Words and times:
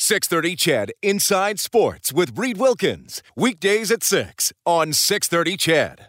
630 0.00 0.54
CHED 0.54 0.92
Inside 1.02 1.58
Sports 1.58 2.12
with 2.12 2.38
Reed 2.38 2.56
Wilkins. 2.56 3.20
Weekdays 3.34 3.90
at 3.90 4.04
6 4.04 4.52
on 4.64 4.92
630 4.92 5.56
CHED. 5.56 6.06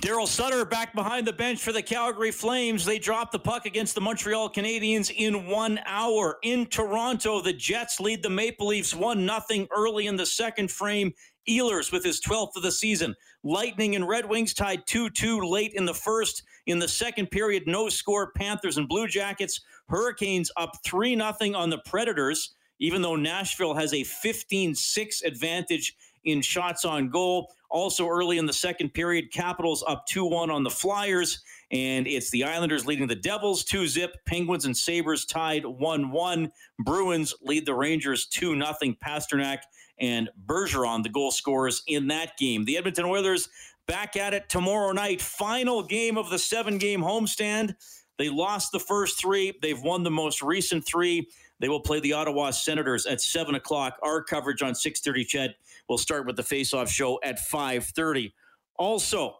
Daryl 0.00 0.26
Sutter 0.26 0.64
back 0.64 0.94
behind 0.94 1.26
the 1.26 1.32
bench 1.34 1.60
for 1.60 1.72
the 1.72 1.82
Calgary 1.82 2.30
Flames. 2.30 2.86
They 2.86 2.98
dropped 2.98 3.32
the 3.32 3.38
puck 3.38 3.66
against 3.66 3.94
the 3.94 4.00
Montreal 4.00 4.48
Canadiens 4.48 5.12
in 5.14 5.46
one 5.46 5.78
hour. 5.84 6.38
In 6.42 6.64
Toronto, 6.66 7.42
the 7.42 7.52
Jets 7.52 8.00
lead 8.00 8.22
the 8.22 8.30
Maple 8.30 8.68
Leafs 8.68 8.94
1 8.94 9.30
0 9.48 9.66
early 9.76 10.06
in 10.06 10.16
the 10.16 10.26
second 10.26 10.70
frame. 10.70 11.12
Ehlers 11.46 11.92
with 11.92 12.04
his 12.04 12.22
12th 12.22 12.56
of 12.56 12.62
the 12.62 12.72
season. 12.72 13.14
Lightning 13.42 13.94
and 13.94 14.08
Red 14.08 14.26
Wings 14.26 14.54
tied 14.54 14.86
2 14.86 15.10
2 15.10 15.40
late 15.40 15.74
in 15.74 15.84
the 15.84 15.94
first. 15.94 16.44
In 16.66 16.78
the 16.78 16.88
second 16.88 17.30
period, 17.30 17.64
no 17.66 17.90
score. 17.90 18.32
Panthers 18.32 18.78
and 18.78 18.88
Blue 18.88 19.06
Jackets. 19.06 19.60
Hurricanes 19.90 20.50
up 20.56 20.78
3 20.82 21.14
0 21.14 21.34
on 21.54 21.68
the 21.68 21.82
Predators 21.84 22.54
even 22.78 23.02
though 23.02 23.16
Nashville 23.16 23.74
has 23.74 23.92
a 23.94 24.04
15 24.04 24.74
6 24.74 25.22
advantage 25.22 25.96
in 26.24 26.42
shots 26.42 26.84
on 26.84 27.08
goal. 27.08 27.52
Also, 27.70 28.08
early 28.08 28.38
in 28.38 28.46
the 28.46 28.52
second 28.52 28.94
period, 28.94 29.30
Capitals 29.32 29.84
up 29.86 30.06
2 30.06 30.24
1 30.24 30.50
on 30.50 30.62
the 30.62 30.70
Flyers. 30.70 31.42
And 31.70 32.06
it's 32.06 32.30
the 32.30 32.44
Islanders 32.44 32.86
leading 32.86 33.06
the 33.08 33.14
Devils 33.14 33.64
2 33.64 33.86
zip. 33.86 34.16
Penguins 34.24 34.64
and 34.64 34.76
Sabres 34.76 35.26
tied 35.26 35.66
1 35.66 36.10
1. 36.10 36.52
Bruins 36.80 37.34
lead 37.42 37.66
the 37.66 37.74
Rangers 37.74 38.26
2 38.26 38.54
0. 38.54 38.94
Pastrnak 39.04 39.58
and 40.00 40.30
Bergeron, 40.46 41.02
the 41.02 41.08
goal 41.08 41.30
scorers 41.30 41.82
in 41.86 42.08
that 42.08 42.38
game. 42.38 42.64
The 42.64 42.78
Edmonton 42.78 43.04
Oilers 43.04 43.48
back 43.86 44.16
at 44.16 44.34
it 44.34 44.48
tomorrow 44.48 44.92
night. 44.92 45.20
Final 45.20 45.82
game 45.82 46.16
of 46.16 46.30
the 46.30 46.38
seven 46.38 46.78
game 46.78 47.00
homestand. 47.00 47.74
They 48.18 48.28
lost 48.28 48.72
the 48.72 48.80
first 48.80 49.20
three, 49.20 49.56
they've 49.62 49.80
won 49.80 50.02
the 50.02 50.10
most 50.10 50.42
recent 50.42 50.86
three. 50.86 51.28
They 51.60 51.68
will 51.68 51.80
play 51.80 52.00
the 52.00 52.12
Ottawa 52.12 52.50
Senators 52.50 53.06
at 53.06 53.20
7 53.20 53.54
o'clock. 53.54 53.98
Our 54.02 54.22
coverage 54.22 54.62
on 54.62 54.74
630 54.74 55.24
CHED 55.24 55.54
will 55.88 55.98
start 55.98 56.26
with 56.26 56.36
the 56.36 56.42
face-off 56.42 56.88
show 56.88 57.18
at 57.22 57.38
5.30. 57.38 58.32
Also, 58.76 59.38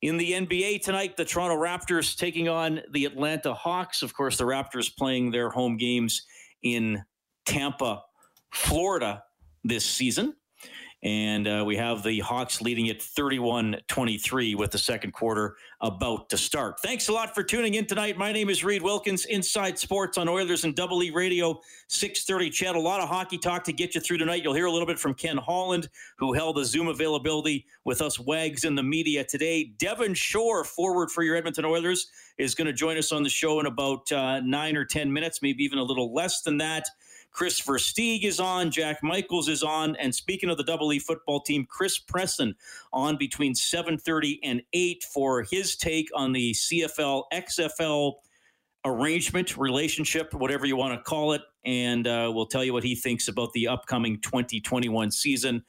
in 0.00 0.16
the 0.16 0.32
NBA 0.32 0.82
tonight, 0.82 1.16
the 1.16 1.24
Toronto 1.24 1.56
Raptors 1.56 2.16
taking 2.16 2.48
on 2.48 2.80
the 2.92 3.04
Atlanta 3.04 3.52
Hawks. 3.52 4.02
Of 4.02 4.14
course, 4.14 4.38
the 4.38 4.44
Raptors 4.44 4.94
playing 4.96 5.32
their 5.32 5.50
home 5.50 5.76
games 5.76 6.22
in 6.62 7.02
Tampa, 7.46 8.04
Florida 8.52 9.24
this 9.64 9.84
season. 9.84 10.34
And 11.04 11.46
uh, 11.46 11.62
we 11.64 11.76
have 11.76 12.02
the 12.02 12.18
Hawks 12.18 12.60
leading 12.60 12.86
it 12.86 13.00
31 13.00 13.76
23 13.86 14.56
with 14.56 14.72
the 14.72 14.78
second 14.78 15.12
quarter 15.12 15.56
about 15.80 16.28
to 16.30 16.36
start. 16.36 16.80
Thanks 16.80 17.06
a 17.06 17.12
lot 17.12 17.36
for 17.36 17.44
tuning 17.44 17.74
in 17.74 17.86
tonight. 17.86 18.18
My 18.18 18.32
name 18.32 18.50
is 18.50 18.64
Reed 18.64 18.82
Wilkins, 18.82 19.24
Inside 19.26 19.78
Sports 19.78 20.18
on 20.18 20.28
Oilers 20.28 20.64
and 20.64 20.74
Double 20.74 21.00
E 21.04 21.10
Radio 21.10 21.60
630 21.86 22.50
CHED. 22.50 22.74
A 22.74 22.80
lot 22.80 23.00
of 23.00 23.08
hockey 23.08 23.38
talk 23.38 23.62
to 23.64 23.72
get 23.72 23.94
you 23.94 24.00
through 24.00 24.18
tonight. 24.18 24.42
You'll 24.42 24.54
hear 24.54 24.66
a 24.66 24.72
little 24.72 24.86
bit 24.86 24.98
from 24.98 25.14
Ken 25.14 25.36
Holland, 25.36 25.88
who 26.16 26.32
held 26.32 26.58
a 26.58 26.64
Zoom 26.64 26.88
availability 26.88 27.64
with 27.84 28.02
us 28.02 28.18
Wags 28.18 28.64
in 28.64 28.74
the 28.74 28.82
media 28.82 29.22
today. 29.22 29.72
Devin 29.78 30.14
Shore, 30.14 30.64
forward 30.64 31.12
for 31.12 31.22
your 31.22 31.36
Edmonton 31.36 31.64
Oilers, 31.64 32.10
is 32.38 32.56
going 32.56 32.66
to 32.66 32.72
join 32.72 32.96
us 32.96 33.12
on 33.12 33.22
the 33.22 33.30
show 33.30 33.60
in 33.60 33.66
about 33.66 34.10
uh, 34.10 34.40
nine 34.40 34.76
or 34.76 34.84
10 34.84 35.12
minutes, 35.12 35.42
maybe 35.42 35.62
even 35.62 35.78
a 35.78 35.82
little 35.82 36.12
less 36.12 36.42
than 36.42 36.58
that. 36.58 36.88
Kris 37.38 37.60
Versteeg 37.60 38.24
is 38.24 38.40
on, 38.40 38.68
Jack 38.68 39.00
Michaels 39.00 39.48
is 39.48 39.62
on, 39.62 39.94
and 39.94 40.12
speaking 40.12 40.50
of 40.50 40.56
the 40.56 40.64
Double 40.64 40.92
E 40.92 40.98
football 40.98 41.38
team, 41.38 41.64
Chris 41.70 41.96
Presson 41.96 42.52
on 42.92 43.16
between 43.16 43.54
7:30 43.54 44.40
and 44.42 44.60
8 44.72 45.04
for 45.04 45.44
his 45.48 45.76
take 45.76 46.08
on 46.16 46.32
the 46.32 46.52
CFL 46.52 47.26
XFL 47.32 48.14
arrangement, 48.84 49.56
relationship, 49.56 50.34
whatever 50.34 50.66
you 50.66 50.74
want 50.74 50.98
to 50.98 51.08
call 51.08 51.32
it, 51.32 51.42
and 51.64 52.08
uh, 52.08 52.28
we'll 52.34 52.44
tell 52.44 52.64
you 52.64 52.72
what 52.72 52.82
he 52.82 52.96
thinks 52.96 53.28
about 53.28 53.52
the 53.52 53.68
upcoming 53.68 54.20
2021 54.20 55.12
season. 55.12 55.64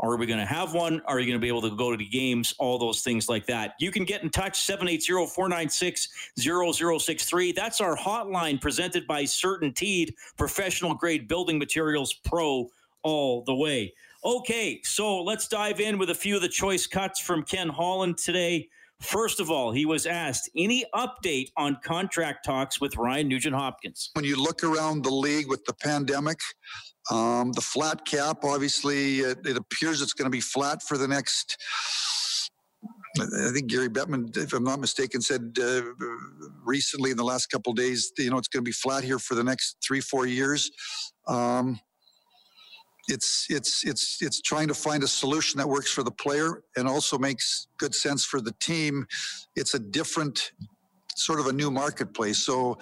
Are 0.00 0.16
we 0.16 0.26
going 0.26 0.40
to 0.40 0.46
have 0.46 0.72
one? 0.72 1.02
Are 1.04 1.20
you 1.20 1.26
going 1.26 1.38
to 1.38 1.42
be 1.42 1.48
able 1.48 1.60
to 1.60 1.76
go 1.76 1.90
to 1.90 1.96
the 1.96 2.08
games? 2.08 2.54
All 2.58 2.78
those 2.78 3.02
things 3.02 3.28
like 3.28 3.44
that. 3.46 3.74
You 3.78 3.90
can 3.90 4.04
get 4.04 4.22
in 4.22 4.30
touch 4.30 4.62
780 4.62 5.26
496 5.26 6.08
0063. 6.38 7.52
That's 7.52 7.82
our 7.82 7.96
hotline 7.96 8.60
presented 8.60 9.06
by 9.06 9.24
CertainTeed, 9.24 10.14
professional 10.38 10.94
grade 10.94 11.28
building 11.28 11.58
materials 11.58 12.14
pro 12.14 12.70
all 13.02 13.42
the 13.44 13.54
way. 13.54 13.92
Okay, 14.24 14.80
so 14.84 15.22
let's 15.22 15.48
dive 15.48 15.80
in 15.80 15.98
with 15.98 16.10
a 16.10 16.14
few 16.14 16.36
of 16.36 16.42
the 16.42 16.48
choice 16.48 16.86
cuts 16.86 17.20
from 17.20 17.42
Ken 17.42 17.68
Holland 17.68 18.16
today. 18.16 18.68
First 19.00 19.40
of 19.40 19.50
all, 19.50 19.72
he 19.72 19.86
was 19.86 20.04
asked 20.04 20.50
any 20.56 20.84
update 20.94 21.48
on 21.56 21.78
contract 21.82 22.44
talks 22.44 22.80
with 22.80 22.96
Ryan 22.96 23.28
Nugent 23.28 23.56
Hopkins. 23.56 24.10
When 24.12 24.26
you 24.26 24.36
look 24.36 24.62
around 24.62 25.04
the 25.04 25.10
league 25.10 25.48
with 25.48 25.64
the 25.64 25.72
pandemic, 25.72 26.38
um, 27.10 27.52
the 27.52 27.62
flat 27.62 28.04
cap, 28.04 28.44
obviously, 28.44 29.20
it, 29.20 29.38
it 29.46 29.56
appears 29.56 30.02
it's 30.02 30.12
going 30.12 30.26
to 30.26 30.30
be 30.30 30.40
flat 30.40 30.82
for 30.82 30.98
the 30.98 31.08
next. 31.08 31.56
I 33.18 33.50
think 33.52 33.68
Gary 33.70 33.88
Bettman, 33.88 34.36
if 34.36 34.52
I'm 34.52 34.64
not 34.64 34.80
mistaken, 34.80 35.20
said 35.20 35.56
uh, 35.60 35.82
recently 36.64 37.10
in 37.10 37.16
the 37.16 37.24
last 37.24 37.46
couple 37.46 37.72
days, 37.72 38.12
you 38.18 38.30
know, 38.30 38.38
it's 38.38 38.48
going 38.48 38.64
to 38.64 38.68
be 38.68 38.72
flat 38.72 39.02
here 39.02 39.18
for 39.18 39.34
the 39.34 39.42
next 39.42 39.76
three, 39.84 40.00
four 40.00 40.26
years. 40.26 40.70
Um, 41.26 41.80
it's 43.10 43.46
it's 43.50 43.84
it's 43.84 44.22
it's 44.22 44.40
trying 44.40 44.68
to 44.68 44.74
find 44.74 45.02
a 45.02 45.08
solution 45.08 45.58
that 45.58 45.68
works 45.68 45.90
for 45.90 46.02
the 46.02 46.10
player 46.10 46.62
and 46.76 46.88
also 46.88 47.18
makes 47.18 47.66
good 47.78 47.94
sense 47.94 48.24
for 48.24 48.40
the 48.40 48.52
team. 48.60 49.06
It's 49.56 49.74
a 49.74 49.78
different 49.78 50.52
sort 51.16 51.40
of 51.40 51.46
a 51.46 51.52
new 51.52 51.70
marketplace. 51.70 52.38
So 52.38 52.78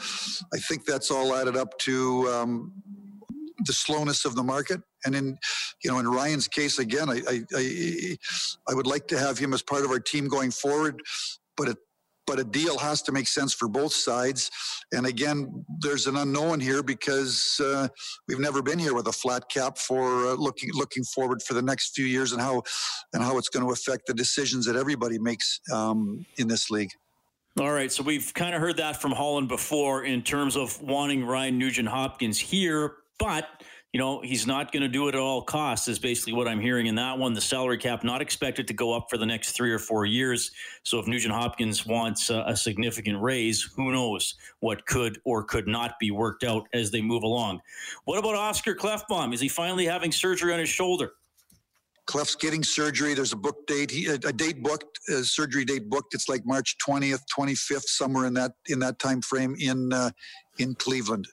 I 0.54 0.58
think 0.58 0.84
that's 0.84 1.10
all 1.10 1.34
added 1.34 1.56
up 1.56 1.76
to 1.80 2.28
um, 2.28 2.72
the 3.64 3.72
slowness 3.72 4.24
of 4.24 4.34
the 4.34 4.42
market. 4.42 4.80
And 5.04 5.14
in, 5.14 5.38
you 5.82 5.90
know, 5.90 5.98
in 5.98 6.06
Ryan's 6.06 6.48
case, 6.48 6.78
again, 6.78 7.08
I, 7.08 7.20
I, 7.28 7.40
I, 7.56 8.16
I 8.68 8.74
would 8.74 8.86
like 8.86 9.06
to 9.08 9.18
have 9.18 9.38
him 9.38 9.52
as 9.52 9.62
part 9.62 9.84
of 9.84 9.90
our 9.90 10.00
team 10.00 10.28
going 10.28 10.50
forward, 10.50 11.02
but 11.56 11.68
it, 11.68 11.78
but 12.28 12.38
a 12.38 12.44
deal 12.44 12.76
has 12.76 13.00
to 13.02 13.10
make 13.10 13.26
sense 13.26 13.54
for 13.54 13.68
both 13.68 13.92
sides. 13.92 14.50
And 14.92 15.06
again, 15.06 15.64
there's 15.80 16.06
an 16.06 16.16
unknown 16.16 16.60
here 16.60 16.82
because 16.82 17.58
uh, 17.64 17.88
we've 18.28 18.38
never 18.38 18.60
been 18.60 18.78
here 18.78 18.94
with 18.94 19.08
a 19.08 19.12
flat 19.12 19.48
cap 19.48 19.78
for 19.78 20.26
uh, 20.26 20.34
looking 20.34 20.70
looking 20.74 21.02
forward 21.04 21.42
for 21.42 21.54
the 21.54 21.62
next 21.62 21.94
few 21.96 22.04
years 22.04 22.32
and 22.32 22.40
how 22.40 22.62
and 23.14 23.22
how 23.22 23.38
it's 23.38 23.48
going 23.48 23.64
to 23.64 23.72
affect 23.72 24.06
the 24.06 24.14
decisions 24.14 24.66
that 24.66 24.76
everybody 24.76 25.18
makes 25.18 25.60
um, 25.72 26.24
in 26.36 26.46
this 26.46 26.70
league. 26.70 26.90
All 27.58 27.72
right, 27.72 27.90
so 27.90 28.04
we've 28.04 28.32
kind 28.34 28.54
of 28.54 28.60
heard 28.60 28.76
that 28.76 29.00
from 29.00 29.10
Holland 29.10 29.48
before 29.48 30.04
in 30.04 30.22
terms 30.22 30.54
of 30.54 30.80
wanting 30.80 31.24
Ryan 31.24 31.58
Nugent 31.58 31.88
Hopkins 31.88 32.38
here. 32.38 32.92
But 33.18 33.48
you 33.92 33.98
know, 33.98 34.20
he's 34.20 34.46
not 34.46 34.70
going 34.70 34.82
to 34.82 34.88
do 34.88 35.08
it 35.08 35.14
at 35.14 35.20
all 35.20 35.40
costs, 35.40 35.88
is 35.88 35.98
basically 35.98 36.34
what 36.34 36.46
I'm 36.46 36.60
hearing 36.60 36.86
in 36.86 36.94
that 36.96 37.18
one. 37.18 37.32
The 37.32 37.40
salary 37.40 37.78
cap 37.78 38.04
not 38.04 38.20
expected 38.20 38.68
to 38.68 38.74
go 38.74 38.92
up 38.92 39.06
for 39.08 39.16
the 39.16 39.24
next 39.24 39.52
three 39.52 39.72
or 39.72 39.78
four 39.78 40.04
years. 40.04 40.50
So 40.82 40.98
if 40.98 41.06
Nugent 41.06 41.32
Hopkins 41.32 41.86
wants 41.86 42.28
a, 42.28 42.44
a 42.46 42.56
significant 42.56 43.20
raise, 43.22 43.62
who 43.62 43.90
knows 43.92 44.34
what 44.60 44.84
could 44.86 45.20
or 45.24 45.42
could 45.42 45.66
not 45.66 45.98
be 45.98 46.10
worked 46.10 46.44
out 46.44 46.68
as 46.74 46.90
they 46.90 47.00
move 47.00 47.22
along. 47.22 47.60
What 48.04 48.18
about 48.18 48.34
Oscar 48.34 48.74
Klefbom? 48.74 49.32
Is 49.32 49.40
he 49.40 49.48
finally 49.48 49.86
having 49.86 50.12
surgery 50.12 50.52
on 50.52 50.58
his 50.58 50.68
shoulder? 50.68 51.12
Clef's 52.04 52.34
getting 52.34 52.62
surgery. 52.62 53.14
There's 53.14 53.32
a 53.32 53.36
book 53.36 53.66
date, 53.66 53.90
he, 53.90 54.06
a 54.06 54.18
date 54.18 54.62
booked, 54.62 54.98
a 55.10 55.22
surgery 55.24 55.64
date 55.64 55.88
booked. 55.90 56.14
It's 56.14 56.28
like 56.28 56.44
March 56.44 56.76
20th, 56.86 57.20
25th, 57.38 57.84
somewhere 57.84 58.24
in 58.26 58.34
that 58.34 58.52
in 58.68 58.78
that 58.78 58.98
time 58.98 59.20
frame 59.20 59.54
in 59.58 59.92
uh, 59.92 60.10
in 60.58 60.74
Cleveland. 60.74 61.28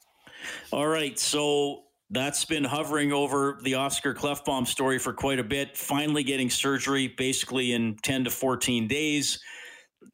All 0.72 0.88
right. 0.88 1.18
So 1.18 1.85
that's 2.16 2.46
been 2.46 2.64
hovering 2.64 3.12
over 3.12 3.60
the 3.64 3.76
Oscar 3.76 4.14
Klefbom 4.14 4.68
story 4.68 4.98
for 4.98 5.14
quite 5.14 5.40
a 5.40 5.44
bit. 5.44 5.78
Finally 5.78 6.24
getting 6.24 6.50
surgery 6.50 7.08
basically 7.08 7.74
in 7.74 7.96
10 8.04 8.26
to 8.26 8.30
14 8.30 8.88
days. 8.88 9.40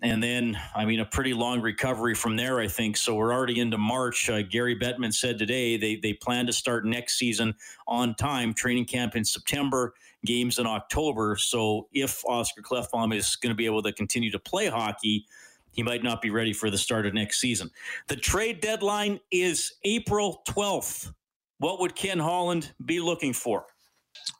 And 0.01 0.21
then, 0.23 0.57
I 0.75 0.85
mean, 0.85 0.99
a 0.99 1.05
pretty 1.05 1.33
long 1.33 1.61
recovery 1.61 2.15
from 2.15 2.35
there, 2.35 2.59
I 2.59 2.67
think. 2.67 2.97
So 2.97 3.15
we're 3.15 3.33
already 3.33 3.59
into 3.59 3.77
March. 3.77 4.29
Uh, 4.29 4.41
Gary 4.41 4.77
Bettman 4.77 5.13
said 5.13 5.37
today 5.37 5.77
they, 5.77 5.95
they 5.95 6.13
plan 6.13 6.47
to 6.47 6.53
start 6.53 6.85
next 6.85 7.17
season 7.17 7.53
on 7.87 8.15
time, 8.15 8.53
training 8.53 8.85
camp 8.85 9.15
in 9.15 9.23
September, 9.23 9.93
games 10.25 10.59
in 10.59 10.65
October. 10.65 11.35
So 11.35 11.87
if 11.93 12.23
Oscar 12.25 12.61
Klefbom 12.61 13.15
is 13.15 13.35
going 13.35 13.51
to 13.51 13.55
be 13.55 13.65
able 13.65 13.83
to 13.83 13.93
continue 13.93 14.31
to 14.31 14.39
play 14.39 14.67
hockey, 14.67 15.25
he 15.71 15.83
might 15.83 16.03
not 16.03 16.21
be 16.21 16.29
ready 16.29 16.53
for 16.53 16.69
the 16.69 16.77
start 16.77 17.05
of 17.05 17.13
next 17.13 17.39
season. 17.39 17.69
The 18.07 18.15
trade 18.15 18.59
deadline 18.59 19.19
is 19.31 19.73
April 19.83 20.41
12th. 20.47 21.13
What 21.61 21.79
would 21.79 21.95
Ken 21.95 22.17
Holland 22.17 22.73
be 22.83 22.99
looking 22.99 23.33
for? 23.33 23.65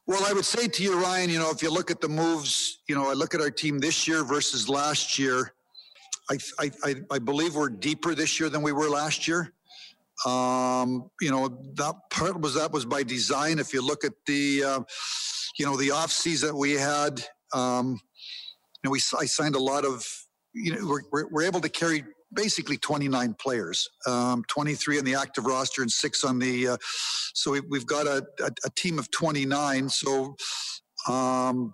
Well, 0.07 0.23
I 0.25 0.33
would 0.33 0.43
say 0.43 0.67
to 0.67 0.83
you, 0.83 0.99
Ryan, 0.99 1.29
you 1.29 1.37
know, 1.37 1.51
if 1.51 1.61
you 1.61 1.71
look 1.71 1.91
at 1.91 2.01
the 2.01 2.09
moves, 2.09 2.79
you 2.89 2.95
know, 2.95 3.11
I 3.11 3.13
look 3.13 3.35
at 3.35 3.41
our 3.41 3.51
team 3.51 3.77
this 3.77 4.07
year 4.07 4.23
versus 4.23 4.67
last 4.67 5.19
year. 5.19 5.53
I, 6.31 6.37
I, 6.83 6.95
I 7.11 7.19
believe 7.19 7.55
we're 7.55 7.69
deeper 7.69 8.15
this 8.15 8.39
year 8.39 8.49
than 8.49 8.63
we 8.63 8.71
were 8.71 8.89
last 8.89 9.27
year. 9.27 9.53
Um, 10.25 11.11
you 11.19 11.29
know, 11.29 11.61
that 11.75 11.95
part 12.09 12.41
was 12.41 12.55
that 12.55 12.71
was 12.71 12.85
by 12.85 13.03
design. 13.03 13.59
If 13.59 13.71
you 13.71 13.85
look 13.85 14.03
at 14.03 14.13
the, 14.25 14.63
uh, 14.63 14.79
you 15.59 15.65
know, 15.65 15.77
the 15.77 15.91
off 15.91 16.11
season 16.11 16.57
we 16.57 16.71
had, 16.71 17.23
um, 17.53 17.99
you 18.83 18.87
know, 18.87 18.91
we 18.91 18.99
I 19.19 19.25
signed 19.25 19.55
a 19.55 19.59
lot 19.59 19.85
of, 19.85 20.07
you 20.53 20.73
know, 20.73 20.87
we're, 20.87 21.01
we're, 21.11 21.27
we're 21.29 21.43
able 21.43 21.61
to 21.61 21.69
carry 21.69 22.03
basically 22.33 22.77
29 22.77 23.35
players, 23.35 23.89
um, 24.07 24.43
23 24.47 24.99
on 24.99 25.05
the 25.05 25.15
active 25.15 25.45
roster 25.45 25.81
and 25.81 25.91
six 25.91 26.23
on 26.23 26.39
the. 26.39 26.69
Uh, 26.69 26.77
so 27.33 27.51
we, 27.51 27.77
have 27.77 27.87
got 27.87 28.07
a, 28.07 28.25
a, 28.43 28.51
a, 28.65 28.69
team 28.75 28.99
of 28.99 29.09
29. 29.11 29.89
So, 29.89 30.35
um, 31.07 31.73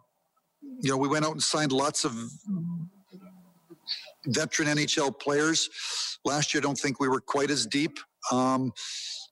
you 0.81 0.89
know, 0.89 0.97
we 0.97 1.07
went 1.07 1.25
out 1.25 1.31
and 1.31 1.43
signed 1.43 1.71
lots 1.71 2.05
of 2.05 2.13
veteran 4.27 4.67
NHL 4.67 5.19
players. 5.19 5.69
Last 6.25 6.53
year, 6.53 6.61
I 6.61 6.63
don't 6.63 6.77
think 6.77 6.99
we 6.99 7.07
were 7.07 7.21
quite 7.21 7.49
as 7.49 7.65
deep. 7.65 7.99
Um, 8.31 8.73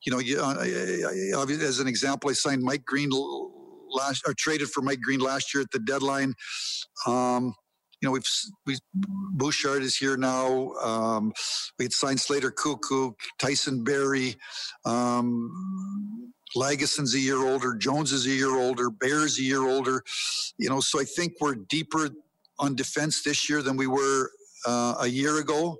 you 0.05 0.11
know, 0.11 0.19
you, 0.19 0.39
uh, 0.39 1.45
as 1.49 1.79
an 1.79 1.87
example, 1.87 2.29
I 2.29 2.33
signed 2.33 2.61
Mike 2.61 2.85
Green 2.85 3.09
last, 3.89 4.23
or 4.27 4.33
traded 4.33 4.69
for 4.69 4.81
Mike 4.81 5.01
Green 5.01 5.19
last 5.19 5.53
year 5.53 5.61
at 5.61 5.71
the 5.71 5.79
deadline. 5.79 6.33
Um, 7.07 7.55
you 8.05 8.09
know, 8.09 8.13
we've 8.13 8.23
we 8.67 8.77
Bouchard 9.33 9.81
is 9.81 9.97
here 9.97 10.15
now. 10.15 10.73
Um, 10.73 11.33
we 11.79 11.85
had 11.85 11.91
signed 11.91 12.19
Slater 12.19 12.51
Koekkoek, 12.51 13.15
Tyson 13.39 13.83
Barrie. 13.83 14.35
Um, 14.85 16.31
Lagesson's 16.55 17.15
a 17.15 17.19
year 17.19 17.43
older. 17.43 17.73
Jones 17.73 18.11
is 18.11 18.27
a 18.27 18.29
year 18.29 18.55
older. 18.55 18.91
Bear's 18.91 19.39
a 19.39 19.41
year 19.41 19.67
older. 19.67 20.03
You 20.59 20.69
know, 20.69 20.81
so 20.81 21.01
I 21.01 21.03
think 21.03 21.33
we're 21.41 21.55
deeper 21.55 22.09
on 22.59 22.75
defense 22.75 23.23
this 23.23 23.49
year 23.49 23.63
than 23.63 23.75
we 23.75 23.87
were 23.87 24.29
uh, 24.67 24.97
a 24.99 25.07
year 25.07 25.39
ago. 25.39 25.77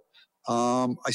Um, 0.48 0.98
I 1.06 1.12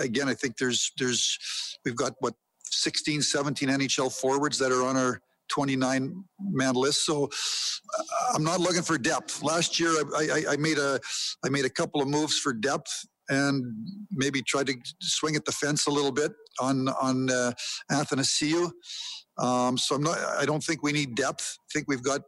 again, 0.00 0.30
I 0.30 0.34
think 0.34 0.56
there's 0.56 0.90
there's 0.98 1.38
we've 1.84 1.96
got 1.96 2.14
what 2.20 2.32
16, 2.62 3.20
17 3.20 3.68
NHL 3.68 4.10
forwards 4.10 4.58
that 4.58 4.72
are 4.72 4.84
on 4.84 4.96
our 4.96 5.20
29 5.48 6.24
man 6.40 6.74
list. 6.74 7.04
So 7.06 7.24
uh, 7.24 8.02
I'm 8.34 8.44
not 8.44 8.60
looking 8.60 8.82
for 8.82 8.98
depth. 8.98 9.42
Last 9.42 9.78
year, 9.78 9.90
I, 9.90 10.28
I, 10.32 10.52
I, 10.52 10.56
made 10.56 10.78
a 10.78 11.00
I 11.44 11.48
made 11.48 11.64
a 11.64 11.70
couple 11.70 12.00
of 12.00 12.08
moves 12.08 12.38
for 12.38 12.52
depth 12.52 12.90
and 13.28 13.64
maybe 14.10 14.42
tried 14.42 14.66
to 14.66 14.74
swing 15.00 15.36
at 15.36 15.44
the 15.44 15.52
fence 15.52 15.86
a 15.86 15.90
little 15.90 16.12
bit 16.12 16.32
on 16.60 16.88
on 16.88 17.30
uh, 17.30 17.52
Athanasiu. 17.90 18.70
Um, 19.38 19.76
so 19.76 19.96
I'm 19.96 20.02
not. 20.02 20.18
I 20.38 20.44
don't 20.44 20.62
think 20.62 20.82
we 20.82 20.92
need 20.92 21.14
depth. 21.14 21.58
I 21.58 21.68
think 21.72 21.86
we've 21.88 22.02
got 22.02 22.22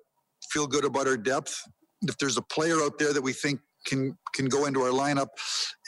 feel 0.51 0.67
good 0.67 0.85
about 0.85 1.07
our 1.07 1.17
depth. 1.17 1.63
If 2.03 2.19
there's 2.19 2.37
a 2.37 2.43
player 2.43 2.81
out 2.83 2.99
there 2.99 3.13
that 3.13 3.23
we 3.23 3.33
think 3.33 3.61
can 3.87 4.17
can 4.35 4.47
go 4.47 4.67
into 4.67 4.81
our 4.83 4.91
lineup 4.91 5.29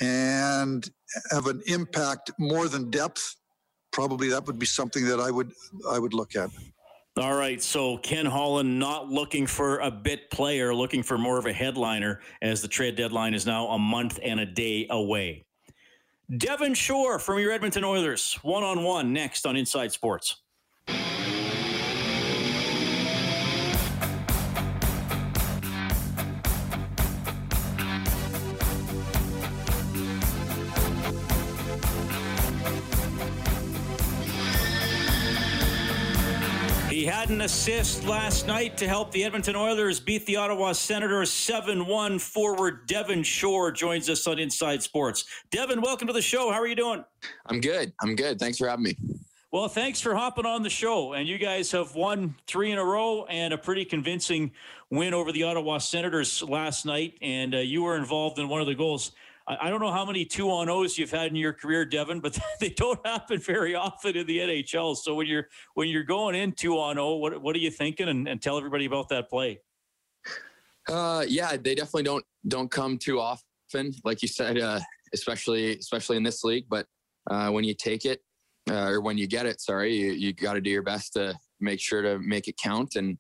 and 0.01 0.89
have 1.31 1.47
an 1.47 1.63
impact 1.67 2.31
more 2.39 2.69
than 2.69 2.91
depth, 2.91 3.37
probably 3.93 4.29
that 4.29 4.47
would 4.47 4.59
be 4.59 4.67
something 4.67 5.05
that 5.07 5.21
I 5.21 5.31
would 5.31 5.53
I 5.91 5.99
would 5.99 6.15
look 6.15 6.37
at. 6.37 6.51
All 7.19 7.35
right, 7.35 7.61
so 7.61 7.99
Ken 7.99 8.27
Holland 8.27 8.79
not 8.79 9.09
looking 9.09 9.49
for 9.49 9.81
a 9.81 9.91
bit 9.91 10.31
player, 10.31 10.73
looking 10.73 11.03
for 11.03 11.19
more 11.19 11.37
of 11.37 11.47
a 11.47 11.53
headliner 11.53 12.21
as 12.43 12.63
the 12.63 12.69
trade 12.69 12.95
deadline 12.95 13.35
is 13.35 13.45
now 13.45 13.67
a 13.69 13.79
month 13.79 14.21
and 14.23 14.39
a 14.39 14.47
day 14.47 14.87
away. 14.89 15.45
Devin 16.37 16.75
Shore 16.75 17.19
from 17.19 17.41
your 17.41 17.51
Edmonton 17.51 17.83
Oilers, 17.83 18.39
one 18.43 18.63
on 18.63 18.85
one 18.85 19.13
next 19.13 19.47
on 19.47 19.57
Inside 19.57 19.91
Sports. 19.91 20.43
Had 37.29 37.35
an 37.35 37.43
assist 37.43 38.07
last 38.07 38.47
night 38.47 38.79
to 38.79 38.89
help 38.89 39.11
the 39.11 39.23
Edmonton 39.23 39.55
Oilers 39.55 40.01
beat 40.01 40.25
the 40.25 40.37
Ottawa 40.37 40.73
Senators 40.73 41.31
7 41.31 41.85
1. 41.85 42.19
Forward 42.19 42.87
Devin 42.87 43.23
Shore 43.23 43.71
joins 43.71 44.09
us 44.09 44.27
on 44.27 44.39
Inside 44.39 44.83
Sports. 44.83 45.27
Devin, 45.51 45.83
welcome 45.83 46.07
to 46.07 46.15
the 46.15 46.23
show. 46.23 46.51
How 46.51 46.59
are 46.59 46.67
you 46.67 46.75
doing? 46.75 47.05
I'm 47.45 47.61
good. 47.61 47.93
I'm 48.01 48.17
good. 48.17 48.39
Thanks 48.39 48.57
for 48.57 48.67
having 48.67 48.85
me. 48.85 48.97
Well, 49.53 49.69
thanks 49.69 50.01
for 50.01 50.15
hopping 50.15 50.47
on 50.47 50.63
the 50.63 50.71
show. 50.71 51.13
And 51.13 51.29
you 51.29 51.37
guys 51.37 51.71
have 51.73 51.95
won 51.95 52.35
three 52.47 52.73
in 52.73 52.79
a 52.79 52.85
row 52.85 53.27
and 53.27 53.53
a 53.53 53.59
pretty 53.59 53.85
convincing 53.85 54.51
win 54.89 55.13
over 55.13 55.31
the 55.31 55.43
Ottawa 55.43 55.79
Senators 55.79 56.43
last 56.43 56.87
night. 56.87 57.19
And 57.21 57.55
uh, 57.55 57.59
you 57.59 57.83
were 57.83 57.97
involved 57.97 58.39
in 58.39 58.49
one 58.49 58.63
of 58.63 58.67
the 58.67 58.75
goals. 58.75 59.13
I 59.49 59.71
don't 59.71 59.81
know 59.81 59.91
how 59.91 60.05
many 60.05 60.27
two 60.27 60.51
on 60.51 60.69
O's 60.69 60.99
you've 60.99 61.11
had 61.11 61.29
in 61.29 61.37
your 61.37 61.55
career, 61.55 61.87
Devin, 61.87 62.21
but 62.21 62.39
they 62.61 62.69
don't 62.69 63.05
happen 63.07 63.41
very 63.41 63.75
often 63.75 64.17
in 64.17 64.27
the 64.27 64.39
NHL. 64.39 64.97
So 64.97 65.15
when 65.15 65.27
you're 65.27 65.49
when 65.75 65.89
you're 65.89 66.05
going 66.05 66.35
in 66.35 66.53
two 66.53 66.79
on 66.79 66.99
O, 66.99 67.17
what 67.17 67.41
what 67.41 67.57
are 67.57 67.61
you 67.61 67.71
thinking? 67.71 68.09
And, 68.09 68.29
and 68.29 68.43
tell 68.43 68.59
everybody 68.59 68.85
about 68.85 69.09
that 69.09 69.31
play. 69.31 69.61
Uh, 70.89 71.25
yeah, 71.27 71.57
they 71.57 71.75
definitely 71.75 72.03
don't 72.03 72.25
don't 72.47 72.71
come 72.71 72.99
too 72.99 73.21
often, 73.21 73.93
like 74.05 74.23
you 74.23 74.29
said, 74.29 74.59
uh, 74.59 74.81
especially 75.15 75.77
especially 75.79 76.19
in 76.19 76.23
this 76.23 76.45
league. 76.45 76.67
But 76.69 76.87
uh, 77.31 77.51
when 77.51 77.65
you 77.65 77.75
take 77.75 78.05
it 78.05 78.21
uh, 78.71 78.89
or 78.89 79.01
when 79.01 79.17
you 79.17 79.27
get 79.27 79.47
it, 79.47 79.61
sorry, 79.61 79.95
you, 79.95 80.13
you 80.13 80.33
got 80.35 80.55
to 80.55 80.61
do 80.61 80.71
your 80.71 80.83
best 80.83 81.15
to 81.15 81.39
make 81.61 81.81
sure 81.81 82.03
to 82.03 82.19
make 82.19 82.49
it 82.49 82.57
count. 82.57 82.97
And 82.97 83.19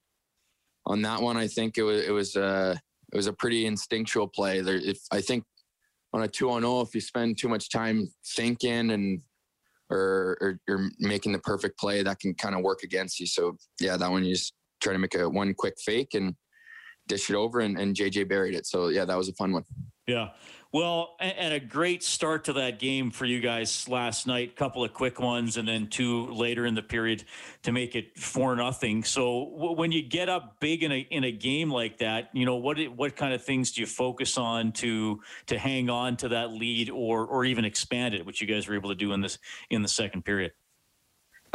on 0.87 1.03
that 1.03 1.23
one, 1.23 1.37
I 1.37 1.47
think 1.47 1.79
it 1.79 1.83
was 1.83 2.03
it 2.03 2.11
was 2.11 2.37
uh, 2.37 2.77
it 3.13 3.17
was 3.17 3.27
a 3.27 3.33
pretty 3.33 3.67
instinctual 3.67 4.29
play. 4.29 4.61
There, 4.61 4.77
if 4.77 4.99
I 5.11 5.23
think 5.23 5.45
on 6.13 6.23
a 6.23 6.29
two 6.29 6.51
on 6.51 6.63
zero, 6.63 6.81
if 6.81 6.95
you 6.95 7.01
spend 7.01 7.39
too 7.39 7.49
much 7.49 7.71
time 7.71 8.11
thinking 8.37 8.91
and 8.91 9.21
or, 9.91 10.37
or, 10.41 10.61
or 10.69 10.91
making 10.99 11.33
the 11.33 11.39
perfect 11.39 11.79
play, 11.79 12.03
that 12.03 12.21
can 12.21 12.35
kind 12.35 12.55
of 12.55 12.63
work 12.63 12.83
against 12.83 13.19
you. 13.21 13.27
So 13.27 13.57
yeah, 13.81 13.97
that 13.97 14.11
one 14.11 14.25
you 14.25 14.35
just 14.35 14.55
try 14.81 14.93
to 14.93 14.99
make 14.99 15.15
a 15.15 15.29
one 15.29 15.55
quick 15.55 15.75
fake 15.85 16.15
and 16.15 16.35
dish 17.07 17.31
it 17.31 17.37
over, 17.37 17.61
and, 17.61 17.79
and 17.79 17.97
JJ 17.97 18.29
buried 18.29 18.55
it. 18.55 18.67
So 18.67 18.89
yeah, 18.89 19.05
that 19.05 19.17
was 19.17 19.29
a 19.29 19.35
fun 19.35 19.53
one. 19.53 19.65
Yeah. 20.07 20.31
Well, 20.71 21.17
and 21.19 21.55
a 21.55 21.61
great 21.61 22.03
start 22.03 22.45
to 22.45 22.53
that 22.55 22.79
game 22.79 23.11
for 23.11 23.25
you 23.25 23.41
guys 23.41 23.89
last 23.89 24.27
night. 24.27 24.55
Couple 24.55 24.85
of 24.85 24.93
quick 24.93 25.19
ones, 25.19 25.57
and 25.57 25.67
then 25.67 25.87
two 25.87 26.27
later 26.27 26.67
in 26.67 26.75
the 26.75 26.83
period 26.83 27.25
to 27.63 27.73
make 27.73 27.97
it 27.97 28.19
four 28.19 28.55
nothing. 28.55 29.03
So 29.03 29.45
when 29.75 29.93
you 29.93 30.03
get 30.03 30.29
up 30.29 30.61
big 30.61 30.83
in 30.83 30.93
a 30.93 30.99
in 30.99 31.25
a 31.25 31.33
game 31.33 31.71
like 31.71 31.97
that, 31.99 32.29
you 32.35 32.45
know 32.45 32.57
what 32.57 32.79
what 32.95 33.17
kind 33.17 33.33
of 33.33 33.43
things 33.43 33.73
do 33.73 33.81
you 33.81 33.87
focus 33.87 34.37
on 34.37 34.73
to 34.73 35.23
to 35.47 35.59
hang 35.59 35.89
on 35.89 36.19
to 36.19 36.29
that 36.29 36.53
lead 36.53 36.91
or 36.91 37.25
or 37.25 37.47
even 37.47 37.65
expand 37.65 38.13
it, 38.13 38.27
which 38.27 38.43
you 38.43 38.47
guys 38.47 38.69
were 38.69 38.75
able 38.75 38.91
to 38.91 38.95
do 38.95 39.15
in 39.15 39.23
this 39.23 39.39
in 39.71 39.81
the 39.81 39.89
second 39.89 40.27
period. 40.27 40.53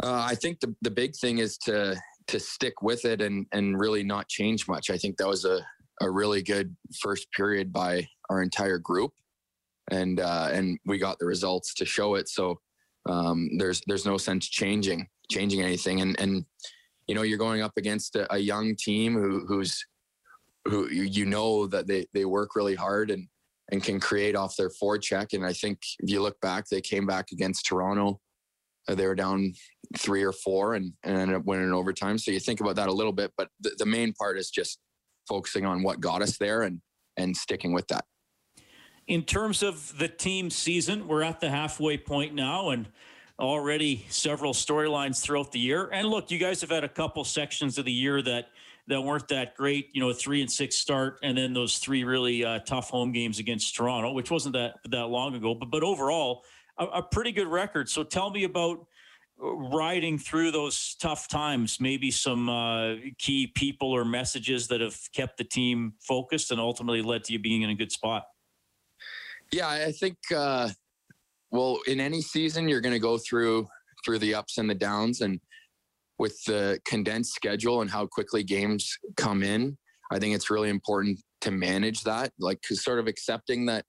Uh, 0.02 0.26
I 0.28 0.34
think 0.34 0.58
the 0.58 0.74
the 0.82 0.90
big 0.90 1.14
thing 1.14 1.38
is 1.38 1.56
to 1.58 1.94
to 2.26 2.40
stick 2.40 2.82
with 2.82 3.04
it 3.04 3.20
and 3.20 3.46
and 3.52 3.78
really 3.78 4.02
not 4.02 4.28
change 4.28 4.66
much. 4.66 4.90
I 4.90 4.98
think 4.98 5.18
that 5.18 5.28
was 5.28 5.44
a 5.44 5.64
a 6.00 6.10
really 6.10 6.42
good 6.42 6.74
first 7.00 7.30
period 7.30 7.72
by 7.72 8.08
our 8.34 8.42
entire 8.42 8.78
group, 8.78 9.12
and 9.90 10.20
uh, 10.20 10.48
and 10.52 10.78
we 10.84 10.98
got 10.98 11.18
the 11.18 11.26
results 11.26 11.74
to 11.74 11.84
show 11.84 12.16
it. 12.16 12.28
So 12.28 12.60
um, 13.06 13.50
there's 13.58 13.80
there's 13.86 14.06
no 14.06 14.18
sense 14.18 14.48
changing 14.48 15.08
changing 15.30 15.62
anything, 15.62 16.00
and 16.00 16.18
and 16.20 16.44
you 17.06 17.14
know 17.14 17.22
you're 17.22 17.38
going 17.38 17.62
up 17.62 17.72
against 17.76 18.16
a, 18.16 18.32
a 18.34 18.38
young 18.38 18.74
team 18.76 19.14
who 19.14 19.46
who's 19.46 19.84
who 20.66 20.88
you 20.90 21.26
know 21.26 21.66
that 21.66 21.86
they 21.86 22.06
they 22.12 22.24
work 22.24 22.56
really 22.56 22.74
hard 22.74 23.10
and 23.10 23.28
and 23.72 23.82
can 23.82 23.98
create 23.98 24.36
off 24.36 24.56
their 24.56 24.70
forecheck. 24.70 25.32
And 25.32 25.44
I 25.44 25.52
think 25.52 25.78
if 26.00 26.10
you 26.10 26.20
look 26.20 26.38
back, 26.40 26.66
they 26.68 26.80
came 26.80 27.06
back 27.06 27.32
against 27.32 27.66
Toronto. 27.66 28.20
Uh, 28.86 28.94
they 28.94 29.06
were 29.06 29.14
down 29.14 29.54
three 29.96 30.22
or 30.22 30.32
four 30.32 30.74
and, 30.74 30.92
and 31.02 31.16
ended 31.16 31.36
up 31.36 31.46
winning 31.46 31.72
overtime. 31.72 32.18
So 32.18 32.30
you 32.30 32.40
think 32.40 32.60
about 32.60 32.76
that 32.76 32.88
a 32.88 32.92
little 32.92 33.12
bit, 33.12 33.32
but 33.38 33.48
the, 33.60 33.70
the 33.78 33.86
main 33.86 34.12
part 34.12 34.36
is 34.36 34.50
just 34.50 34.78
focusing 35.26 35.64
on 35.64 35.82
what 35.82 36.00
got 36.00 36.22
us 36.22 36.36
there 36.36 36.62
and 36.62 36.80
and 37.16 37.36
sticking 37.36 37.72
with 37.72 37.86
that. 37.88 38.04
In 39.06 39.22
terms 39.22 39.62
of 39.62 39.98
the 39.98 40.08
team 40.08 40.50
season, 40.50 41.06
we're 41.06 41.22
at 41.22 41.40
the 41.40 41.50
halfway 41.50 41.98
point 41.98 42.34
now 42.34 42.70
and 42.70 42.88
already 43.38 44.06
several 44.08 44.54
storylines 44.54 45.20
throughout 45.20 45.52
the 45.52 45.58
year. 45.58 45.90
And 45.92 46.08
look, 46.08 46.30
you 46.30 46.38
guys 46.38 46.60
have 46.62 46.70
had 46.70 46.84
a 46.84 46.88
couple 46.88 47.22
sections 47.24 47.76
of 47.78 47.84
the 47.84 47.92
year 47.92 48.22
that 48.22 48.48
that 48.86 49.00
weren't 49.00 49.28
that 49.28 49.56
great, 49.56 49.88
you 49.94 50.00
know, 50.00 50.12
three 50.12 50.42
and 50.42 50.50
six 50.50 50.76
start, 50.76 51.18
and 51.22 51.38
then 51.38 51.54
those 51.54 51.78
three 51.78 52.04
really 52.04 52.44
uh, 52.44 52.58
tough 52.60 52.90
home 52.90 53.12
games 53.12 53.38
against 53.38 53.74
Toronto, 53.74 54.12
which 54.12 54.30
wasn't 54.30 54.54
that 54.54 54.74
that 54.90 55.06
long 55.06 55.34
ago. 55.34 55.54
But 55.54 55.70
but 55.70 55.82
overall, 55.82 56.44
a, 56.78 56.84
a 56.86 57.02
pretty 57.02 57.32
good 57.32 57.46
record. 57.46 57.88
So 57.88 58.04
tell 58.04 58.30
me 58.30 58.44
about 58.44 58.86
riding 59.38 60.18
through 60.18 60.50
those 60.50 60.96
tough 61.00 61.28
times, 61.28 61.80
maybe 61.80 62.10
some 62.10 62.48
uh, 62.48 62.94
key 63.18 63.48
people 63.48 63.90
or 63.90 64.04
messages 64.04 64.68
that 64.68 64.80
have 64.80 64.96
kept 65.12 65.38
the 65.38 65.44
team 65.44 65.94
focused 66.00 66.50
and 66.50 66.60
ultimately 66.60 67.02
led 67.02 67.24
to 67.24 67.32
you 67.32 67.38
being 67.38 67.62
in 67.62 67.70
a 67.70 67.74
good 67.74 67.90
spot? 67.90 68.24
Yeah, 69.54 69.68
I 69.68 69.92
think, 69.92 70.16
uh, 70.34 70.68
well, 71.52 71.78
in 71.86 72.00
any 72.00 72.22
season, 72.22 72.68
you're 72.68 72.80
going 72.80 72.92
to 72.92 72.98
go 72.98 73.18
through 73.18 73.68
through 74.04 74.18
the 74.18 74.34
ups 74.34 74.58
and 74.58 74.68
the 74.68 74.74
downs. 74.74 75.20
And 75.20 75.38
with 76.18 76.42
the 76.44 76.80
condensed 76.84 77.34
schedule 77.34 77.80
and 77.80 77.88
how 77.88 78.08
quickly 78.08 78.42
games 78.42 78.92
come 79.16 79.44
in, 79.44 79.78
I 80.10 80.18
think 80.18 80.34
it's 80.34 80.50
really 80.50 80.70
important 80.70 81.20
to 81.42 81.52
manage 81.52 82.02
that, 82.02 82.32
like 82.40 82.64
sort 82.64 82.98
of 82.98 83.06
accepting 83.06 83.66
that 83.66 83.84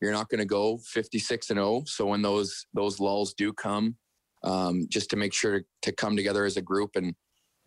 you're 0.00 0.12
not 0.12 0.30
going 0.30 0.38
to 0.38 0.46
go 0.46 0.78
56 0.78 1.50
and 1.50 1.58
0. 1.58 1.82
So 1.86 2.06
when 2.06 2.22
those 2.22 2.64
those 2.72 2.98
lulls 2.98 3.34
do 3.34 3.52
come, 3.52 3.96
um, 4.44 4.86
just 4.88 5.10
to 5.10 5.16
make 5.16 5.34
sure 5.34 5.60
to 5.82 5.92
come 5.92 6.16
together 6.16 6.46
as 6.46 6.56
a 6.56 6.62
group 6.62 6.92
and 6.94 7.14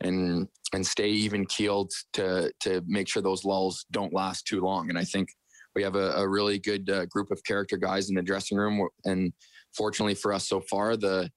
and 0.01 0.47
and 0.73 0.85
stay 0.85 1.09
even 1.09 1.45
keeled 1.45 1.91
to 2.13 2.51
to 2.61 2.81
make 2.87 3.07
sure 3.07 3.21
those 3.21 3.45
lulls 3.45 3.85
don't 3.91 4.13
last 4.15 4.47
too 4.47 4.61
long. 4.61 4.89
And 4.89 4.97
I 4.97 5.03
think 5.03 5.29
we 5.75 5.83
have 5.83 5.95
a, 5.95 6.11
a 6.11 6.27
really 6.27 6.59
good 6.59 6.89
uh, 6.89 7.05
group 7.05 7.31
of 7.31 7.43
character 7.43 7.77
guys 7.77 8.09
in 8.09 8.15
the 8.15 8.21
dressing 8.21 8.57
room. 8.57 8.87
And 9.03 9.33
fortunately 9.75 10.15
for 10.15 10.33
us 10.33 10.47
so 10.47 10.61
far, 10.61 10.95
the 10.97 11.29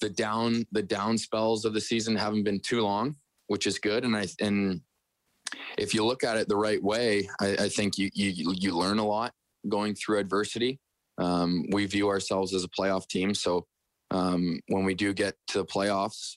the 0.00 0.10
down 0.10 0.64
the 0.70 0.82
down 0.82 1.18
spells 1.18 1.64
of 1.64 1.74
the 1.74 1.80
season 1.80 2.14
haven't 2.14 2.44
been 2.44 2.60
too 2.60 2.82
long, 2.82 3.16
which 3.48 3.66
is 3.66 3.78
good. 3.78 4.04
And 4.04 4.16
I 4.16 4.26
and 4.40 4.80
if 5.76 5.94
you 5.94 6.04
look 6.04 6.24
at 6.24 6.36
it 6.36 6.48
the 6.48 6.56
right 6.56 6.82
way, 6.82 7.28
I, 7.40 7.56
I 7.60 7.68
think 7.68 7.98
you 7.98 8.10
you 8.14 8.54
you 8.56 8.76
learn 8.76 8.98
a 8.98 9.06
lot 9.06 9.32
going 9.68 9.94
through 9.94 10.18
adversity. 10.18 10.78
Um, 11.18 11.64
we 11.72 11.86
view 11.86 12.08
ourselves 12.08 12.54
as 12.54 12.62
a 12.62 12.68
playoff 12.68 13.08
team, 13.08 13.34
so 13.34 13.66
um, 14.12 14.60
when 14.68 14.84
we 14.84 14.94
do 14.94 15.12
get 15.12 15.34
to 15.48 15.58
the 15.58 15.64
playoffs, 15.64 16.36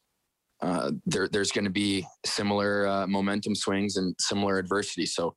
uh, 0.61 0.91
there, 1.05 1.27
there's 1.27 1.51
going 1.51 1.65
to 1.65 1.71
be 1.71 2.05
similar 2.25 2.87
uh, 2.87 3.07
momentum 3.07 3.55
swings 3.55 3.97
and 3.97 4.15
similar 4.19 4.57
adversity. 4.57 5.05
So 5.05 5.35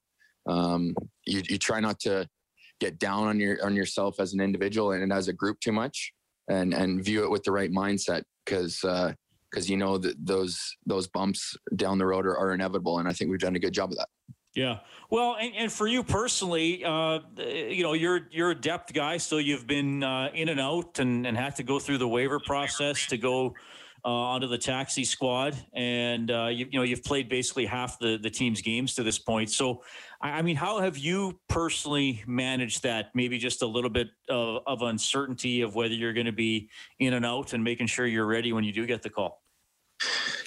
um, 0.49 0.95
you, 1.27 1.43
you 1.49 1.59
try 1.59 1.81
not 1.81 2.01
to 2.01 2.29
get 2.81 2.99
down 2.99 3.27
on 3.27 3.39
your 3.41 3.65
on 3.65 3.75
yourself 3.75 4.21
as 4.21 4.35
an 4.35 4.41
individual 4.41 4.93
and 4.93 5.13
as 5.13 5.29
a 5.29 5.33
group 5.33 5.61
too 5.61 5.73
much, 5.73 6.13
and 6.49 6.75
and 6.75 7.05
view 7.05 7.25
it 7.25 7.31
with 7.31 7.43
the 7.45 7.53
right 7.53 7.71
mindset 7.71 8.23
because 8.45 8.81
because 8.81 9.69
uh, 9.69 9.71
you 9.71 9.77
know 9.77 9.99
that 9.99 10.15
those 10.25 10.77
those 10.87 11.07
bumps 11.09 11.57
down 11.77 11.99
the 11.99 12.07
road 12.07 12.27
are, 12.27 12.37
are 12.37 12.53
inevitable, 12.53 12.99
and 12.99 13.09
I 13.09 13.13
think 13.13 13.31
we've 13.31 13.41
done 13.41 13.57
a 13.57 13.61
good 13.61 13.75
job 13.75 13.91
of 13.91 13.99
that. 13.99 14.09
Yeah. 14.55 14.79
Well, 15.11 15.37
and, 15.41 15.53
and 15.57 15.73
for 15.73 15.89
you 15.89 16.05
personally, 16.05 16.85
uh, 16.85 17.21
you 17.37 17.83
know, 17.83 17.93
you're 17.93 18.29
you're 18.31 18.53
a 18.53 18.55
depth 18.55 18.93
guy, 18.93 19.17
so 19.17 19.39
you've 19.39 19.67
been 19.67 20.05
uh, 20.05 20.31
in 20.33 20.49
and 20.49 20.61
out 20.61 21.01
and, 21.01 21.27
and 21.27 21.37
had 21.37 21.57
to 21.57 21.65
go 21.65 21.81
through 21.81 21.99
the 21.99 22.09
waiver 22.09 22.39
process 22.39 23.07
to 23.07 23.17
go 23.17 23.55
onto 24.05 24.47
the 24.47 24.59
taxi 24.59 25.05
squad, 25.05 25.57
and 25.73 26.31
uh, 26.31 26.47
you, 26.47 26.67
you 26.71 26.79
know 26.79 26.83
you've 26.83 27.05
played 27.05 27.29
basically 27.29 27.65
half 27.65 27.99
the 27.99 28.19
the 28.19 28.31
team's 28.31 28.61
games 28.61 28.95
to 28.95 29.03
this 29.03 29.19
point. 29.19 29.51
So, 29.51 29.83
I, 30.21 30.31
I 30.31 30.43
mean, 30.43 30.57
how 30.57 30.81
have 30.81 30.99
you 30.99 31.39
personally 31.49 32.23
managed 32.27 32.83
that? 32.83 33.11
Maybe 33.15 33.39
just 33.39 33.63
a 33.63 33.67
little 33.67 33.91
bit 33.91 34.09
of, 34.29 34.63
of 34.67 34.83
uncertainty 34.83 35.63
of 35.63 35.75
whether 35.75 35.95
you're 35.95 36.13
going 36.13 36.27
to 36.27 36.33
be 36.33 36.69
in 36.99 37.15
and 37.15 37.25
out, 37.25 37.55
and 37.55 37.65
making 37.65 37.87
sure 37.87 38.07
you're 38.07 38.27
ready 38.27 38.53
when 38.53 38.65
you 38.65 38.73
do 38.73 38.87
get 38.87 39.03
the 39.03 39.11
call. 39.11 39.43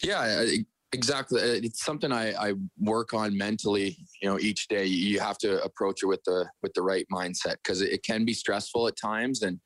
Yeah, 0.03 0.45
exactly. 0.91 1.41
It's 1.41 1.83
something 1.83 2.11
I, 2.11 2.49
I 2.49 2.53
work 2.79 3.13
on 3.13 3.35
mentally. 3.35 3.97
You 4.21 4.29
know, 4.29 4.39
each 4.39 4.67
day 4.67 4.85
you 4.85 5.19
have 5.19 5.39
to 5.39 5.63
approach 5.63 6.03
it 6.03 6.07
with 6.07 6.23
the 6.25 6.45
with 6.61 6.73
the 6.73 6.83
right 6.83 7.07
mindset 7.11 7.55
because 7.63 7.81
it 7.81 8.03
can 8.03 8.23
be 8.23 8.33
stressful 8.33 8.87
at 8.87 8.95
times, 8.95 9.41
and 9.41 9.59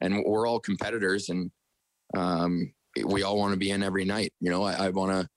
and 0.00 0.24
we're 0.26 0.48
all 0.48 0.58
competitors, 0.58 1.28
and 1.28 1.52
um, 2.16 2.72
we 3.04 3.22
all 3.22 3.38
want 3.38 3.52
to 3.52 3.58
be 3.58 3.70
in 3.70 3.82
every 3.82 4.04
night. 4.04 4.32
You 4.40 4.50
know, 4.50 4.62
I, 4.62 4.86
I 4.86 4.88
want 4.90 5.12
to, 5.12 5.28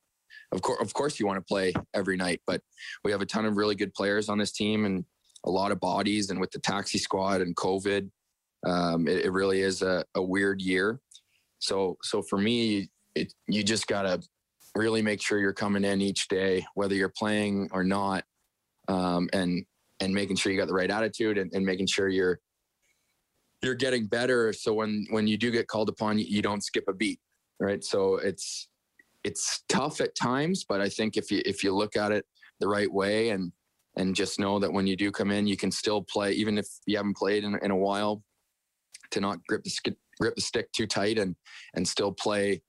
of 0.51 0.61
course, 0.61 0.81
of 0.81 0.93
course, 0.93 1.19
you 1.19 1.25
want 1.25 1.37
to 1.37 1.45
play 1.45 1.73
every 1.93 2.17
night, 2.17 2.41
but 2.45 2.61
we 3.03 3.11
have 3.11 3.21
a 3.21 3.25
ton 3.25 3.45
of 3.45 3.57
really 3.57 3.75
good 3.75 3.93
players 3.93 4.29
on 4.29 4.37
this 4.37 4.51
team 4.51 4.85
and 4.85 5.05
a 5.45 5.49
lot 5.49 5.71
of 5.71 5.79
bodies. 5.79 6.29
And 6.29 6.39
with 6.39 6.51
the 6.51 6.59
taxi 6.59 6.97
squad 6.97 7.41
and 7.41 7.55
COVID, 7.55 8.09
um, 8.65 9.07
it, 9.07 9.25
it, 9.25 9.31
really 9.31 9.61
is 9.61 9.81
a, 9.81 10.05
a 10.15 10.21
weird 10.21 10.61
year. 10.61 10.99
So, 11.59 11.97
so 12.03 12.21
for 12.21 12.37
me, 12.37 12.89
it, 13.15 13.33
you 13.47 13.63
just 13.63 13.87
gotta 13.87 14.21
really 14.75 15.01
make 15.01 15.21
sure 15.21 15.39
you're 15.39 15.53
coming 15.53 15.83
in 15.83 16.01
each 16.01 16.27
day, 16.27 16.65
whether 16.75 16.95
you're 16.95 17.09
playing 17.09 17.69
or 17.71 17.83
not, 17.83 18.23
um, 18.87 19.29
and 19.33 19.65
and 19.99 20.13
making 20.13 20.35
sure 20.35 20.51
you 20.51 20.57
got 20.57 20.67
the 20.67 20.73
right 20.73 20.89
attitude 20.89 21.37
and, 21.37 21.51
and 21.53 21.65
making 21.65 21.87
sure 21.87 22.07
you're 22.07 22.39
you're 23.61 23.75
getting 23.75 24.05
better. 24.05 24.53
So 24.53 24.73
when 24.73 25.05
when 25.09 25.27
you 25.27 25.37
do 25.37 25.51
get 25.51 25.67
called 25.67 25.89
upon, 25.89 26.19
you, 26.19 26.25
you 26.27 26.41
don't 26.41 26.63
skip 26.63 26.85
a 26.87 26.93
beat 26.93 27.19
right? 27.61 27.83
So 27.83 28.15
it's 28.15 28.67
it's 29.23 29.63
tough 29.69 30.01
at 30.01 30.15
times, 30.15 30.65
but 30.67 30.81
I 30.81 30.89
think 30.89 31.15
if 31.15 31.31
you 31.31 31.41
if 31.45 31.63
you 31.63 31.73
look 31.73 31.95
at 31.95 32.11
it 32.11 32.25
the 32.59 32.67
right 32.67 32.91
way 32.91 33.29
and 33.29 33.51
and 33.97 34.15
just 34.15 34.39
know 34.39 34.57
that 34.59 34.71
when 34.71 34.87
you 34.87 34.95
do 34.95 35.11
come 35.11 35.31
in, 35.31 35.47
you 35.47 35.57
can 35.57 35.71
still 35.71 36.01
play, 36.01 36.31
even 36.33 36.57
if 36.57 36.67
you 36.85 36.97
haven't 36.97 37.17
played 37.17 37.43
in, 37.43 37.57
in 37.61 37.71
a 37.71 37.75
while, 37.75 38.23
to 39.11 39.19
not 39.19 39.45
grip 39.47 39.63
the 39.63 39.95
grip 40.19 40.35
the 40.35 40.41
stick 40.41 40.71
too 40.71 40.87
tight 40.87 41.17
and 41.17 41.35
and 41.75 41.87
still 41.87 42.11
play 42.11 42.61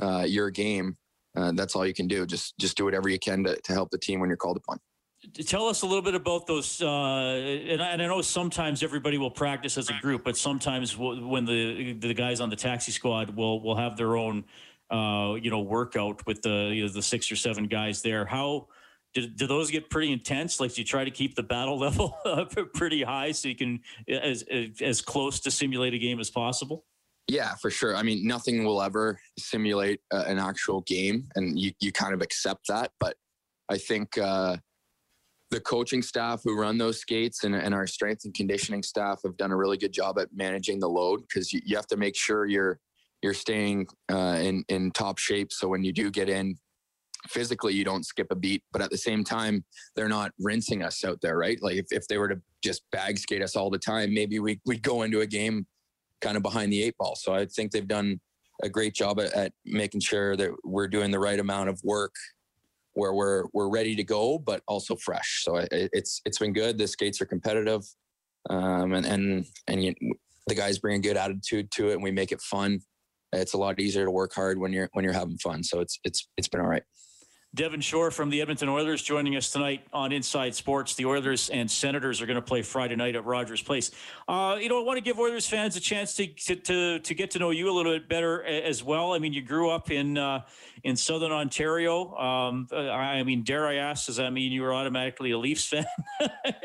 uh, 0.00 0.24
your 0.26 0.50
game. 0.50 0.96
Uh, 1.36 1.52
that's 1.52 1.74
all 1.74 1.86
you 1.86 1.94
can 1.94 2.06
do. 2.06 2.26
Just 2.26 2.56
just 2.58 2.76
do 2.76 2.84
whatever 2.84 3.08
you 3.08 3.18
can 3.18 3.44
to, 3.44 3.60
to 3.62 3.72
help 3.72 3.90
the 3.90 3.98
team 3.98 4.20
when 4.20 4.28
you're 4.28 4.36
called 4.36 4.56
upon. 4.56 4.78
Tell 5.46 5.66
us 5.66 5.82
a 5.82 5.86
little 5.86 6.02
bit 6.02 6.14
about 6.14 6.46
those. 6.46 6.82
Uh, 6.82 6.86
and, 6.86 7.82
I, 7.82 7.90
and, 7.90 8.02
I, 8.02 8.06
know 8.06 8.20
sometimes 8.20 8.82
everybody 8.82 9.16
will 9.16 9.30
practice 9.30 9.78
as 9.78 9.88
a 9.88 9.94
group, 10.00 10.22
but 10.24 10.36
sometimes 10.36 10.96
when 10.98 11.44
the 11.44 11.94
the 11.94 12.12
guys 12.12 12.40
on 12.40 12.50
the 12.50 12.56
taxi 12.56 12.92
squad 12.92 13.34
will 13.34 13.62
will 13.62 13.76
have 13.76 13.96
their 13.96 14.16
own, 14.16 14.44
uh, 14.90 15.34
you 15.40 15.50
know, 15.50 15.60
workout 15.60 16.26
with 16.26 16.42
the 16.42 16.72
you 16.74 16.82
know, 16.82 16.88
the 16.88 17.02
six 17.02 17.32
or 17.32 17.36
seven 17.36 17.66
guys 17.66 18.02
there. 18.02 18.26
How 18.26 18.68
do, 19.14 19.26
do 19.26 19.46
those 19.46 19.70
get 19.70 19.88
pretty 19.88 20.12
intense? 20.12 20.60
Like, 20.60 20.74
do 20.74 20.82
you 20.82 20.84
try 20.84 21.04
to 21.04 21.10
keep 21.10 21.36
the 21.36 21.42
battle 21.42 21.78
level 21.80 22.18
pretty 22.74 23.02
high 23.02 23.32
so 23.32 23.48
you 23.48 23.56
can 23.56 23.80
as 24.08 24.44
as 24.80 25.00
close 25.00 25.40
to 25.40 25.50
simulate 25.50 25.94
a 25.94 25.98
game 25.98 26.20
as 26.20 26.30
possible? 26.30 26.84
Yeah, 27.28 27.54
for 27.54 27.70
sure. 27.70 27.96
I 27.96 28.02
mean, 28.02 28.26
nothing 28.26 28.64
will 28.64 28.82
ever 28.82 29.18
simulate 29.38 30.00
uh, 30.12 30.24
an 30.26 30.38
actual 30.38 30.82
game, 30.82 31.28
and 31.34 31.58
you 31.58 31.72
you 31.80 31.92
kind 31.92 32.12
of 32.12 32.20
accept 32.20 32.66
that. 32.68 32.92
But 33.00 33.16
I 33.70 33.78
think. 33.78 34.18
The 35.54 35.60
coaching 35.60 36.02
staff 36.02 36.40
who 36.42 36.58
run 36.58 36.78
those 36.78 36.98
skates 36.98 37.44
and, 37.44 37.54
and 37.54 37.72
our 37.72 37.86
strength 37.86 38.24
and 38.24 38.34
conditioning 38.34 38.82
staff 38.82 39.20
have 39.24 39.36
done 39.36 39.52
a 39.52 39.56
really 39.56 39.76
good 39.76 39.92
job 39.92 40.18
at 40.18 40.26
managing 40.34 40.80
the 40.80 40.88
load 40.88 41.20
because 41.20 41.52
you, 41.52 41.60
you 41.64 41.76
have 41.76 41.86
to 41.86 41.96
make 41.96 42.16
sure 42.16 42.44
you're 42.44 42.80
you're 43.22 43.34
staying 43.34 43.86
uh, 44.10 44.38
in 44.40 44.64
in 44.68 44.90
top 44.90 45.16
shape. 45.18 45.52
So 45.52 45.68
when 45.68 45.84
you 45.84 45.92
do 45.92 46.10
get 46.10 46.28
in 46.28 46.56
physically, 47.28 47.72
you 47.72 47.84
don't 47.84 48.04
skip 48.04 48.26
a 48.32 48.34
beat. 48.34 48.64
But 48.72 48.82
at 48.82 48.90
the 48.90 48.98
same 48.98 49.22
time, 49.22 49.64
they're 49.94 50.08
not 50.08 50.32
rinsing 50.40 50.82
us 50.82 51.04
out 51.04 51.20
there, 51.22 51.38
right? 51.38 51.62
Like 51.62 51.76
if, 51.76 51.86
if 51.92 52.08
they 52.08 52.18
were 52.18 52.30
to 52.30 52.40
just 52.64 52.82
bag 52.90 53.16
skate 53.16 53.40
us 53.40 53.54
all 53.54 53.70
the 53.70 53.78
time, 53.78 54.12
maybe 54.12 54.40
we 54.40 54.60
we'd 54.66 54.82
go 54.82 55.02
into 55.02 55.20
a 55.20 55.26
game 55.26 55.68
kind 56.20 56.36
of 56.36 56.42
behind 56.42 56.72
the 56.72 56.82
eight 56.82 56.96
ball. 56.98 57.14
So 57.14 57.32
I 57.32 57.46
think 57.46 57.70
they've 57.70 57.86
done 57.86 58.20
a 58.64 58.68
great 58.68 58.94
job 58.94 59.20
at, 59.20 59.32
at 59.34 59.52
making 59.64 60.00
sure 60.00 60.36
that 60.36 60.50
we're 60.64 60.88
doing 60.88 61.12
the 61.12 61.20
right 61.20 61.38
amount 61.38 61.68
of 61.68 61.80
work 61.84 62.14
where 62.94 63.12
we're 63.12 63.44
we're 63.52 63.68
ready 63.68 63.94
to 63.96 64.04
go, 64.04 64.38
but 64.38 64.62
also 64.66 64.96
fresh. 64.96 65.42
So 65.44 65.56
it, 65.56 65.68
it's 65.70 66.20
it's 66.24 66.38
been 66.38 66.52
good. 66.52 66.78
The 66.78 66.86
skates 66.86 67.20
are 67.20 67.26
competitive, 67.26 67.82
um, 68.50 68.94
and 68.94 69.06
and 69.06 69.46
and 69.66 69.84
you, 69.84 69.94
the 70.46 70.54
guys 70.54 70.78
bring 70.78 70.96
a 70.96 71.02
good 71.02 71.16
attitude 71.16 71.70
to 71.72 71.90
it, 71.90 71.94
and 71.94 72.02
we 72.02 72.10
make 72.10 72.32
it 72.32 72.40
fun. 72.40 72.80
It's 73.32 73.54
a 73.54 73.58
lot 73.58 73.80
easier 73.80 74.04
to 74.04 74.10
work 74.10 74.32
hard 74.32 74.58
when 74.58 74.72
you're 74.72 74.88
when 74.92 75.04
you're 75.04 75.14
having 75.14 75.38
fun. 75.38 75.62
So 75.62 75.80
it's 75.80 75.98
it's 76.04 76.28
it's 76.36 76.48
been 76.48 76.60
all 76.60 76.68
right. 76.68 76.84
Devin 77.54 77.80
Shore 77.80 78.10
from 78.10 78.30
the 78.30 78.40
Edmonton 78.40 78.68
Oilers 78.68 79.00
joining 79.00 79.36
us 79.36 79.52
tonight 79.52 79.86
on 79.92 80.10
Inside 80.10 80.56
Sports. 80.56 80.96
The 80.96 81.06
Oilers 81.06 81.50
and 81.50 81.70
Senators 81.70 82.20
are 82.20 82.26
going 82.26 82.34
to 82.34 82.42
play 82.42 82.62
Friday 82.62 82.96
night 82.96 83.14
at 83.14 83.24
Rogers 83.24 83.62
Place. 83.62 83.92
Uh, 84.26 84.58
you 84.60 84.68
know, 84.68 84.80
I 84.80 84.84
want 84.84 84.96
to 84.96 85.04
give 85.04 85.20
Oilers 85.20 85.46
fans 85.46 85.76
a 85.76 85.80
chance 85.80 86.14
to, 86.14 86.26
to, 86.26 86.56
to 86.56 86.98
to 86.98 87.14
get 87.14 87.30
to 87.32 87.38
know 87.38 87.50
you 87.50 87.70
a 87.70 87.74
little 87.74 87.92
bit 87.92 88.08
better 88.08 88.42
as 88.42 88.82
well. 88.82 89.12
I 89.12 89.20
mean, 89.20 89.32
you 89.32 89.40
grew 89.40 89.70
up 89.70 89.92
in 89.92 90.18
uh, 90.18 90.40
in 90.82 90.96
Southern 90.96 91.30
Ontario. 91.30 92.14
Um, 92.16 92.66
I 92.72 93.22
mean, 93.22 93.44
dare 93.44 93.68
I 93.68 93.76
ask, 93.76 94.06
does 94.06 94.16
that 94.16 94.32
mean 94.32 94.50
you 94.50 94.62
were 94.62 94.74
automatically 94.74 95.30
a 95.30 95.38
Leafs 95.38 95.64
fan 95.68 95.86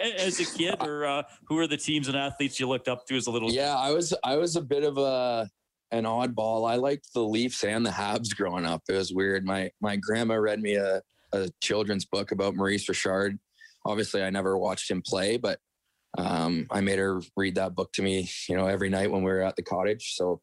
as 0.02 0.40
a 0.40 0.58
kid, 0.58 0.78
or 0.80 1.06
uh, 1.06 1.24
who 1.46 1.60
are 1.60 1.68
the 1.68 1.78
teams 1.78 2.08
and 2.08 2.18
athletes 2.18 2.60
you 2.60 2.68
looked 2.68 2.88
up 2.88 3.06
to 3.08 3.16
as 3.16 3.28
a 3.28 3.32
little? 3.32 3.52
Yeah, 3.52 3.78
I 3.78 3.92
was 3.92 4.14
I 4.24 4.38
was 4.38 4.56
a 4.56 4.62
bit 4.62 4.84
of 4.84 4.98
a 4.98 5.52
an 5.92 6.04
oddball. 6.04 6.70
I 6.70 6.76
liked 6.76 7.14
the 7.14 7.24
Leafs 7.24 7.64
and 7.64 7.86
the 7.86 7.92
Habs 7.92 8.36
growing 8.36 8.66
up. 8.66 8.84
It 8.90 8.94
was 8.94 9.14
weird. 9.14 9.46
My 9.46 9.72
my 9.82 9.96
grandma 9.96 10.36
read 10.36 10.62
me 10.62 10.76
a, 10.76 11.02
a 11.34 11.50
children's 11.62 12.06
book 12.06 12.32
about 12.32 12.56
Maurice 12.56 12.88
Richard. 12.88 13.40
Obviously, 13.86 14.24
I 14.24 14.30
never 14.30 14.58
watched 14.58 14.92
him 14.92 15.02
play, 15.02 15.38
but 15.38 15.60
um, 16.18 16.68
I 16.72 16.82
made 16.82 17.00
her 17.00 17.22
read 17.38 17.56
that 17.56 17.76
book 17.76 17.92
to 17.94 18.02
me, 18.02 18.30
you 18.48 18.56
know, 18.56 18.68
every 18.68 18.90
night 18.90 19.12
when 19.12 19.24
we 19.24 19.32
were 19.32 19.42
at 19.42 19.56
the 19.56 19.64
cottage. 19.64 20.16
So 20.16 20.42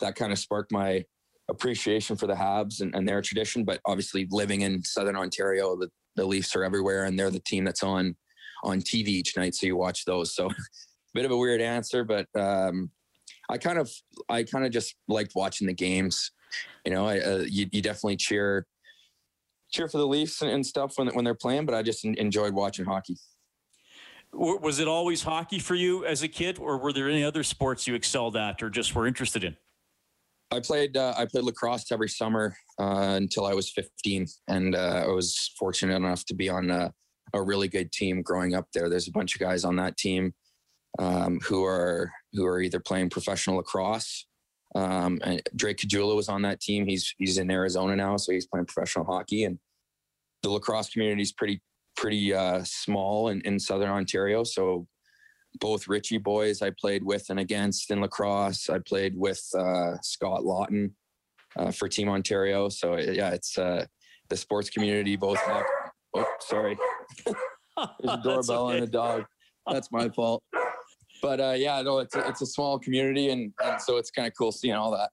that 0.00 0.14
kind 0.14 0.32
of 0.32 0.38
sparked 0.38 0.72
my 0.72 1.04
appreciation 1.50 2.16
for 2.16 2.26
the 2.26 2.34
Habs 2.34 2.80
and, 2.80 2.94
and 2.94 3.06
their 3.08 3.20
tradition. 3.20 3.64
But 3.64 3.80
obviously, 3.84 4.26
living 4.30 4.62
in 4.62 4.84
Southern 4.84 5.16
Ontario, 5.16 5.76
the, 5.76 5.88
the 6.16 6.24
Leafs 6.24 6.54
are 6.56 6.64
everywhere, 6.64 7.04
and 7.04 7.18
they're 7.18 7.30
the 7.30 7.40
team 7.40 7.64
that's 7.64 7.82
on 7.82 8.16
on 8.64 8.80
TV 8.80 9.08
each 9.08 9.36
night. 9.36 9.54
So 9.54 9.66
you 9.66 9.76
watch 9.76 10.04
those. 10.04 10.34
So 10.34 10.46
a 10.46 10.54
bit 11.14 11.24
of 11.24 11.30
a 11.30 11.36
weird 11.36 11.60
answer, 11.60 12.04
but 12.04 12.26
um, 12.34 12.90
I 13.48 13.58
kind 13.58 13.78
of 13.78 13.90
I 14.28 14.42
kind 14.42 14.64
of 14.64 14.72
just 14.72 14.94
liked 15.08 15.32
watching 15.34 15.66
the 15.66 15.74
games. 15.74 16.30
You 16.84 16.92
know, 16.92 17.06
I, 17.06 17.20
uh, 17.20 17.44
you, 17.46 17.66
you 17.72 17.82
definitely 17.82 18.16
cheer 18.16 18.66
cheer 19.70 19.88
for 19.88 19.98
the 19.98 20.06
Leafs 20.06 20.40
and, 20.42 20.50
and, 20.50 20.64
stuff 20.64 20.94
when 20.96 21.08
when 21.08 21.24
they're 21.24 21.34
playing, 21.34 21.66
but 21.66 21.74
I 21.74 21.82
just 21.82 22.04
enjoyed 22.04 22.54
watching 22.54 22.84
hockey. 22.84 23.16
Was 24.32 24.78
it 24.78 24.88
always 24.88 25.22
hockey 25.22 25.58
for 25.58 25.74
you 25.74 26.04
as 26.04 26.22
a 26.22 26.28
kid, 26.28 26.58
or 26.58 26.78
were 26.78 26.92
there 26.92 27.08
any 27.08 27.24
other 27.24 27.42
sports 27.42 27.86
you 27.86 27.94
excelled 27.94 28.36
at 28.36 28.62
or 28.62 28.68
just 28.68 28.94
were 28.94 29.06
interested 29.06 29.42
in? 29.42 29.56
I 30.50 30.60
played 30.60 30.96
uh, 30.96 31.14
I 31.16 31.26
played 31.26 31.44
lacrosse 31.44 31.90
every 31.92 32.08
summer 32.08 32.56
uh, 32.78 33.14
until 33.16 33.46
I 33.46 33.54
was 33.54 33.70
15, 33.70 34.26
and 34.48 34.74
uh, 34.74 35.04
I 35.06 35.08
was 35.08 35.52
fortunate 35.58 35.96
enough 35.96 36.24
to 36.26 36.34
be 36.34 36.48
on 36.48 36.70
a, 36.70 36.92
a, 37.34 37.42
really 37.42 37.68
good 37.68 37.92
team 37.92 38.22
growing 38.22 38.54
up 38.54 38.66
there. 38.72 38.88
There's 38.88 39.08
a 39.08 39.12
bunch 39.12 39.34
of 39.34 39.40
guys 39.40 39.64
on 39.64 39.76
that 39.76 39.96
team 39.98 40.32
um, 40.98 41.38
who 41.40 41.64
are 41.64 42.10
who 42.32 42.44
are 42.44 42.60
either 42.60 42.80
playing 42.80 43.10
professional 43.10 43.56
lacrosse. 43.56 44.26
Um, 44.74 45.18
and 45.24 45.42
Drake 45.56 45.78
Caggiula 45.78 46.14
was 46.14 46.28
on 46.28 46.42
that 46.42 46.60
team. 46.60 46.86
He's 46.86 47.14
he's 47.18 47.38
in 47.38 47.50
Arizona 47.50 47.96
now, 47.96 48.16
so 48.16 48.32
he's 48.32 48.46
playing 48.46 48.66
professional 48.66 49.06
hockey. 49.06 49.44
And 49.44 49.58
the 50.42 50.50
lacrosse 50.50 50.90
community 50.90 51.22
is 51.22 51.32
pretty 51.32 51.62
pretty 51.96 52.32
uh, 52.32 52.62
small 52.64 53.28
in, 53.28 53.40
in 53.42 53.58
Southern 53.58 53.90
Ontario. 53.90 54.44
So 54.44 54.86
both 55.58 55.88
Ritchie 55.88 56.18
boys 56.18 56.62
I 56.62 56.70
played 56.70 57.02
with 57.02 57.30
and 57.30 57.40
against 57.40 57.90
in 57.90 58.00
lacrosse. 58.00 58.70
I 58.70 58.78
played 58.78 59.16
with 59.16 59.42
uh, 59.56 59.96
Scott 60.02 60.42
Laughton 60.42 60.92
uh, 61.56 61.70
for 61.72 61.88
Team 61.88 62.08
Ontario. 62.08 62.68
So 62.68 62.96
yeah, 62.96 63.30
it's 63.30 63.58
uh, 63.58 63.86
the 64.28 64.36
sports 64.36 64.70
community. 64.70 65.16
Both 65.16 65.40
have. 65.40 65.64
Oh, 66.14 66.26
sorry. 66.40 66.78
There's 67.26 67.36
a 68.04 68.20
doorbell 68.22 68.68
okay. 68.68 68.76
and 68.76 68.84
a 68.84 68.90
dog. 68.90 69.24
That's 69.66 69.90
my 69.90 70.08
fault. 70.08 70.42
But 71.20 71.40
uh, 71.40 71.54
yeah, 71.56 71.82
no, 71.82 71.98
it's 71.98 72.14
a, 72.14 72.28
it's 72.28 72.42
a 72.42 72.46
small 72.46 72.78
community, 72.78 73.30
and, 73.30 73.52
and 73.62 73.80
so 73.80 73.96
it's 73.96 74.10
kind 74.10 74.26
of 74.26 74.34
cool 74.36 74.52
seeing 74.52 74.74
all 74.74 74.90
that. 74.92 75.10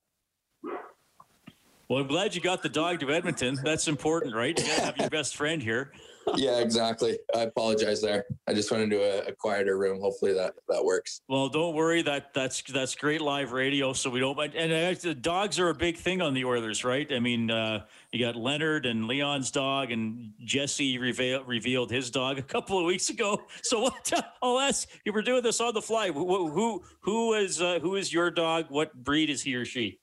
Well, 1.87 1.99
I'm 1.99 2.07
glad 2.07 2.33
you 2.33 2.41
got 2.41 2.63
the 2.63 2.69
dog 2.69 2.99
to 3.01 3.11
Edmonton. 3.11 3.59
That's 3.63 3.87
important, 3.87 4.35
right? 4.35 4.57
You 4.59 4.65
got 4.65 4.75
to 4.75 4.85
have 4.85 4.97
your 4.97 5.09
best 5.09 5.35
friend 5.35 5.61
here. 5.61 5.91
Yeah, 6.35 6.59
exactly. 6.59 7.17
I 7.35 7.41
apologize 7.41 8.01
there. 8.01 8.25
I 8.47 8.53
just 8.53 8.71
went 8.71 8.83
into 8.83 9.01
a, 9.01 9.29
a, 9.29 9.35
quieter 9.35 9.77
room. 9.77 9.99
Hopefully 10.01 10.33
that 10.33 10.53
that 10.67 10.83
works. 10.83 11.21
Well, 11.27 11.49
don't 11.49 11.75
worry. 11.75 12.01
That 12.01 12.33
that's 12.33 12.61
that's 12.63 12.95
great 12.95 13.21
live 13.21 13.51
radio. 13.51 13.93
So 13.93 14.09
we 14.09 14.19
don't. 14.19 14.39
And 14.55 14.71
uh, 14.71 14.99
the 14.99 15.13
dogs 15.13 15.59
are 15.59 15.69
a 15.69 15.73
big 15.73 15.97
thing 15.97 16.21
on 16.21 16.33
the 16.33 16.45
Oilers, 16.45 16.83
right? 16.83 17.11
I 17.11 17.19
mean, 17.19 17.51
uh, 17.51 17.85
you 18.11 18.25
got 18.25 18.35
Leonard 18.35 18.85
and 18.85 19.07
Leon's 19.07 19.51
dog, 19.51 19.91
and 19.91 20.31
Jesse 20.43 20.97
reveal, 20.97 21.43
revealed 21.43 21.91
his 21.91 22.09
dog 22.09 22.39
a 22.39 22.43
couple 22.43 22.79
of 22.79 22.85
weeks 22.85 23.09
ago. 23.09 23.41
So 23.63 23.79
what? 23.79 24.13
I'll 24.41 24.59
ask. 24.59 24.87
You 25.05 25.13
were 25.13 25.23
doing 25.23 25.41
this 25.41 25.59
on 25.59 25.73
the 25.73 25.81
fly. 25.81 26.11
Who 26.11 26.49
who, 26.49 26.83
who 27.01 27.33
is 27.33 27.61
uh, 27.61 27.79
who 27.79 27.95
is 27.95 28.13
your 28.13 28.29
dog? 28.29 28.65
What 28.69 28.93
breed 28.93 29.29
is 29.29 29.41
he 29.41 29.55
or 29.55 29.65
she? 29.65 29.99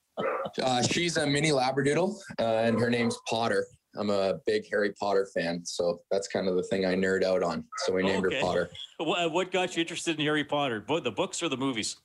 Uh, 0.60 0.82
she's 0.82 1.16
a 1.16 1.26
mini 1.26 1.50
Labradoodle, 1.50 2.14
uh, 2.38 2.42
and 2.42 2.80
her 2.80 2.90
name's 2.90 3.16
Potter. 3.28 3.64
I'm 3.96 4.10
a 4.10 4.34
big 4.46 4.68
Harry 4.70 4.92
Potter 4.92 5.28
fan, 5.34 5.64
so 5.64 6.00
that's 6.10 6.28
kind 6.28 6.48
of 6.48 6.56
the 6.56 6.62
thing 6.62 6.86
I 6.86 6.94
nerd 6.94 7.22
out 7.24 7.42
on. 7.42 7.64
So 7.78 7.92
we 7.92 8.02
named 8.02 8.26
okay. 8.26 8.36
her 8.36 8.40
Potter. 8.40 8.70
What 8.98 9.52
got 9.52 9.76
you 9.76 9.82
interested 9.82 10.18
in 10.18 10.24
Harry 10.24 10.44
Potter? 10.44 10.84
The 10.86 11.10
books 11.10 11.42
or 11.42 11.48
the 11.48 11.56
movies? 11.56 11.96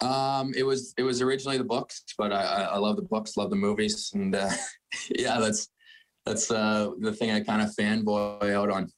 Um, 0.00 0.52
it 0.56 0.64
was 0.64 0.94
it 0.96 1.02
was 1.02 1.22
originally 1.22 1.58
the 1.58 1.64
books, 1.64 2.04
but 2.18 2.32
I, 2.32 2.68
I 2.72 2.78
love 2.78 2.96
the 2.96 3.02
books, 3.02 3.36
love 3.36 3.50
the 3.50 3.56
movies, 3.56 4.10
and 4.14 4.34
uh, 4.34 4.50
yeah, 5.10 5.38
that's 5.38 5.68
that's 6.26 6.50
uh, 6.50 6.90
the 7.00 7.12
thing 7.12 7.30
I 7.30 7.40
kind 7.40 7.62
of 7.62 7.70
fanboy 7.78 8.52
out 8.52 8.70
on. 8.70 8.90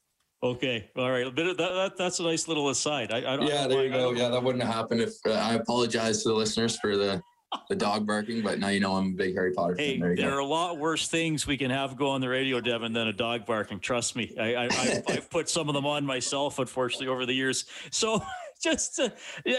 Okay, 0.43 0.91
all 0.97 1.11
right. 1.11 1.26
A 1.26 1.31
bit 1.31 1.47
of 1.47 1.57
that, 1.57 1.73
that 1.73 1.97
that's 1.97 2.21
a 2.21 2.23
nice 2.23 2.47
little 2.47 2.69
aside. 2.71 3.12
I, 3.12 3.23
I 3.23 3.41
yeah, 3.47 3.67
there 3.67 3.85
you 3.85 3.91
go. 3.91 4.12
Yeah, 4.12 4.29
that 4.29 4.43
wouldn't 4.43 4.62
have 4.62 4.73
happened 4.73 5.00
if 5.00 5.15
uh, 5.26 5.33
I 5.33 5.55
apologize 5.55 6.23
to 6.23 6.29
the 6.29 6.35
listeners 6.35 6.79
for 6.79 6.97
the 6.97 7.21
the 7.69 7.77
dog 7.77 8.07
barking, 8.07 8.43
but 8.43 8.59
now 8.59 8.69
you 8.69 8.81
know 8.81 8.95
I'm 8.95 9.09
a 9.09 9.17
big 9.17 9.35
Harry 9.35 9.53
Potter 9.53 9.75
hey, 9.77 9.93
fan. 9.93 10.01
There, 10.01 10.17
there 10.17 10.35
are 10.35 10.41
a 10.41 10.45
lot 10.45 10.79
worse 10.79 11.09
things 11.09 11.47
we 11.47 11.57
can 11.57 11.71
have 11.71 11.97
go 11.97 12.11
on 12.11 12.21
the 12.21 12.29
radio, 12.29 12.61
Devin, 12.61 12.93
than 12.93 13.09
a 13.09 13.13
dog 13.13 13.47
barking. 13.47 13.81
Trust 13.81 14.17
me. 14.17 14.35
I, 14.39 14.67
I, 14.67 14.73
have 15.09 15.31
put 15.31 15.49
some 15.49 15.69
of 15.69 15.75
them 15.75 15.87
on 15.87 16.05
myself, 16.05 16.59
unfortunately, 16.59 17.09
over 17.09 17.27
the 17.27 17.33
years. 17.33 17.65
So 17.91 18.23
just 18.63 19.01
uh, 19.01 19.11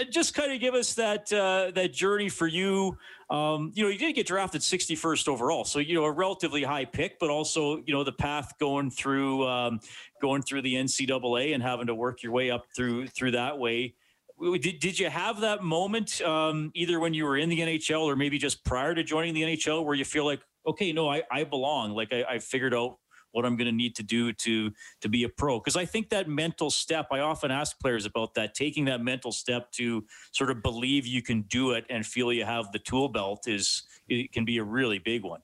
just 0.10 0.34
kind 0.34 0.51
of 0.51 0.60
give 0.60 0.74
us 0.74 0.94
that 0.96 1.32
uh, 1.32 1.72
that 1.75 1.94
journey 1.94 2.30
for 2.30 2.48
you. 2.48 2.98
Um, 3.30 3.72
you 3.75 3.84
know, 3.84 3.89
you 3.89 3.98
did 3.98 4.13
get 4.13 4.27
drafted 4.27 4.62
61st 4.62 5.27
overall, 5.27 5.66
so 5.66 5.80
you 5.80 5.96
know 5.96 6.06
a 6.06 6.12
relatively 6.12 6.63
high 6.63 6.86
pick, 6.86 7.20
but 7.20 7.30
also 7.30 7.77
you 7.86 7.94
know 7.94 8.04
the 8.04 8.13
path 8.13 8.54
going 8.60 8.89
through 8.89 9.46
um, 9.48 9.80
going 10.22 10.42
through 10.42 10.62
the 10.62 10.75
NCAA 10.75 11.53
and 11.53 11.62
having 11.62 11.88
to 11.88 11.96
work 11.96 12.24
your 12.24 12.31
way 12.31 12.50
up 12.51 12.66
through 12.75 13.07
through 13.07 13.31
that 13.31 13.57
way 13.57 13.94
did, 14.39 14.79
did 14.79 15.00
you 15.00 15.09
have 15.09 15.41
that 15.41 15.63
moment 15.63 16.21
um, 16.21 16.71
either 16.75 17.00
when 17.00 17.13
you 17.13 17.25
were 17.25 17.37
in 17.37 17.50
the 17.50 17.59
NHL 17.59 18.03
or 18.03 18.15
maybe 18.15 18.37
just 18.37 18.63
prior 18.63 18.93
to 18.93 19.03
joining 19.03 19.33
the 19.33 19.41
NHL 19.43 19.85
where 19.85 19.95
you 19.95 20.05
feel 20.05 20.25
like, 20.25 20.41
okay, 20.65 20.91
no, 20.91 21.09
I, 21.09 21.23
I 21.31 21.43
belong. 21.43 21.93
Like 21.93 22.13
I, 22.13 22.23
I 22.29 22.39
figured 22.39 22.73
out 22.73 22.97
what 23.31 23.45
I'm 23.45 23.55
going 23.55 23.67
to 23.67 23.75
need 23.75 23.95
to 23.95 24.03
do 24.03 24.33
to 24.33 24.71
to 25.01 25.09
be 25.09 25.23
a 25.23 25.29
pro. 25.29 25.59
Because 25.59 25.75
I 25.75 25.85
think 25.85 26.09
that 26.09 26.27
mental 26.27 26.69
step, 26.69 27.07
I 27.11 27.19
often 27.19 27.51
ask 27.51 27.79
players 27.79 28.05
about 28.05 28.33
that, 28.35 28.53
taking 28.53 28.85
that 28.85 29.01
mental 29.01 29.31
step 29.31 29.71
to 29.73 30.05
sort 30.31 30.50
of 30.50 30.61
believe 30.61 31.05
you 31.05 31.21
can 31.21 31.43
do 31.43 31.71
it 31.71 31.85
and 31.89 32.05
feel 32.05 32.31
you 32.31 32.45
have 32.45 32.71
the 32.71 32.79
tool 32.79 33.09
belt 33.09 33.47
is 33.47 33.83
it 34.07 34.31
can 34.31 34.45
be 34.45 34.57
a 34.57 34.63
really 34.63 35.00
big 35.00 35.23
one. 35.23 35.41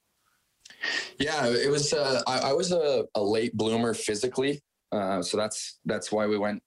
Yeah, 1.20 1.48
it 1.48 1.70
was. 1.70 1.94
Uh, 1.94 2.22
I, 2.28 2.40
I, 2.50 2.54
was 2.54 2.72
a, 2.72 3.06
a, 3.16 3.22
late 3.22 3.56
bloomer 3.56 3.94
physically, 3.94 4.62
uh, 4.92 5.22
so 5.22 5.38
that's 5.38 5.80
that's 5.86 6.12
why 6.12 6.26
we 6.26 6.38
went 6.38 6.62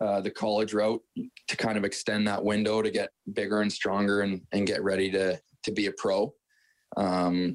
uh, 0.00 0.20
the 0.20 0.30
college 0.30 0.72
route 0.72 1.02
to 1.48 1.56
kind 1.56 1.76
of 1.76 1.84
extend 1.84 2.26
that 2.26 2.42
window 2.42 2.80
to 2.80 2.90
get 2.90 3.10
bigger 3.32 3.60
and 3.60 3.72
stronger 3.72 4.22
and, 4.22 4.40
and 4.52 4.66
get 4.66 4.82
ready 4.82 5.10
to 5.10 5.38
to 5.62 5.72
be 5.72 5.86
a 5.86 5.92
pro. 5.92 6.32
Um, 6.96 7.54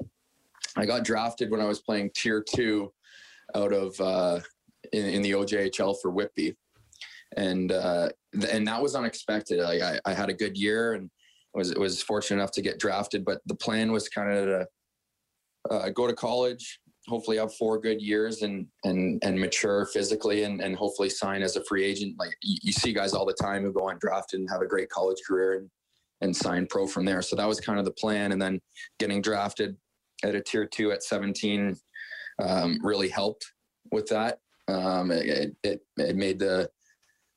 I 0.77 0.85
got 0.85 1.03
drafted 1.03 1.49
when 1.49 1.61
I 1.61 1.65
was 1.65 1.81
playing 1.81 2.11
tier 2.15 2.43
two 2.47 2.93
out 3.55 3.73
of 3.73 3.99
uh, 3.99 4.39
in, 4.93 5.05
in, 5.05 5.21
the 5.21 5.31
OJHL 5.31 5.95
for 6.01 6.11
Whitby, 6.11 6.55
and 7.35 7.71
uh, 7.71 8.09
and 8.51 8.67
that 8.67 8.81
was 8.81 8.95
unexpected. 8.95 9.59
Like 9.59 9.81
I, 9.81 9.99
I 10.05 10.13
had 10.13 10.29
a 10.29 10.33
good 10.33 10.57
year 10.57 10.93
and 10.93 11.09
was 11.53 11.73
was 11.75 12.03
fortunate 12.03 12.37
enough 12.41 12.51
to 12.51 12.61
get 12.61 12.79
drafted, 12.79 13.25
but 13.25 13.41
the 13.45 13.55
plan 13.55 13.91
was 13.91 14.07
kind 14.09 14.31
of 14.31 14.45
to 14.45 14.67
uh, 15.71 15.89
go 15.89 16.07
to 16.07 16.13
college, 16.13 16.79
hopefully 17.07 17.37
have 17.37 17.53
four 17.55 17.79
good 17.79 18.01
years 18.01 18.41
and 18.41 18.67
and 18.83 19.23
and 19.23 19.39
mature 19.39 19.85
physically 19.85 20.43
and 20.43 20.61
and 20.61 20.75
hopefully 20.75 21.09
sign 21.09 21.41
as 21.41 21.55
a 21.55 21.63
free 21.65 21.83
agent. 21.83 22.15
Like 22.17 22.35
you, 22.41 22.57
you 22.63 22.71
see 22.71 22.93
guys 22.93 23.13
all 23.13 23.25
the 23.25 23.33
time 23.33 23.63
who 23.63 23.71
go 23.71 23.83
undrafted 23.83 24.35
and 24.35 24.49
have 24.49 24.61
a 24.61 24.67
great 24.67 24.89
college 24.89 25.19
career 25.27 25.53
and 25.57 25.69
and 26.21 26.35
sign 26.35 26.65
pro 26.67 26.87
from 26.87 27.05
there. 27.05 27.21
So 27.21 27.35
that 27.35 27.47
was 27.47 27.59
kind 27.59 27.79
of 27.79 27.85
the 27.85 27.91
plan. 27.91 28.31
And 28.31 28.41
then 28.41 28.59
getting 28.99 29.21
drafted 29.21 29.75
at 30.23 30.35
a 30.35 30.41
tier 30.41 30.65
two 30.65 30.91
at 30.91 31.03
17 31.03 31.75
um, 32.41 32.79
really 32.81 33.09
helped 33.09 33.45
with 33.91 34.07
that. 34.07 34.39
Um, 34.67 35.11
it, 35.11 35.55
it, 35.63 35.81
it 35.97 36.15
made 36.15 36.39
the 36.39 36.69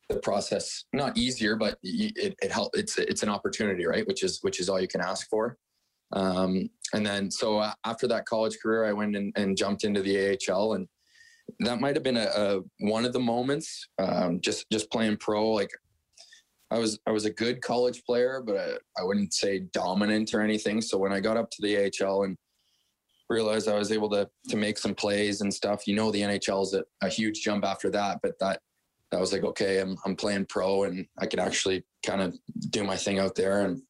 the 0.08 0.16
process 0.20 0.84
not 0.94 1.18
easier, 1.18 1.54
but 1.54 1.78
it, 1.82 2.34
it 2.40 2.50
helped. 2.50 2.76
It's 2.76 2.96
it's 2.96 3.22
an 3.22 3.28
opportunity, 3.28 3.84
right? 3.84 4.06
Which 4.06 4.22
is 4.22 4.38
which 4.40 4.58
is 4.58 4.68
all 4.68 4.80
you 4.80 4.88
can 4.88 5.02
ask 5.02 5.28
for. 5.28 5.58
Um, 6.12 6.70
and 6.94 7.04
then 7.04 7.30
so 7.30 7.58
uh, 7.58 7.72
after 7.84 8.08
that 8.08 8.26
college 8.26 8.58
career, 8.62 8.84
I 8.84 8.92
went 8.92 9.16
and, 9.16 9.32
and, 9.36 9.56
jumped 9.56 9.84
into 9.84 10.00
the 10.00 10.38
AHL, 10.48 10.74
and 10.74 10.88
that 11.60 11.80
might 11.80 11.96
have 11.96 12.02
been 12.02 12.16
a, 12.16 12.28
a 12.34 12.60
one 12.80 13.04
of 13.04 13.12
the 13.12 13.20
moments. 13.20 13.88
Um, 13.98 14.40
just 14.40 14.64
just 14.70 14.90
playing 14.90 15.18
pro, 15.18 15.50
like 15.50 15.70
I 16.70 16.78
was 16.78 16.98
I 17.06 17.10
was 17.10 17.24
a 17.24 17.30
good 17.30 17.60
college 17.60 18.02
player, 18.04 18.42
but 18.44 18.56
I, 18.56 19.00
I 19.00 19.04
wouldn't 19.04 19.34
say 19.34 19.60
dominant 19.72 20.32
or 20.34 20.40
anything. 20.40 20.80
So 20.80 20.98
when 20.98 21.12
I 21.12 21.20
got 21.20 21.36
up 21.36 21.50
to 21.50 21.62
the 21.62 21.90
AHL 22.02 22.24
and 22.24 22.36
realized 23.28 23.68
I 23.68 23.78
was 23.78 23.92
able 23.92 24.08
to 24.10 24.28
to 24.48 24.56
make 24.56 24.78
some 24.78 24.94
plays 24.94 25.42
and 25.42 25.52
stuff, 25.52 25.86
you 25.86 25.94
know, 25.94 26.10
the 26.10 26.22
NHL 26.22 26.62
is 26.62 26.74
a, 26.74 26.84
a 27.02 27.08
huge 27.08 27.42
jump 27.42 27.64
after 27.64 27.90
that. 27.90 28.20
But 28.22 28.38
that 28.40 28.60
that 29.10 29.20
was 29.20 29.32
like 29.32 29.44
okay, 29.44 29.80
I'm 29.80 29.96
I'm 30.04 30.16
playing 30.16 30.46
pro, 30.46 30.84
and 30.84 31.06
I 31.18 31.26
could 31.26 31.40
actually 31.40 31.84
kind 32.04 32.22
of 32.22 32.34
do 32.70 32.84
my 32.84 32.96
thing 32.96 33.18
out 33.18 33.34
there 33.34 33.62
and 33.62 33.82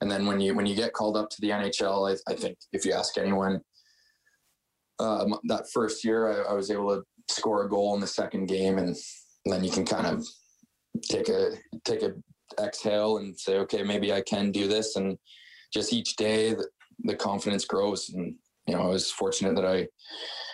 and 0.00 0.10
then 0.10 0.26
when 0.26 0.40
you 0.40 0.54
when 0.54 0.66
you 0.66 0.74
get 0.74 0.92
called 0.92 1.16
up 1.16 1.30
to 1.30 1.40
the 1.40 1.50
NHL, 1.50 2.10
I, 2.10 2.32
I 2.32 2.34
think 2.34 2.58
if 2.72 2.84
you 2.84 2.92
ask 2.92 3.18
anyone, 3.18 3.60
um, 4.98 5.38
that 5.44 5.70
first 5.72 6.04
year 6.04 6.44
I, 6.46 6.52
I, 6.52 6.54
was 6.54 6.70
able 6.70 6.96
to 6.96 7.02
score 7.28 7.64
a 7.64 7.68
goal 7.68 7.94
in 7.94 8.00
the 8.00 8.06
second 8.06 8.46
game, 8.46 8.78
and, 8.78 8.88
and 9.44 9.54
then 9.54 9.64
you 9.64 9.70
can 9.70 9.84
kind 9.84 10.06
of 10.06 10.26
take 11.02 11.28
a 11.28 11.50
take 11.84 12.02
a 12.02 12.12
exhale 12.62 13.18
and 13.18 13.38
say, 13.38 13.58
okay, 13.58 13.82
maybe 13.82 14.12
I 14.12 14.22
can 14.22 14.50
do 14.50 14.68
this. 14.68 14.96
And 14.96 15.16
just 15.72 15.92
each 15.92 16.16
day, 16.16 16.54
the, 16.54 16.66
the 17.04 17.14
confidence 17.14 17.64
grows. 17.64 18.10
And 18.10 18.34
you 18.66 18.74
know, 18.74 18.82
I 18.82 18.86
was 18.86 19.10
fortunate 19.10 19.54
that 19.56 19.66
I 19.66 19.86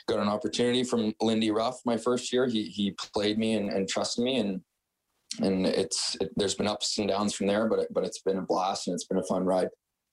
got 0.08 0.20
an 0.20 0.28
opportunity 0.28 0.84
from 0.84 1.12
Lindy 1.20 1.50
Ruff 1.50 1.80
my 1.84 1.96
first 1.96 2.32
year. 2.32 2.46
He 2.46 2.64
he 2.64 2.94
played 3.14 3.38
me 3.38 3.54
and, 3.54 3.70
and 3.70 3.88
trusted 3.88 4.24
me, 4.24 4.38
and 4.38 4.60
and 5.40 5.66
it's 5.66 6.16
it, 6.20 6.30
there's 6.36 6.54
been 6.54 6.66
ups 6.66 6.98
and 6.98 7.08
downs 7.08 7.34
from 7.34 7.46
there, 7.46 7.68
but 7.68 7.80
it, 7.80 7.88
but 7.92 8.04
it's 8.04 8.20
been 8.20 8.38
a 8.38 8.42
blast 8.42 8.86
and 8.86 8.94
it's 8.94 9.04
been 9.04 9.18
a 9.18 9.24
fun 9.24 9.44
ride. 9.44 9.68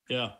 Yeah. 0.09 0.31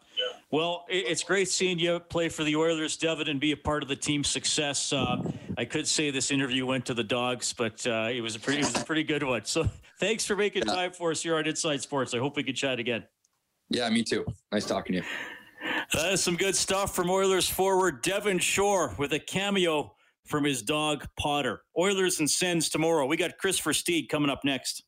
Well, 0.51 0.85
it's 0.87 1.23
great 1.23 1.49
seeing 1.49 1.79
you 1.79 1.99
play 1.99 2.29
for 2.29 2.43
the 2.43 2.55
Oilers, 2.55 2.95
Devin, 2.97 3.27
and 3.27 3.39
be 3.39 3.53
a 3.53 3.57
part 3.57 3.81
of 3.81 3.89
the 3.89 3.95
team's 3.95 4.27
success. 4.27 4.93
Uh, 4.93 5.17
I 5.57 5.65
could 5.65 5.87
say 5.87 6.11
this 6.11 6.29
interview 6.29 6.65
went 6.65 6.85
to 6.85 6.93
the 6.93 7.03
dogs, 7.03 7.53
but 7.53 7.85
uh, 7.87 8.09
it 8.11 8.21
was 8.21 8.35
a 8.35 8.39
pretty, 8.39 8.59
it 8.59 8.65
was 8.65 8.83
a 8.83 8.85
pretty 8.85 9.03
good 9.03 9.23
one. 9.23 9.45
So, 9.45 9.67
thanks 9.99 10.25
for 10.25 10.35
making 10.35 10.63
yeah. 10.67 10.73
time 10.73 10.91
for 10.91 11.09
us 11.09 11.23
here 11.23 11.37
on 11.37 11.47
Inside 11.47 11.81
Sports. 11.81 12.13
I 12.13 12.19
hope 12.19 12.35
we 12.35 12.43
can 12.43 12.53
chat 12.53 12.77
again. 12.77 13.03
Yeah, 13.69 13.89
me 13.89 14.03
too. 14.03 14.25
Nice 14.51 14.65
talking 14.65 14.93
to 14.93 14.99
you. 14.99 15.05
That 15.93 16.13
is 16.13 16.23
some 16.23 16.35
good 16.35 16.55
stuff 16.55 16.93
from 16.95 17.09
Oilers 17.09 17.49
forward 17.49 18.03
Devin 18.03 18.37
Shore 18.37 18.93
with 18.99 19.13
a 19.13 19.19
cameo 19.19 19.95
from 20.25 20.43
his 20.43 20.61
dog 20.61 21.05
Potter. 21.19 21.61
Oilers 21.77 22.19
and 22.19 22.29
Sens 22.29 22.69
tomorrow. 22.69 23.05
We 23.05 23.17
got 23.17 23.37
Kris 23.37 23.59
Versteeg 23.59 24.09
coming 24.09 24.29
up 24.29 24.41
next. 24.43 24.83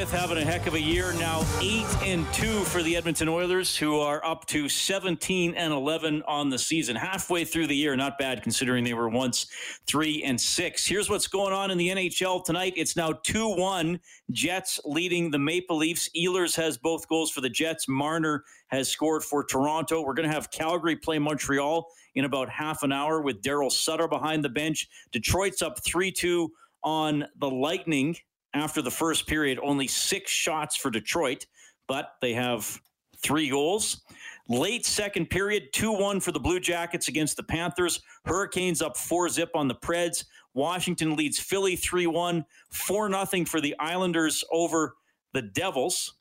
Smith 0.00 0.18
having 0.18 0.38
a 0.38 0.44
heck 0.46 0.66
of 0.66 0.72
a 0.72 0.80
year. 0.80 1.12
Now 1.12 1.44
eight 1.60 1.84
and 2.02 2.26
two 2.32 2.64
for 2.64 2.82
the 2.82 2.96
Edmonton 2.96 3.28
Oilers, 3.28 3.76
who 3.76 4.00
are 4.00 4.24
up 4.24 4.46
to 4.46 4.66
17 4.66 5.54
and 5.54 5.74
11 5.74 6.22
on 6.22 6.48
the 6.48 6.58
season. 6.58 6.96
Halfway 6.96 7.44
through 7.44 7.66
the 7.66 7.76
year, 7.76 7.94
not 7.96 8.16
bad 8.16 8.42
considering 8.42 8.82
they 8.82 8.94
were 8.94 9.10
once 9.10 9.46
three 9.86 10.22
and 10.22 10.40
six. 10.40 10.86
Here's 10.86 11.10
what's 11.10 11.26
going 11.26 11.52
on 11.52 11.70
in 11.70 11.76
the 11.76 11.88
NHL 11.88 12.42
tonight. 12.42 12.72
It's 12.76 12.96
now 12.96 13.12
2 13.12 13.56
1. 13.56 14.00
Jets 14.30 14.80
leading 14.86 15.30
the 15.30 15.38
Maple 15.38 15.76
Leafs. 15.76 16.08
Ehlers 16.16 16.56
has 16.56 16.78
both 16.78 17.06
goals 17.06 17.30
for 17.30 17.42
the 17.42 17.50
Jets. 17.50 17.86
Marner 17.86 18.44
has 18.68 18.88
scored 18.88 19.22
for 19.22 19.44
Toronto. 19.44 20.00
We're 20.00 20.14
going 20.14 20.30
to 20.30 20.34
have 20.34 20.50
Calgary 20.50 20.96
play 20.96 21.18
Montreal 21.18 21.86
in 22.14 22.24
about 22.24 22.48
half 22.48 22.82
an 22.84 22.92
hour 22.92 23.20
with 23.20 23.42
Daryl 23.42 23.70
Sutter 23.70 24.08
behind 24.08 24.42
the 24.42 24.48
bench. 24.48 24.88
Detroit's 25.12 25.60
up 25.60 25.84
3 25.84 26.10
2 26.10 26.50
on 26.84 27.26
the 27.38 27.50
Lightning 27.50 28.16
after 28.54 28.82
the 28.82 28.90
first 28.90 29.26
period. 29.26 29.58
Only 29.62 29.86
six 29.86 30.30
shots 30.30 30.76
for 30.76 30.90
Detroit, 30.90 31.46
but 31.86 32.14
they 32.20 32.32
have 32.34 32.80
three 33.22 33.50
goals. 33.50 34.02
Late 34.48 34.84
second 34.84 35.30
period, 35.30 35.72
2 35.72 35.92
1 35.92 36.20
for 36.20 36.32
the 36.32 36.40
Blue 36.40 36.58
Jackets 36.58 37.08
against 37.08 37.36
the 37.36 37.42
Panthers. 37.42 38.00
Hurricanes 38.24 38.82
up 38.82 38.96
4 38.96 39.28
zip 39.28 39.50
on 39.54 39.68
the 39.68 39.74
Preds. 39.74 40.24
Washington 40.54 41.14
leads 41.14 41.38
Philly 41.38 41.76
3 41.76 42.06
1. 42.08 42.44
4 42.70 43.26
0 43.26 43.44
for 43.44 43.60
the 43.60 43.76
Islanders 43.78 44.42
over 44.50 44.96
the 45.32 45.42
Devils. 45.42 46.14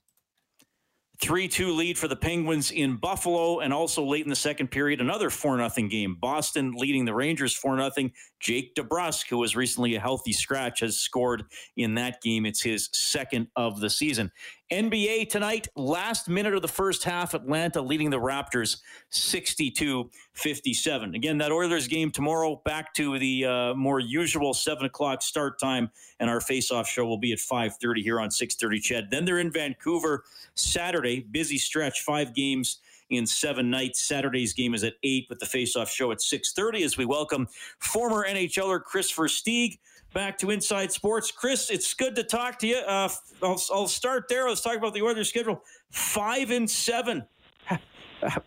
3 1.22 1.48
2 1.48 1.74
lead 1.74 1.98
for 1.98 2.08
the 2.08 2.16
Penguins 2.16 2.72
in 2.72 2.98
Buffalo. 2.98 3.60
And 3.60 3.74
also 3.74 4.06
late 4.06 4.24
in 4.24 4.30
the 4.30 4.36
second 4.36 4.70
period, 4.70 5.02
another 5.02 5.30
4 5.30 5.58
0 5.58 5.88
game. 5.88 6.16
Boston 6.20 6.74
leading 6.78 7.06
the 7.06 7.16
Rangers 7.16 7.56
4 7.56 7.92
0. 7.92 8.10
Jake 8.40 8.76
DeBrusk, 8.76 9.30
who 9.30 9.38
was 9.38 9.56
recently 9.56 9.96
a 9.96 10.00
healthy 10.00 10.34
scratch, 10.34 10.80
has 10.80 10.98
scored 10.98 11.44
in 11.78 11.96
that 11.96 12.22
game. 12.22 12.46
It's 12.46 12.62
his 12.62 12.90
second 12.94 13.48
of 13.56 13.80
the 13.80 13.90
season. 13.90 14.32
NBA 14.72 15.30
tonight, 15.30 15.68
last 15.76 16.30
minute 16.30 16.54
of 16.54 16.62
the 16.62 16.68
first 16.68 17.04
half, 17.04 17.34
Atlanta 17.34 17.82
leading 17.82 18.12
the 18.12 18.20
Raptors 18.20 18.78
62 19.10 20.10
57. 20.34 21.16
Again, 21.16 21.40
that 21.40 21.52
Oilers 21.52 21.88
game 21.88 22.12
tomorrow, 22.12 22.62
back 22.64 22.94
to 22.94 23.18
the 23.18 23.46
uh, 23.46 23.74
more 23.74 24.00
usual 24.00 24.54
7 24.54 24.86
o'clock 24.86 25.22
start 25.24 25.60
time, 25.60 25.90
and 26.20 26.30
our 26.30 26.40
face-off 26.40 26.88
show 26.88 27.06
will 27.06 27.18
be 27.18 27.34
at 27.34 27.40
5.30 27.40 28.04
here 28.04 28.20
on 28.20 28.30
6.30 28.30 28.82
CHED. 28.82 29.08
Then 29.10 29.26
they're 29.26 29.40
in 29.40 29.52
Vancouver 29.52 30.24
Saturday, 30.54 31.22
busy 31.32 31.58
stretch, 31.58 32.02
five 32.02 32.36
games 32.36 32.80
in 33.10 33.26
seven 33.26 33.70
nights. 33.70 34.02
Saturday's 34.02 34.54
game 34.54 34.74
is 34.74 34.84
at 34.84 34.94
8 35.04 35.28
with 35.30 35.40
the 35.40 35.46
face-off 35.46 35.90
show 35.90 36.12
at 36.12 36.20
6.30 36.20 36.84
as 36.84 36.98
we 36.98 37.06
welcome 37.06 37.48
former 37.80 38.26
NHLer 38.28 38.84
Kris 38.84 39.12
Versteeg 39.12 39.80
back 40.14 40.38
to 40.40 40.50
Inside 40.52 40.92
Sports. 40.92 41.32
Kris, 41.32 41.70
it's 41.70 41.94
good 41.94 42.16
to 42.16 42.24
talk 42.24 42.60
to 42.60 42.68
you. 42.68 42.78
Uh, 42.78 43.10
I'll, 43.44 43.62
I'll 43.72 43.88
start 43.88 44.26
there. 44.30 44.48
Let's 44.48 44.62
talk 44.62 44.78
about 44.78 44.94
the 44.94 45.02
Oilers 45.02 45.30
schedule. 45.30 45.64
Five 45.92 46.52
and 46.52 46.70
seven. 46.70 47.26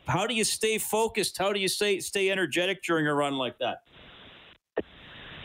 How 0.06 0.26
do 0.26 0.34
you 0.34 0.44
stay 0.44 0.78
focused? 0.78 1.38
How 1.38 1.52
do 1.52 1.60
you 1.60 1.68
stay 1.68 2.00
stay 2.00 2.30
energetic 2.30 2.82
during 2.82 3.06
a 3.06 3.14
run 3.14 3.36
like 3.36 3.58
that? 3.58 3.82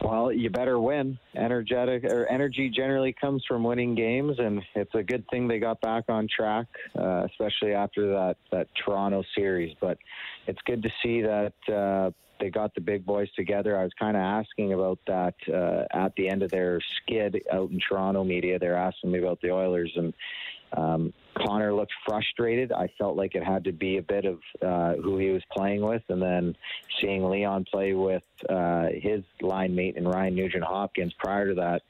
Well, 0.01 0.31
you 0.31 0.49
better 0.49 0.79
win. 0.79 1.17
Energetic 1.35 2.03
or 2.03 2.27
energy 2.27 2.69
generally 2.69 3.13
comes 3.19 3.43
from 3.47 3.63
winning 3.63 3.95
games, 3.95 4.37
and 4.37 4.61
it's 4.75 4.93
a 4.93 5.03
good 5.03 5.25
thing 5.29 5.47
they 5.47 5.59
got 5.59 5.81
back 5.81 6.05
on 6.07 6.27
track, 6.27 6.67
uh, 6.97 7.25
especially 7.25 7.73
after 7.73 8.07
that 8.11 8.37
that 8.51 8.67
Toronto 8.85 9.23
series. 9.35 9.75
But 9.81 9.97
it's 10.45 10.59
good 10.65 10.83
to 10.83 10.89
see 11.03 11.21
that 11.21 11.53
uh, 11.73 12.11
they 12.39 12.49
got 12.49 12.73
the 12.75 12.81
big 12.81 13.05
boys 13.05 13.29
together. 13.35 13.79
I 13.79 13.83
was 13.83 13.93
kind 13.99 14.15
of 14.15 14.21
asking 14.21 14.73
about 14.73 14.99
that 15.07 15.33
uh, 15.51 15.85
at 15.91 16.13
the 16.15 16.29
end 16.29 16.43
of 16.43 16.51
their 16.51 16.79
skid 17.01 17.41
out 17.51 17.71
in 17.71 17.79
Toronto 17.79 18.23
media. 18.23 18.59
They're 18.59 18.75
asking 18.75 19.11
me 19.11 19.19
about 19.19 19.41
the 19.41 19.51
Oilers, 19.51 19.91
and 19.95 20.13
um, 20.73 21.13
Connor 21.37 21.73
looked 21.73 21.93
frustrated. 22.05 22.71
I 22.71 22.89
felt 22.97 23.15
like 23.15 23.35
it 23.35 23.43
had 23.43 23.63
to 23.65 23.71
be 23.71 23.97
a 23.97 24.01
bit 24.01 24.25
of 24.25 24.39
uh, 24.61 25.01
who 25.01 25.17
he 25.17 25.29
was 25.29 25.43
playing 25.55 25.81
with, 25.81 26.01
and 26.09 26.21
then 26.21 26.55
seeing 27.01 27.29
Leon 27.29 27.65
play 27.71 27.93
with 27.93 28.23
uh, 28.49 28.87
his 28.93 29.23
line 29.41 29.75
mate 29.75 29.97
and 29.97 30.07
Ryan 30.07 30.35
Nugent 30.35 30.63
Hopkins 30.63 31.13
prior 31.19 31.47
to 31.47 31.53
that, 31.55 31.81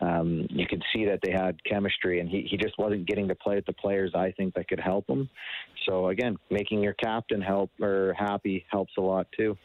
um, 0.00 0.46
you 0.50 0.66
could 0.66 0.82
see 0.92 1.04
that 1.06 1.20
they 1.22 1.32
had 1.32 1.62
chemistry, 1.64 2.20
and 2.20 2.28
he, 2.28 2.46
he 2.48 2.56
just 2.56 2.78
wasn't 2.78 3.06
getting 3.06 3.28
to 3.28 3.34
play 3.34 3.56
with 3.56 3.66
the 3.66 3.72
players 3.72 4.12
I 4.14 4.32
think 4.32 4.54
that 4.54 4.68
could 4.68 4.80
help 4.80 5.08
him. 5.08 5.28
So 5.88 6.08
again, 6.08 6.36
making 6.50 6.82
your 6.82 6.94
captain 6.94 7.40
help 7.40 7.70
or 7.80 8.14
happy 8.16 8.64
helps 8.70 8.92
a 8.98 9.00
lot 9.00 9.26
too. 9.36 9.56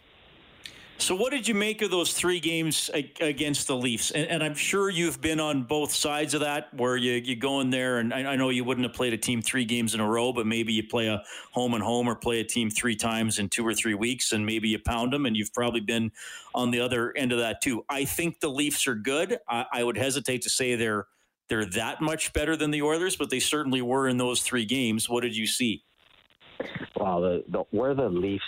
So, 1.00 1.16
what 1.16 1.32
did 1.32 1.48
you 1.48 1.54
make 1.54 1.84
of 1.84 1.92
those 1.92 2.14
three 2.14 2.40
games 2.40 2.90
against 3.22 3.68
the 3.68 3.76
Leafs? 3.76 4.10
And, 4.12 4.28
and, 4.28 4.44
I'm 4.44 4.56
sure 4.56 4.90
you've 4.90 5.22
been 5.22 5.40
on 5.40 5.64
both 5.64 5.94
sides 5.94 6.34
of 6.34 6.42
that, 6.42 6.74
where 6.74 6.98
you 6.98 7.14
you 7.14 7.36
go 7.36 7.62
in 7.62 7.70
there, 7.70 8.00
and 8.00 8.12
I, 8.12 8.34
I, 8.34 8.36
know 8.36 8.50
you 8.50 8.64
wouldn't 8.64 8.86
have 8.86 8.96
played 8.96 9.14
a 9.14 9.18
team 9.18 9.44
three 9.44 9.64
games 9.64 9.94
in 9.94 10.00
a 10.00 10.10
row, 10.10 10.34
but 10.34 10.48
maybe 10.48 10.74
you 10.74 10.88
play 10.88 11.08
a 11.08 11.22
home 11.52 11.76
and 11.76 11.84
home, 11.84 12.10
or 12.10 12.16
play 12.16 12.40
a 12.40 12.44
team 12.44 12.72
three 12.72 12.96
times 12.96 13.38
in 13.38 13.48
two 13.48 13.66
or 13.66 13.76
three 13.76 13.94
weeks, 13.94 14.32
and 14.32 14.44
maybe 14.44 14.70
you 14.70 14.80
pound 14.80 15.14
them. 15.14 15.28
And 15.28 15.38
you've 15.38 15.54
probably 15.54 15.82
been 15.82 16.12
on 16.56 16.72
the 16.72 16.80
other 16.80 17.16
end 17.16 17.32
of 17.32 17.38
that 17.40 17.62
too. 17.62 17.86
I 17.88 18.04
think 18.06 18.40
the 18.40 18.50
Leafs 18.50 18.88
are 18.88 18.96
good. 18.96 19.38
I, 19.48 19.66
I 19.72 19.84
would 19.84 19.98
hesitate 19.98 20.42
to 20.44 20.50
say 20.50 20.76
they're 20.76 21.06
they're 21.48 21.66
that 21.66 22.02
much 22.02 22.34
better 22.34 22.56
than 22.56 22.72
the 22.72 22.82
Oilers, 22.82 23.16
but 23.16 23.30
they 23.30 23.40
certainly 23.40 23.84
were 23.84 24.08
in 24.08 24.18
those 24.18 24.42
three 24.42 24.66
games. 24.66 25.08
What 25.08 25.22
did 25.22 25.38
you 25.38 25.46
see? 25.46 25.84
Well, 27.00 27.22
the, 27.22 27.44
the 27.48 27.60
where 27.70 27.94
the 27.94 28.10
Leafs 28.10 28.44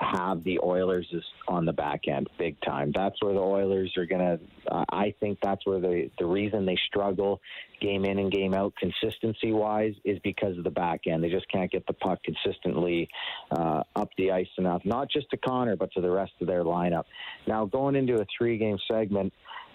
have 0.00 0.42
the 0.44 0.58
Oilers 0.62 1.06
is 1.12 1.24
on 1.46 1.64
the 1.64 1.72
back 1.72 2.08
end 2.08 2.28
big 2.38 2.60
time. 2.62 2.92
That's 2.94 3.22
where 3.22 3.34
the 3.34 3.40
Oilers 3.40 3.92
are 3.96 4.06
going 4.06 4.20
to. 4.20 4.40
Uh, 4.70 4.84
I 4.90 5.14
think 5.20 5.38
that's 5.42 5.66
where 5.66 5.80
the 5.80 6.10
the 6.18 6.26
reason 6.26 6.64
they 6.64 6.78
struggle 6.86 7.40
game 7.80 8.04
in 8.04 8.18
and 8.18 8.30
game 8.30 8.54
out 8.54 8.74
consistency 8.76 9.52
wise 9.52 9.94
is 10.04 10.18
because 10.20 10.56
of 10.58 10.64
the 10.64 10.70
back 10.70 11.06
end. 11.06 11.22
They 11.22 11.30
just 11.30 11.50
can't 11.50 11.70
get 11.70 11.86
the 11.86 11.92
puck 11.92 12.20
consistently 12.22 13.08
uh, 13.50 13.82
up 13.96 14.10
the 14.16 14.32
ice 14.32 14.48
enough, 14.58 14.82
not 14.84 15.10
just 15.10 15.30
to 15.30 15.36
Connor 15.36 15.76
but 15.76 15.92
to 15.92 16.00
the 16.00 16.10
rest 16.10 16.32
of 16.40 16.46
their 16.46 16.64
lineup. 16.64 17.04
Now 17.46 17.66
going 17.66 17.94
into 17.94 18.14
a 18.14 18.26
three 18.38 18.58
game 18.58 18.78
segment 18.90 19.32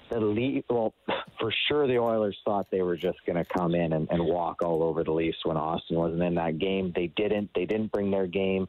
the 0.09 0.19
lead, 0.19 0.63
well, 0.69 0.93
for 1.39 1.53
sure 1.67 1.88
the 1.88 1.97
Oilers 1.97 2.38
thought 2.45 2.67
they 2.71 2.81
were 2.81 2.97
just 2.97 3.17
going 3.25 3.38
to 3.38 3.45
come 3.45 3.75
in 3.75 3.93
and, 3.93 4.07
and 4.09 4.23
walk 4.23 4.61
all 4.63 4.83
over 4.83 5.03
the 5.03 5.11
Leafs 5.11 5.38
when 5.43 5.57
Austin 5.57 5.97
wasn't 5.97 6.23
in 6.23 6.35
that 6.35 6.59
game. 6.59 6.93
They 6.95 7.07
didn't. 7.07 7.49
They 7.55 7.65
didn't 7.65 7.91
bring 7.91 8.11
their 8.11 8.27
game. 8.27 8.67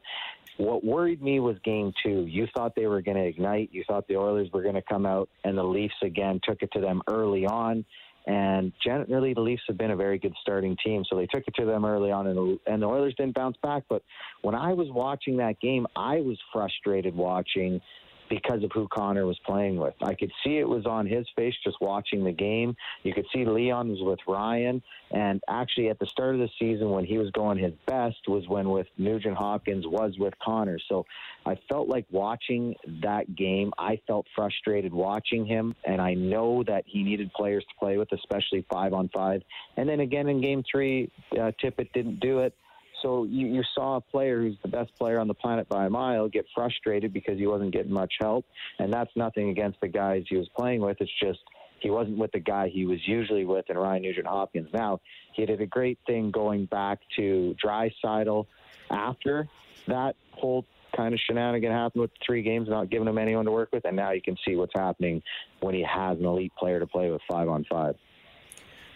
What 0.57 0.83
worried 0.83 1.21
me 1.21 1.39
was 1.39 1.55
game 1.63 1.93
two. 2.03 2.25
You 2.27 2.47
thought 2.55 2.75
they 2.75 2.87
were 2.87 3.01
going 3.01 3.17
to 3.17 3.25
ignite. 3.25 3.69
You 3.71 3.83
thought 3.87 4.07
the 4.07 4.17
Oilers 4.17 4.49
were 4.51 4.63
going 4.63 4.75
to 4.75 4.81
come 4.81 5.05
out, 5.05 5.29
and 5.43 5.57
the 5.57 5.63
Leafs 5.63 5.93
again 6.03 6.39
took 6.43 6.61
it 6.61 6.71
to 6.73 6.81
them 6.81 7.01
early 7.07 7.45
on. 7.45 7.85
And 8.25 8.73
generally, 8.83 9.33
the 9.33 9.39
Leafs 9.41 9.61
have 9.69 9.77
been 9.77 9.91
a 9.91 9.95
very 9.95 10.19
good 10.19 10.33
starting 10.41 10.75
team, 10.83 11.05
so 11.09 11.15
they 11.15 11.27
took 11.27 11.43
it 11.47 11.55
to 11.55 11.65
them 11.65 11.85
early 11.85 12.11
on, 12.11 12.27
and 12.27 12.35
the, 12.81 12.85
Oilers 12.85 13.15
didn't 13.17 13.35
bounce 13.35 13.55
back. 13.63 13.83
But 13.87 14.01
when 14.41 14.53
I 14.53 14.73
was 14.73 14.87
watching 14.89 15.37
that 15.37 15.61
game, 15.61 15.87
I 15.95 16.17
was 16.17 16.37
frustrated 16.51 17.15
watching 17.15 17.79
because 18.29 18.63
of 18.63 18.71
who 18.73 18.87
Connor 18.87 19.25
was 19.25 19.39
playing 19.45 19.77
with. 19.77 19.93
I 20.01 20.13
could 20.13 20.31
see 20.43 20.57
it 20.57 20.67
was 20.67 20.85
on 20.85 21.05
his 21.05 21.25
face 21.35 21.53
just 21.63 21.77
watching 21.81 22.23
the 22.23 22.31
game. 22.31 22.75
You 23.03 23.13
could 23.13 23.25
see 23.33 23.45
Leon 23.45 23.89
was 23.89 24.01
with 24.01 24.19
Ryan, 24.27 24.81
and 25.11 25.41
actually 25.47 25.89
at 25.89 25.99
the 25.99 26.05
start 26.05 26.35
of 26.35 26.41
the 26.41 26.49
season 26.59 26.89
when 26.89 27.05
he 27.05 27.17
was 27.17 27.31
going 27.31 27.57
his 27.57 27.73
best 27.85 28.17
was 28.27 28.47
when 28.47 28.69
with 28.69 28.87
Nugent 28.97 29.37
Hopkins 29.37 29.85
was 29.87 30.17
with 30.17 30.33
Connor. 30.43 30.79
So 30.89 31.05
I 31.45 31.57
felt 31.69 31.87
like 31.87 32.05
watching 32.11 32.75
that 33.01 33.35
game. 33.35 33.71
I 33.77 33.99
felt 34.07 34.25
frustrated 34.35 34.93
watching 34.93 35.45
him, 35.45 35.75
and 35.85 36.01
I 36.01 36.13
know 36.13 36.63
that 36.63 36.83
he 36.85 37.03
needed 37.03 37.31
players 37.33 37.63
to 37.63 37.75
play 37.79 37.97
with, 37.97 38.11
especially 38.11 38.65
five 38.71 38.93
on 38.93 39.09
five. 39.09 39.41
And 39.77 39.87
then 39.87 40.01
again 40.01 40.27
in 40.27 40.41
game 40.41 40.63
three, 40.69 41.11
uh, 41.33 41.51
Tippett 41.61 41.91
didn't 41.93 42.19
do 42.19 42.39
it. 42.39 42.53
So 43.01 43.25
you, 43.25 43.47
you 43.47 43.63
saw 43.75 43.97
a 43.97 44.01
player 44.01 44.41
who's 44.41 44.57
the 44.61 44.69
best 44.69 44.95
player 44.97 45.19
on 45.19 45.27
the 45.27 45.33
planet 45.33 45.69
by 45.69 45.85
a 45.85 45.89
mile 45.89 46.27
get 46.27 46.45
frustrated 46.55 47.13
because 47.13 47.37
he 47.37 47.47
wasn't 47.47 47.71
getting 47.71 47.91
much 47.91 48.13
help, 48.19 48.45
and 48.79 48.91
that's 48.91 49.11
nothing 49.15 49.49
against 49.49 49.79
the 49.81 49.87
guys 49.87 50.23
he 50.29 50.37
was 50.37 50.49
playing 50.57 50.81
with. 50.81 50.97
It's 50.99 51.11
just 51.21 51.39
he 51.79 51.89
wasn't 51.89 52.17
with 52.17 52.31
the 52.31 52.39
guy 52.39 52.69
he 52.69 52.85
was 52.85 52.99
usually 53.05 53.45
with 53.45 53.69
in 53.69 53.77
Ryan 53.77 54.01
Nugent 54.01 54.27
Hopkins. 54.27 54.69
Now 54.73 54.99
he 55.33 55.45
did 55.45 55.61
a 55.61 55.67
great 55.67 55.99
thing 56.07 56.31
going 56.31 56.65
back 56.65 56.99
to 57.17 57.55
Dry 57.61 57.91
Draisaitl 58.03 58.45
after 58.89 59.47
that 59.87 60.15
whole 60.31 60.65
kind 60.95 61.13
of 61.13 61.19
shenanigan 61.19 61.71
happened 61.71 62.01
with 62.01 62.11
three 62.25 62.41
games, 62.41 62.67
not 62.69 62.89
giving 62.89 63.07
him 63.07 63.17
anyone 63.17 63.45
to 63.45 63.51
work 63.51 63.69
with, 63.71 63.85
and 63.85 63.95
now 63.95 64.11
you 64.11 64.21
can 64.21 64.35
see 64.45 64.55
what's 64.55 64.73
happening 64.75 65.21
when 65.59 65.75
he 65.75 65.83
has 65.83 66.17
an 66.17 66.25
elite 66.25 66.53
player 66.57 66.79
to 66.79 66.87
play 66.87 67.11
with 67.11 67.21
five 67.29 67.47
on 67.47 67.65
five. 67.69 67.95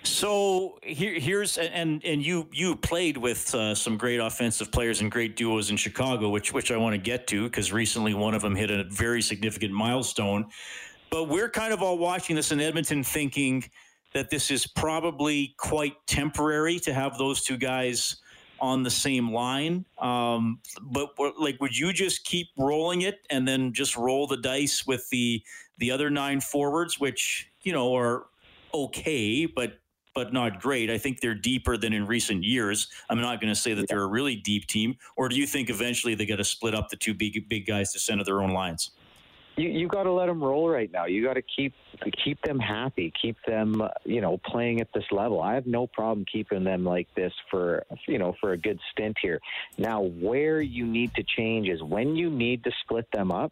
So 0.03 0.79
here, 0.81 1.13
here's 1.19 1.57
and 1.57 2.03
and 2.03 2.25
you 2.25 2.47
you 2.51 2.75
played 2.75 3.17
with 3.17 3.53
uh, 3.53 3.75
some 3.75 3.97
great 3.97 4.19
offensive 4.19 4.71
players 4.71 5.01
and 5.01 5.11
great 5.11 5.35
duos 5.35 5.69
in 5.69 5.77
Chicago, 5.77 6.29
which 6.29 6.53
which 6.53 6.71
I 6.71 6.77
want 6.77 6.95
to 6.95 7.01
get 7.01 7.27
to 7.27 7.43
because 7.43 7.71
recently 7.71 8.13
one 8.13 8.33
of 8.33 8.41
them 8.41 8.55
hit 8.55 8.71
a 8.71 8.83
very 8.85 9.21
significant 9.21 9.73
milestone. 9.73 10.47
But 11.11 11.25
we're 11.25 11.49
kind 11.49 11.71
of 11.73 11.83
all 11.83 11.97
watching 11.97 12.35
this 12.35 12.51
in 12.51 12.59
Edmonton, 12.59 13.03
thinking 13.03 13.63
that 14.13 14.29
this 14.29 14.49
is 14.49 14.65
probably 14.65 15.53
quite 15.57 15.93
temporary 16.07 16.79
to 16.79 16.93
have 16.93 17.17
those 17.17 17.43
two 17.43 17.57
guys 17.57 18.17
on 18.59 18.83
the 18.83 18.89
same 18.89 19.31
line. 19.31 19.85
Um, 19.99 20.59
but 20.81 21.09
like, 21.39 21.59
would 21.61 21.77
you 21.77 21.93
just 21.93 22.23
keep 22.23 22.47
rolling 22.57 23.01
it 23.01 23.19
and 23.29 23.47
then 23.47 23.73
just 23.73 23.97
roll 23.97 24.25
the 24.25 24.37
dice 24.37 24.87
with 24.87 25.07
the 25.09 25.43
the 25.77 25.91
other 25.91 26.09
nine 26.09 26.41
forwards, 26.41 26.99
which 26.99 27.51
you 27.61 27.73
know 27.73 27.95
are 27.95 28.25
okay, 28.73 29.45
but 29.45 29.80
but 30.13 30.33
not 30.33 30.61
great. 30.61 30.89
I 30.89 30.97
think 30.97 31.19
they're 31.21 31.35
deeper 31.35 31.77
than 31.77 31.93
in 31.93 32.05
recent 32.05 32.43
years. 32.43 32.87
I'm 33.09 33.19
not 33.21 33.39
going 33.39 33.53
to 33.53 33.59
say 33.59 33.73
that 33.73 33.87
they're 33.87 34.03
a 34.03 34.07
really 34.07 34.35
deep 34.35 34.67
team. 34.67 34.95
Or 35.15 35.29
do 35.29 35.35
you 35.35 35.47
think 35.47 35.69
eventually 35.69 36.15
they 36.15 36.25
got 36.25 36.37
to 36.37 36.43
split 36.43 36.75
up 36.75 36.89
the 36.89 36.97
two 36.97 37.13
big 37.13 37.47
big 37.47 37.65
guys 37.65 37.93
to 37.93 37.99
center 37.99 38.23
their 38.23 38.41
own 38.41 38.51
lines? 38.51 38.91
you 39.57 39.69
you 39.69 39.87
got 39.87 40.03
to 40.03 40.11
let 40.11 40.27
them 40.27 40.43
roll 40.43 40.69
right 40.69 40.91
now. 40.91 41.05
You 41.05 41.23
got 41.23 41.33
to 41.33 41.41
keep 41.41 41.73
keep 42.23 42.41
them 42.41 42.59
happy, 42.59 43.11
keep 43.21 43.37
them 43.47 43.81
you 44.05 44.21
know 44.21 44.39
playing 44.45 44.81
at 44.81 44.87
this 44.93 45.03
level. 45.11 45.41
I 45.41 45.53
have 45.53 45.67
no 45.67 45.87
problem 45.87 46.25
keeping 46.31 46.63
them 46.63 46.83
like 46.83 47.07
this 47.15 47.33
for 47.49 47.83
you 48.07 48.17
know 48.17 48.33
for 48.39 48.53
a 48.53 48.57
good 48.57 48.79
stint 48.91 49.17
here. 49.21 49.39
Now, 49.77 50.01
where 50.01 50.61
you 50.61 50.85
need 50.85 51.13
to 51.15 51.23
change 51.23 51.67
is 51.67 51.81
when 51.83 52.15
you 52.15 52.29
need 52.29 52.63
to 52.63 52.71
split 52.83 53.05
them 53.13 53.31
up. 53.31 53.51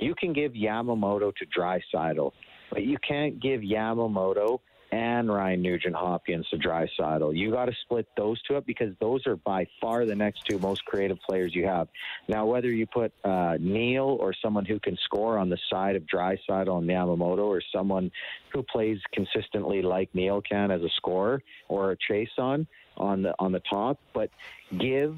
You 0.00 0.14
can 0.14 0.32
give 0.32 0.52
Yamamoto 0.52 1.34
to 1.34 1.46
Draisaitl, 1.46 2.32
but 2.70 2.84
you 2.84 2.96
can't 3.06 3.40
give 3.40 3.60
Yamamoto 3.60 4.60
and 4.92 5.32
Ryan 5.32 5.62
Nugent 5.62 5.94
Hopkins 5.94 6.48
to 6.48 6.56
Draisaitl. 6.56 7.36
You 7.36 7.52
got 7.52 7.66
to 7.66 7.72
split 7.82 8.06
those 8.16 8.40
two 8.42 8.56
up 8.56 8.66
because 8.66 8.94
those 9.00 9.26
are 9.26 9.36
by 9.36 9.66
far 9.80 10.04
the 10.04 10.14
next 10.14 10.44
two 10.48 10.58
most 10.58 10.84
creative 10.84 11.18
players 11.28 11.54
you 11.54 11.66
have. 11.66 11.88
Now, 12.28 12.46
whether 12.46 12.68
you 12.68 12.86
put 12.86 13.12
uh, 13.24 13.56
Neal 13.60 14.16
or 14.20 14.34
someone 14.42 14.64
who 14.64 14.80
can 14.80 14.96
score 15.04 15.38
on 15.38 15.48
the 15.48 15.58
side 15.70 15.96
of 15.96 16.02
Draisaitl 16.06 16.78
and 16.78 16.88
Yamamoto, 16.88 17.44
or 17.44 17.62
someone 17.74 18.10
who 18.52 18.62
plays 18.62 18.98
consistently 19.12 19.82
like 19.82 20.12
Neal 20.14 20.40
can 20.40 20.70
as 20.70 20.82
a 20.82 20.90
scorer, 20.96 21.42
or 21.68 21.92
a 21.92 21.96
Chiasson 21.96 22.66
on 22.96 23.22
the 23.22 23.34
on 23.38 23.52
the 23.52 23.62
top, 23.70 23.98
but 24.12 24.30
give 24.78 25.16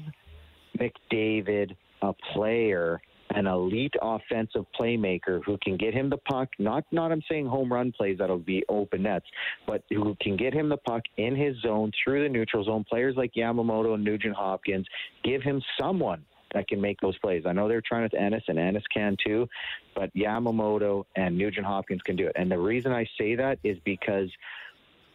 McDavid 0.77 1.75
a 2.01 2.13
player 2.33 3.01
an 3.35 3.47
elite 3.47 3.93
offensive 4.01 4.65
playmaker 4.79 5.41
who 5.45 5.57
can 5.63 5.77
get 5.77 5.93
him 5.93 6.09
the 6.09 6.17
puck. 6.17 6.49
Not 6.59 6.83
not 6.91 7.11
I'm 7.11 7.21
saying 7.29 7.47
home 7.47 7.71
run 7.71 7.91
plays 7.91 8.17
that'll 8.19 8.37
be 8.37 8.63
open 8.69 9.03
nets, 9.03 9.25
but 9.67 9.83
who 9.89 10.15
can 10.21 10.37
get 10.37 10.53
him 10.53 10.69
the 10.69 10.77
puck 10.77 11.03
in 11.17 11.35
his 11.35 11.55
zone 11.61 11.91
through 12.03 12.23
the 12.23 12.29
neutral 12.29 12.63
zone. 12.63 12.83
Players 12.89 13.15
like 13.15 13.33
Yamamoto 13.33 13.95
and 13.95 14.03
Nugent 14.03 14.35
Hopkins 14.35 14.85
give 15.23 15.41
him 15.41 15.61
someone 15.79 16.23
that 16.53 16.67
can 16.67 16.79
make 16.79 16.99
those 17.01 17.17
plays. 17.17 17.43
I 17.45 17.51
know 17.51 17.67
they're 17.67 17.81
trying 17.81 18.03
with 18.03 18.13
Ennis, 18.13 18.43
and 18.47 18.59
Ennis 18.59 18.83
can 18.93 19.17
too, 19.25 19.47
but 19.95 20.13
Yamamoto 20.15 21.03
and 21.15 21.37
Nugent 21.37 21.65
Hopkins 21.65 22.01
can 22.03 22.15
do 22.15 22.27
it. 22.27 22.33
And 22.35 22.51
the 22.51 22.57
reason 22.57 22.91
I 22.91 23.05
say 23.17 23.35
that 23.35 23.59
is 23.63 23.77
because 23.83 24.29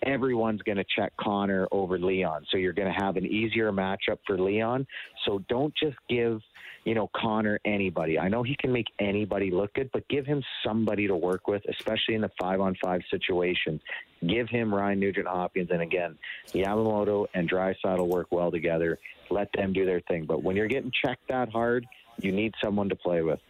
everyone's 0.03 0.63
going 0.63 0.79
to 0.79 0.85
check 0.97 1.13
Connor 1.19 1.67
over 1.73 1.99
Leon. 1.99 2.47
So 2.51 2.59
you're 2.59 2.73
going 2.73 2.93
to 2.93 3.05
have 3.05 3.17
an 3.17 3.27
easier 3.27 3.73
matchup 3.73 4.19
for 4.27 4.39
Leon. 4.39 4.87
So 5.27 5.41
don't 5.49 5.75
just 5.83 5.97
give, 6.09 6.41
you 6.85 6.95
know, 6.95 7.11
Connor 7.17 7.59
anybody. 7.65 8.19
I 8.19 8.29
know 8.29 8.43
he 8.43 8.57
can 8.57 8.73
make 8.73 8.87
anybody 8.99 9.51
look 9.51 9.75
good, 9.75 9.91
but 9.93 10.09
give 10.09 10.27
him 10.27 10.43
somebody 10.65 11.07
to 11.07 11.17
work 11.17 11.49
with, 11.49 11.63
especially 11.69 12.15
in 12.15 12.21
the 12.21 12.31
five 12.41 12.61
on 12.61 12.77
five 12.83 13.01
situation. 13.11 13.81
Give 14.27 14.49
him 14.49 14.75
Ryan 14.75 15.01
Nugent 15.01 15.27
Hopkins. 15.27 15.71
And 15.71 15.83
again, 15.83 16.17
Yamamoto 16.49 17.27
and 17.35 17.51
Draisaitl 17.51 18.07
work 18.07 18.29
well 18.31 18.51
together. 18.51 18.99
Let 19.31 19.49
them 19.53 19.73
do 19.73 19.85
their 19.85 20.01
thing. 20.01 20.25
But 20.25 20.43
when 20.43 20.57
you're 20.57 20.69
getting 20.69 20.93
checked 21.05 21.29
that 21.29 21.51
hard, 21.51 21.87
you 22.21 22.33
need 22.33 22.55
someone 22.63 22.89
to 22.89 22.97
play 22.97 23.23
with. 23.23 23.41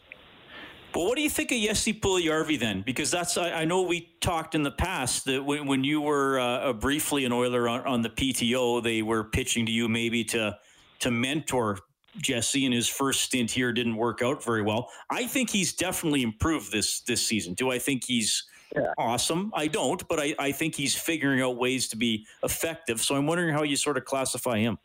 Well, 0.94 1.06
what 1.06 1.16
do 1.16 1.22
you 1.22 1.30
think 1.30 1.52
of 1.52 1.58
Jesse 1.58 1.92
Puljujarvi 1.92 2.58
then? 2.58 2.82
Because 2.82 3.10
that's 3.10 3.36
I, 3.36 3.50
I, 3.50 3.64
know 3.64 3.82
we 3.82 4.08
talked 4.20 4.54
in 4.54 4.62
the 4.62 4.70
past 4.70 5.26
that 5.26 5.44
when, 5.44 5.66
when 5.66 5.84
you 5.84 6.00
were 6.00 6.40
uh, 6.40 6.72
briefly 6.72 7.24
an 7.24 7.32
Oiler 7.32 7.68
on, 7.68 7.80
on, 7.82 8.02
the 8.02 8.08
PTO, 8.08 8.82
they 8.82 9.02
were 9.02 9.24
pitching 9.24 9.66
to 9.66 9.72
you 9.72 9.88
maybe 9.88 10.24
to 10.24 10.56
to 11.00 11.10
mentor 11.10 11.78
Jesse, 12.16 12.64
and 12.64 12.74
his 12.74 12.88
first 12.88 13.20
stint 13.20 13.50
here 13.50 13.72
didn't 13.72 13.96
work 13.96 14.22
out 14.22 14.42
very 14.42 14.62
well. 14.62 14.90
I 15.10 15.26
think 15.26 15.50
he's 15.50 15.72
definitely 15.72 16.22
improved 16.22 16.72
this 16.72 17.00
this 17.00 17.24
season. 17.24 17.54
Do 17.54 17.70
I 17.70 17.78
think 17.78 18.04
he's 18.04 18.44
yeah. 18.74 18.92
awesome? 18.96 19.52
I 19.54 19.66
don't, 19.66 20.06
but 20.08 20.18
I, 20.18 20.34
I 20.38 20.52
think 20.52 20.74
he's 20.74 20.94
figuring 20.94 21.42
out 21.42 21.56
ways 21.58 21.88
to 21.88 21.96
be 21.96 22.26
effective. 22.42 23.00
So 23.00 23.14
I'm 23.14 23.26
wondering 23.26 23.54
how 23.54 23.62
you 23.62 23.76
sort 23.76 23.98
of 23.98 24.04
classify 24.04 24.58
him. 24.58 24.78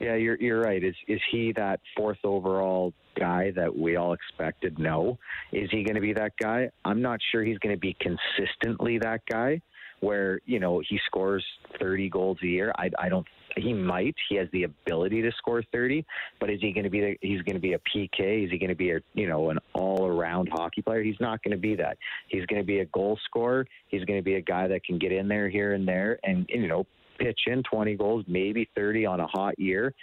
Yeah, 0.00 0.14
you're 0.14 0.36
you're 0.36 0.60
right. 0.60 0.82
Is 0.82 0.94
is 1.08 1.20
he 1.30 1.52
that 1.56 1.80
fourth 1.96 2.18
overall 2.24 2.94
guy 3.18 3.52
that 3.54 3.76
we 3.76 3.96
all 3.96 4.14
expected? 4.14 4.78
No. 4.78 5.18
Is 5.52 5.68
he 5.70 5.84
going 5.84 5.96
to 5.96 6.00
be 6.00 6.14
that 6.14 6.32
guy? 6.42 6.70
I'm 6.84 7.02
not 7.02 7.20
sure 7.30 7.44
he's 7.44 7.58
going 7.58 7.74
to 7.74 7.80
be 7.80 7.96
consistently 8.00 8.98
that 8.98 9.20
guy 9.30 9.60
where, 10.00 10.40
you 10.46 10.58
know, 10.58 10.80
he 10.88 10.98
scores 11.06 11.44
30 11.78 12.08
goals 12.08 12.38
a 12.42 12.46
year. 12.46 12.72
I, 12.78 12.90
I 12.98 13.08
don't 13.10 13.26
he 13.56 13.72
might. 13.72 14.14
He 14.28 14.36
has 14.36 14.48
the 14.52 14.64
ability 14.64 15.22
to 15.22 15.30
score 15.36 15.62
30, 15.72 16.04
but 16.38 16.50
is 16.50 16.60
he 16.60 16.72
going 16.72 16.84
to 16.84 16.90
be 16.90 17.00
the, 17.00 17.16
he's 17.20 17.42
going 17.42 17.56
to 17.56 17.60
be 17.60 17.74
a 17.74 17.78
PK? 17.78 18.44
Is 18.44 18.50
he 18.50 18.58
going 18.58 18.70
to 18.70 18.76
be 18.76 18.92
a, 18.92 19.00
you 19.14 19.28
know, 19.28 19.50
an 19.50 19.58
all-around 19.74 20.48
hockey 20.52 20.82
player? 20.82 21.02
He's 21.02 21.20
not 21.20 21.42
going 21.42 21.52
to 21.52 21.60
be 21.60 21.74
that. 21.76 21.96
He's 22.28 22.46
going 22.46 22.62
to 22.62 22.66
be 22.66 22.78
a 22.78 22.84
goal 22.86 23.18
scorer. 23.24 23.66
He's 23.88 24.04
going 24.04 24.18
to 24.18 24.24
be 24.24 24.34
a 24.36 24.40
guy 24.40 24.68
that 24.68 24.84
can 24.84 24.98
get 24.98 25.12
in 25.12 25.28
there 25.28 25.48
here 25.48 25.74
and 25.74 25.86
there 25.86 26.18
and, 26.24 26.46
you 26.48 26.68
know, 26.68 26.86
pitch 27.20 27.40
in 27.46 27.62
20 27.62 27.96
goals, 27.96 28.24
maybe 28.26 28.68
30 28.74 29.06
on 29.06 29.20
a 29.20 29.26
hot 29.26 29.58
year 29.58 29.94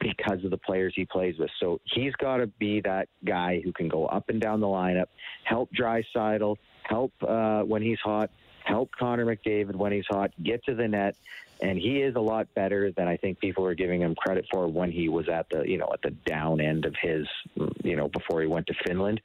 because 0.00 0.44
of 0.44 0.50
the 0.50 0.58
players 0.58 0.92
he 0.96 1.04
plays 1.04 1.38
with. 1.38 1.50
So 1.60 1.80
he's 1.84 2.12
got 2.14 2.38
to 2.38 2.46
be 2.46 2.80
that 2.82 3.08
guy 3.24 3.60
who 3.64 3.72
can 3.72 3.88
go 3.88 4.06
up 4.06 4.28
and 4.28 4.40
down 4.40 4.60
the 4.60 4.66
lineup, 4.66 5.06
help 5.44 5.70
Draisaitl, 5.72 6.56
help 6.82 7.12
uh, 7.26 7.62
when 7.62 7.82
he's 7.82 7.98
hot, 8.00 8.30
help 8.64 8.90
Connor 8.98 9.26
McDavid 9.26 9.74
when 9.74 9.92
he's 9.92 10.06
hot, 10.08 10.32
get 10.42 10.64
to 10.64 10.74
the 10.74 10.88
net. 10.88 11.16
And 11.60 11.78
he 11.78 12.02
is 12.02 12.16
a 12.16 12.20
lot 12.20 12.52
better 12.54 12.90
than 12.90 13.06
I 13.06 13.16
think 13.16 13.38
people 13.38 13.62
were 13.62 13.74
giving 13.74 14.00
him 14.00 14.16
credit 14.16 14.46
for 14.52 14.66
when 14.66 14.90
he 14.90 15.08
was 15.08 15.28
at 15.28 15.48
the, 15.48 15.62
you 15.62 15.78
know, 15.78 15.88
at 15.92 16.02
the 16.02 16.10
down 16.10 16.60
end 16.60 16.84
of 16.84 16.94
his, 17.00 17.26
you 17.84 17.94
know, 17.94 18.08
before 18.08 18.40
he 18.40 18.48
went 18.48 18.66
to 18.66 18.74
Finland. 18.84 19.20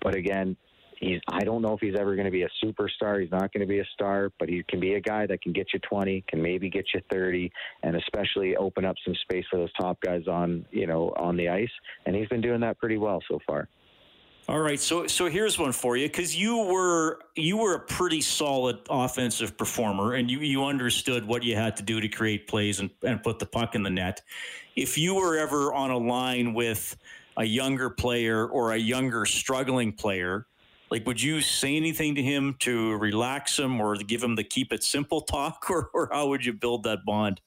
But 0.00 0.16
again, 0.16 0.56
he's 1.00 1.20
I 1.28 1.44
don't 1.44 1.62
know 1.62 1.74
if 1.74 1.80
he's 1.80 1.94
ever 1.98 2.14
going 2.14 2.26
to 2.26 2.30
be 2.30 2.42
a 2.42 2.48
superstar. 2.64 3.20
He's 3.20 3.30
not 3.30 3.52
going 3.52 3.60
to 3.60 3.66
be 3.66 3.80
a 3.80 3.86
star, 3.94 4.30
but 4.38 4.48
he 4.48 4.62
can 4.68 4.80
be 4.80 4.94
a 4.94 5.00
guy 5.00 5.26
that 5.26 5.42
can 5.42 5.52
get 5.52 5.68
you 5.72 5.80
20, 5.80 6.24
can 6.28 6.42
maybe 6.42 6.68
get 6.68 6.86
you 6.94 7.00
30, 7.10 7.50
and 7.82 7.96
especially 7.96 8.56
open 8.56 8.84
up 8.84 8.96
some 9.04 9.14
space 9.22 9.44
for 9.50 9.58
those 9.58 9.72
top 9.80 10.00
guys 10.00 10.26
on 10.28 10.64
you 10.70 10.86
know 10.86 11.12
on 11.16 11.36
the 11.36 11.48
ice. 11.48 11.70
And 12.06 12.14
he's 12.14 12.28
been 12.28 12.40
doing 12.40 12.60
that 12.60 12.78
pretty 12.78 12.98
well 12.98 13.22
so 13.28 13.38
far. 13.46 13.68
All 14.48 14.60
right, 14.60 14.80
so 14.80 15.06
so 15.06 15.28
here's 15.28 15.58
one 15.58 15.72
for 15.72 15.98
you 15.98 16.08
because 16.08 16.34
you 16.34 16.56
were 16.64 17.18
you 17.36 17.58
were 17.58 17.74
a 17.74 17.80
pretty 17.80 18.22
solid 18.22 18.78
offensive 18.88 19.58
performer, 19.58 20.14
and 20.14 20.30
you 20.30 20.38
you 20.40 20.64
understood 20.64 21.26
what 21.26 21.42
you 21.42 21.54
had 21.54 21.76
to 21.76 21.82
do 21.82 22.00
to 22.00 22.08
create 22.08 22.46
plays 22.46 22.80
and, 22.80 22.88
and 23.02 23.22
put 23.22 23.38
the 23.38 23.44
puck 23.44 23.74
in 23.74 23.82
the 23.82 23.90
net. 23.90 24.22
If 24.74 24.96
you 24.96 25.14
were 25.14 25.36
ever 25.36 25.74
on 25.74 25.90
a 25.90 25.98
line 25.98 26.54
with 26.54 26.96
a 27.36 27.44
younger 27.44 27.90
player 27.90 28.46
or 28.46 28.72
a 28.72 28.78
younger 28.78 29.26
struggling 29.26 29.92
player, 29.92 30.46
like 30.90 31.06
would 31.06 31.20
you 31.20 31.40
say 31.40 31.76
anything 31.76 32.14
to 32.14 32.22
him 32.22 32.56
to 32.60 32.96
relax 32.96 33.58
him 33.58 33.80
or 33.80 33.96
give 33.96 34.22
him 34.22 34.34
the 34.36 34.44
keep 34.44 34.72
it 34.72 34.82
simple 34.82 35.20
talk 35.20 35.66
or, 35.70 35.90
or 35.94 36.08
how 36.12 36.28
would 36.28 36.44
you 36.44 36.52
build 36.52 36.84
that 36.84 37.04
bond 37.04 37.40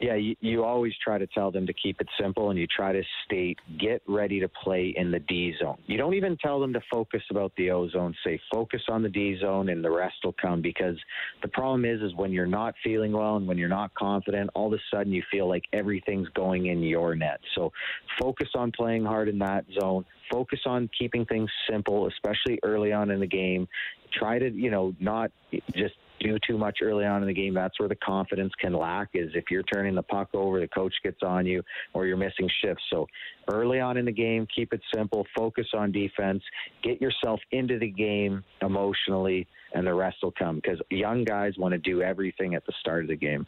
yeah, 0.00 0.14
you, 0.14 0.34
you 0.40 0.64
always 0.64 0.92
try 1.02 1.18
to 1.18 1.26
tell 1.26 1.50
them 1.50 1.66
to 1.66 1.72
keep 1.72 2.00
it 2.00 2.08
simple 2.18 2.50
and 2.50 2.58
you 2.58 2.66
try 2.66 2.92
to 2.92 3.02
state, 3.24 3.58
get 3.78 4.02
ready 4.08 4.40
to 4.40 4.48
play 4.48 4.94
in 4.96 5.10
the 5.10 5.20
D 5.20 5.54
zone. 5.60 5.76
You 5.86 5.98
don't 5.98 6.14
even 6.14 6.36
tell 6.38 6.58
them 6.58 6.72
to 6.72 6.80
focus 6.90 7.22
about 7.30 7.52
the 7.56 7.70
O 7.70 7.88
zone. 7.88 8.14
Say, 8.24 8.40
focus 8.52 8.80
on 8.88 9.02
the 9.02 9.08
D 9.08 9.38
zone 9.38 9.68
and 9.68 9.84
the 9.84 9.90
rest 9.90 10.16
will 10.24 10.34
come 10.40 10.62
because 10.62 10.96
the 11.42 11.48
problem 11.48 11.84
is, 11.84 12.00
is 12.00 12.14
when 12.14 12.32
you're 12.32 12.46
not 12.46 12.74
feeling 12.82 13.12
well 13.12 13.36
and 13.36 13.46
when 13.46 13.58
you're 13.58 13.68
not 13.68 13.94
confident, 13.94 14.50
all 14.54 14.72
of 14.72 14.72
a 14.72 14.96
sudden 14.96 15.12
you 15.12 15.22
feel 15.30 15.48
like 15.48 15.64
everything's 15.72 16.28
going 16.30 16.66
in 16.66 16.82
your 16.82 17.14
net. 17.14 17.40
So 17.54 17.72
focus 18.18 18.48
on 18.54 18.72
playing 18.72 19.04
hard 19.04 19.28
in 19.28 19.38
that 19.40 19.64
zone. 19.78 20.06
Focus 20.32 20.60
on 20.64 20.88
keeping 20.98 21.26
things 21.26 21.50
simple, 21.68 22.06
especially 22.06 22.58
early 22.62 22.92
on 22.92 23.10
in 23.10 23.20
the 23.20 23.26
game. 23.26 23.68
Try 24.12 24.38
to, 24.38 24.50
you 24.50 24.70
know, 24.70 24.94
not 25.00 25.30
just 25.74 25.94
do 26.20 26.38
too 26.46 26.58
much 26.58 26.78
early 26.82 27.04
on 27.04 27.22
in 27.22 27.28
the 27.28 27.34
game, 27.34 27.54
that's 27.54 27.78
where 27.80 27.88
the 27.88 27.96
confidence 27.96 28.52
can 28.60 28.72
lack. 28.72 29.08
Is 29.14 29.30
if 29.34 29.44
you're 29.50 29.62
turning 29.62 29.94
the 29.94 30.02
puck 30.02 30.28
over, 30.34 30.60
the 30.60 30.68
coach 30.68 30.94
gets 31.02 31.22
on 31.22 31.46
you, 31.46 31.62
or 31.94 32.06
you're 32.06 32.16
missing 32.16 32.48
shifts. 32.62 32.82
So 32.90 33.06
early 33.52 33.80
on 33.80 33.96
in 33.96 34.04
the 34.04 34.12
game, 34.12 34.46
keep 34.54 34.72
it 34.72 34.80
simple, 34.94 35.26
focus 35.36 35.66
on 35.74 35.92
defense, 35.92 36.42
get 36.82 37.00
yourself 37.00 37.40
into 37.52 37.78
the 37.78 37.90
game 37.90 38.44
emotionally, 38.62 39.46
and 39.74 39.86
the 39.86 39.94
rest 39.94 40.18
will 40.22 40.34
come. 40.38 40.56
Because 40.56 40.80
young 40.90 41.24
guys 41.24 41.54
want 41.58 41.72
to 41.72 41.78
do 41.78 42.02
everything 42.02 42.54
at 42.54 42.64
the 42.66 42.72
start 42.80 43.02
of 43.02 43.08
the 43.08 43.16
game. 43.16 43.46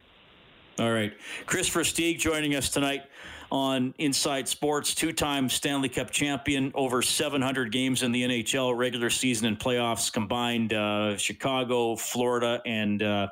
All 0.78 0.90
right, 0.90 1.12
Kris 1.44 1.68
Versteeg 1.68 2.18
joining 2.18 2.54
us 2.54 2.70
tonight 2.70 3.02
on 3.50 3.92
Inside 3.98 4.48
Sports, 4.48 4.94
two 4.94 5.12
time 5.12 5.50
Stanley 5.50 5.90
Cup 5.90 6.10
champion, 6.10 6.72
over 6.74 7.02
700 7.02 7.70
games 7.70 8.02
in 8.02 8.10
the 8.10 8.22
NHL, 8.22 8.74
regular 8.74 9.10
season 9.10 9.48
and 9.48 9.58
playoffs 9.58 10.10
combined, 10.10 10.72
uh, 10.72 11.16
Chicago, 11.18 11.96
Florida, 11.96 12.62
and. 12.64 13.02
Uh, 13.02 13.28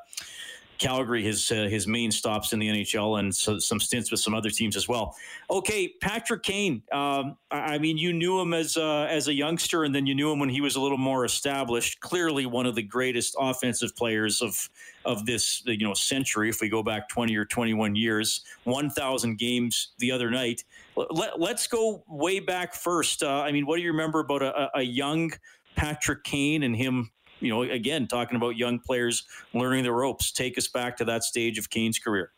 Calgary, 0.80 1.22
his 1.22 1.52
uh, 1.52 1.68
his 1.70 1.86
main 1.86 2.10
stops 2.10 2.52
in 2.52 2.58
the 2.58 2.68
NHL, 2.68 3.20
and 3.20 3.32
so 3.34 3.58
some 3.58 3.78
stints 3.78 4.10
with 4.10 4.18
some 4.18 4.34
other 4.34 4.48
teams 4.48 4.76
as 4.76 4.88
well. 4.88 5.14
Okay, 5.50 5.94
Patrick 6.00 6.42
Kane. 6.42 6.82
Um, 6.90 7.36
I, 7.50 7.74
I, 7.74 7.78
mean, 7.78 7.98
you 7.98 8.14
knew 8.14 8.40
him 8.40 8.54
as 8.54 8.78
uh, 8.78 9.06
as 9.10 9.28
a 9.28 9.34
youngster, 9.34 9.84
and 9.84 9.94
then 9.94 10.06
you 10.06 10.14
knew 10.14 10.32
him 10.32 10.38
when 10.38 10.48
he 10.48 10.62
was 10.62 10.76
a 10.76 10.80
little 10.80 10.98
more 10.98 11.26
established. 11.26 12.00
Clearly, 12.00 12.46
one 12.46 12.64
of 12.64 12.74
the 12.74 12.82
greatest 12.82 13.36
offensive 13.38 13.94
players 13.94 14.40
of 14.40 14.68
of 15.04 15.26
this 15.26 15.62
you 15.66 15.86
know 15.86 15.94
century. 15.94 16.48
If 16.48 16.62
we 16.62 16.70
go 16.70 16.82
back 16.82 17.08
twenty 17.10 17.36
or 17.36 17.44
twenty 17.44 17.74
one 17.74 17.94
years, 17.94 18.42
one 18.64 18.88
thousand 18.88 19.38
games 19.38 19.92
the 19.98 20.10
other 20.10 20.30
night. 20.30 20.64
Let, 20.96 21.38
us 21.38 21.66
go 21.66 22.02
way 22.08 22.40
back 22.40 22.74
first. 22.74 23.22
Uh, 23.22 23.42
I 23.42 23.52
mean, 23.52 23.66
what 23.66 23.76
do 23.76 23.82
you 23.82 23.90
remember 23.90 24.20
about 24.20 24.42
a, 24.42 24.70
a 24.74 24.82
young 24.82 25.30
Patrick 25.76 26.24
Kane 26.24 26.62
and 26.62 26.76
him 26.76 27.10
you 27.40 27.48
know, 27.48 27.62
again, 27.62 28.07
talking 28.07 28.37
about 28.37 28.57
young 28.57 28.79
players 28.79 29.24
learning 29.53 29.85
the 29.85 29.92
ropes. 29.92 30.31
Take 30.31 30.59
us 30.59 30.68
back 30.68 30.96
to 30.98 31.05
that 31.07 31.24
stage 31.24 31.59
of 31.59 31.70
Kane's 31.70 31.98
career. 31.98 32.33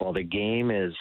Well, 0.00 0.12
the 0.12 0.22
game 0.22 0.70
is 0.70 0.94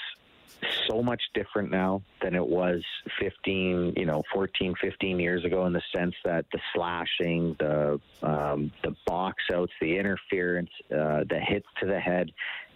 so 0.90 1.04
much 1.04 1.22
different 1.34 1.70
now 1.70 2.02
than 2.22 2.36
it 2.36 2.46
was 2.46 2.82
15, 3.20 3.94
you 3.98 4.06
know, 4.06 4.24
14, 4.34 4.74
15 4.82 5.20
years 5.20 5.44
ago 5.44 5.66
in 5.66 5.74
the 5.74 5.82
sense 5.94 6.16
that 6.24 6.46
the 6.52 6.60
slashing, 6.74 7.56
the 7.60 8.00
um, 8.24 8.72
the 8.84 8.96
box 9.06 9.44
outs, 9.54 9.74
the 9.82 9.98
interference, 9.98 10.70
uh, 10.92 11.24
the 11.30 11.40
hits 11.40 11.68
to 11.82 11.86
the 11.86 12.00
head, 12.00 12.32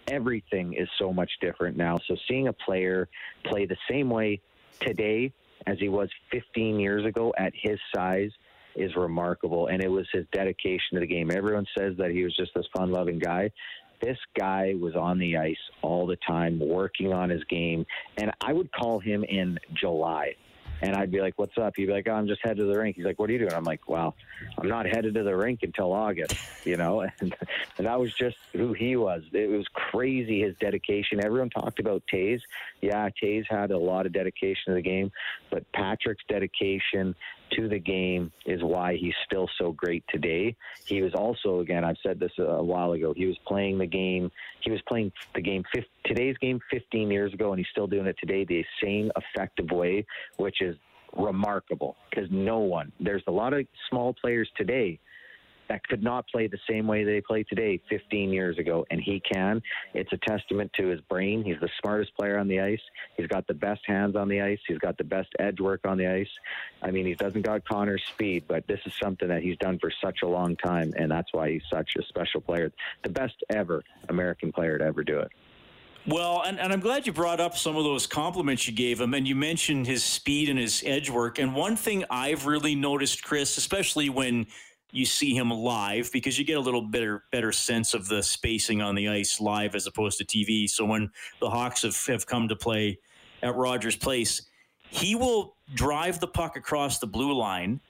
everything 0.08 0.74
is 0.74 0.88
so 0.98 1.12
much 1.12 1.30
different 1.40 1.76
now. 1.76 1.98
So 2.06 2.16
seeing 2.28 2.48
a 2.48 2.52
player 2.52 3.08
play 3.44 3.66
the 3.66 3.78
same 3.88 4.10
way 4.10 4.40
today 4.80 5.32
as 5.66 5.78
he 5.78 5.88
was 5.88 6.08
15 6.32 6.80
years 6.80 7.04
ago 7.04 7.32
at 7.38 7.52
his 7.54 7.78
size 7.94 8.30
is 8.76 8.94
remarkable. 8.96 9.68
And 9.68 9.82
it 9.82 9.88
was 9.90 10.06
his 10.12 10.26
dedication 10.32 10.94
to 10.94 11.00
the 11.00 11.06
game. 11.06 11.30
Everyone 11.30 11.66
says 11.76 11.96
that 11.98 12.10
he 12.10 12.24
was 12.24 12.34
just 12.36 12.52
this 12.54 12.66
fun 12.76 12.90
loving 12.90 13.18
guy. 13.18 13.50
This 14.00 14.18
guy 14.38 14.74
was 14.80 14.94
on 14.96 15.18
the 15.18 15.36
ice 15.36 15.58
all 15.82 16.06
the 16.06 16.16
time, 16.26 16.58
working 16.58 17.12
on 17.12 17.28
his 17.28 17.44
game. 17.44 17.84
And 18.16 18.30
I 18.40 18.52
would 18.52 18.72
call 18.72 18.98
him 18.98 19.24
in 19.24 19.58
July 19.74 20.34
and 20.82 20.96
I'd 20.96 21.10
be 21.10 21.20
like, 21.20 21.34
"What's 21.38 21.56
up?" 21.58 21.74
He'd 21.76 21.86
be 21.86 21.92
like, 21.92 22.08
oh, 22.08 22.12
"I'm 22.12 22.26
just 22.26 22.40
headed 22.42 22.58
to 22.58 22.64
the 22.66 22.78
rink." 22.78 22.96
He's 22.96 23.04
like, 23.04 23.18
"What 23.18 23.28
are 23.28 23.32
you 23.32 23.38
doing?" 23.38 23.52
I'm 23.52 23.64
like, 23.64 23.88
"Well, 23.88 24.14
I'm 24.58 24.68
not 24.68 24.86
headed 24.86 25.14
to 25.14 25.22
the 25.22 25.36
rink 25.36 25.60
until 25.62 25.92
August," 25.92 26.34
you 26.64 26.76
know. 26.76 27.06
And, 27.20 27.34
and 27.76 27.86
that 27.86 28.00
was 28.00 28.14
just 28.14 28.36
who 28.52 28.72
he 28.72 28.96
was. 28.96 29.22
It 29.32 29.50
was 29.50 29.66
crazy 29.74 30.40
his 30.40 30.54
dedication. 30.58 31.22
Everyone 31.22 31.50
talked 31.50 31.80
about 31.80 32.02
Toews. 32.12 32.40
Yeah, 32.80 33.08
Toews 33.22 33.44
had 33.48 33.72
a 33.72 33.78
lot 33.78 34.06
of 34.06 34.12
dedication 34.12 34.68
to 34.68 34.74
the 34.74 34.82
game, 34.82 35.10
but 35.50 35.70
Patrick's 35.72 36.24
dedication 36.28 37.14
to 37.56 37.68
the 37.68 37.78
game 37.78 38.32
is 38.46 38.62
why 38.62 38.96
he's 38.96 39.14
still 39.26 39.48
so 39.58 39.72
great 39.72 40.04
today. 40.08 40.56
He 40.86 41.02
was 41.02 41.14
also, 41.14 41.60
again, 41.60 41.84
I've 41.84 41.96
said 42.02 42.18
this 42.18 42.32
a 42.38 42.62
while 42.62 42.92
ago, 42.92 43.12
he 43.16 43.26
was 43.26 43.38
playing 43.46 43.78
the 43.78 43.86
game, 43.86 44.30
he 44.60 44.70
was 44.70 44.80
playing 44.88 45.12
the 45.34 45.42
game, 45.42 45.62
today's 46.04 46.36
game 46.38 46.60
15 46.70 47.10
years 47.10 47.32
ago, 47.32 47.50
and 47.50 47.58
he's 47.58 47.68
still 47.70 47.86
doing 47.86 48.06
it 48.06 48.16
today 48.18 48.44
the 48.44 48.64
same 48.82 49.10
effective 49.16 49.70
way, 49.70 50.04
which 50.36 50.60
is 50.60 50.76
remarkable 51.16 51.96
because 52.08 52.28
no 52.30 52.58
one, 52.58 52.92
there's 53.00 53.24
a 53.26 53.32
lot 53.32 53.52
of 53.52 53.66
small 53.88 54.14
players 54.14 54.48
today 54.56 54.98
that 55.70 55.86
could 55.86 56.02
not 56.02 56.26
play 56.26 56.48
the 56.48 56.58
same 56.68 56.88
way 56.88 57.04
they 57.04 57.20
play 57.20 57.44
today 57.44 57.80
15 57.88 58.32
years 58.32 58.58
ago, 58.58 58.84
and 58.90 59.00
he 59.00 59.20
can. 59.20 59.62
It's 59.94 60.12
a 60.12 60.16
testament 60.16 60.72
to 60.74 60.88
his 60.88 61.00
brain. 61.02 61.44
He's 61.44 61.60
the 61.60 61.70
smartest 61.80 62.12
player 62.16 62.38
on 62.38 62.48
the 62.48 62.60
ice. 62.60 62.80
He's 63.16 63.28
got 63.28 63.46
the 63.46 63.54
best 63.54 63.80
hands 63.86 64.16
on 64.16 64.28
the 64.28 64.40
ice. 64.40 64.58
He's 64.66 64.78
got 64.78 64.98
the 64.98 65.04
best 65.04 65.28
edge 65.38 65.60
work 65.60 65.82
on 65.86 65.96
the 65.96 66.08
ice. 66.08 66.28
I 66.82 66.90
mean, 66.90 67.06
he 67.06 67.14
doesn't 67.14 67.42
got 67.42 67.64
Connor's 67.64 68.02
speed, 68.12 68.46
but 68.48 68.66
this 68.66 68.80
is 68.84 68.92
something 69.00 69.28
that 69.28 69.44
he's 69.44 69.56
done 69.58 69.78
for 69.78 69.92
such 70.02 70.22
a 70.24 70.26
long 70.26 70.56
time, 70.56 70.92
and 70.96 71.08
that's 71.08 71.32
why 71.32 71.52
he's 71.52 71.62
such 71.72 71.92
a 71.96 72.02
special 72.02 72.40
player. 72.40 72.72
The 73.04 73.10
best 73.10 73.36
ever 73.48 73.84
American 74.08 74.50
player 74.50 74.76
to 74.76 74.84
ever 74.84 75.04
do 75.04 75.20
it. 75.20 75.30
Well, 76.06 76.42
and, 76.44 76.58
and 76.58 76.72
I'm 76.72 76.80
glad 76.80 77.06
you 77.06 77.12
brought 77.12 77.40
up 77.40 77.56
some 77.56 77.76
of 77.76 77.84
those 77.84 78.06
compliments 78.06 78.66
you 78.66 78.72
gave 78.72 79.00
him, 79.00 79.14
and 79.14 79.28
you 79.28 79.36
mentioned 79.36 79.86
his 79.86 80.02
speed 80.02 80.48
and 80.48 80.58
his 80.58 80.82
edge 80.84 81.10
work. 81.10 81.38
And 81.38 81.54
one 81.54 81.76
thing 81.76 82.04
I've 82.10 82.46
really 82.46 82.74
noticed, 82.74 83.22
Kris, 83.22 83.56
especially 83.58 84.08
when 84.08 84.46
you 84.92 85.04
see 85.04 85.34
him 85.34 85.50
live 85.50 86.10
because 86.12 86.38
you 86.38 86.44
get 86.44 86.56
a 86.56 86.60
little 86.60 86.82
better 86.82 87.24
better 87.30 87.52
sense 87.52 87.94
of 87.94 88.08
the 88.08 88.22
spacing 88.22 88.82
on 88.82 88.94
the 88.94 89.08
ice 89.08 89.40
live 89.40 89.74
as 89.74 89.86
opposed 89.86 90.18
to 90.18 90.24
TV. 90.24 90.68
So 90.68 90.84
when 90.84 91.10
the 91.40 91.50
Hawks 91.50 91.82
have, 91.82 91.96
have 92.06 92.26
come 92.26 92.48
to 92.48 92.56
play 92.56 92.98
at 93.42 93.54
Rogers 93.54 93.96
Place, 93.96 94.42
he 94.90 95.14
will 95.14 95.56
drive 95.74 96.20
the 96.20 96.26
puck 96.26 96.56
across 96.56 96.98
the 96.98 97.06
blue 97.06 97.32
line 97.32 97.80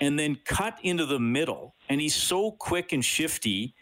and 0.00 0.18
then 0.18 0.38
cut 0.44 0.78
into 0.82 1.06
the 1.06 1.18
middle. 1.18 1.74
And 1.88 2.00
he's 2.00 2.14
so 2.14 2.52
quick 2.52 2.92
and 2.92 3.04
shifty 3.04 3.74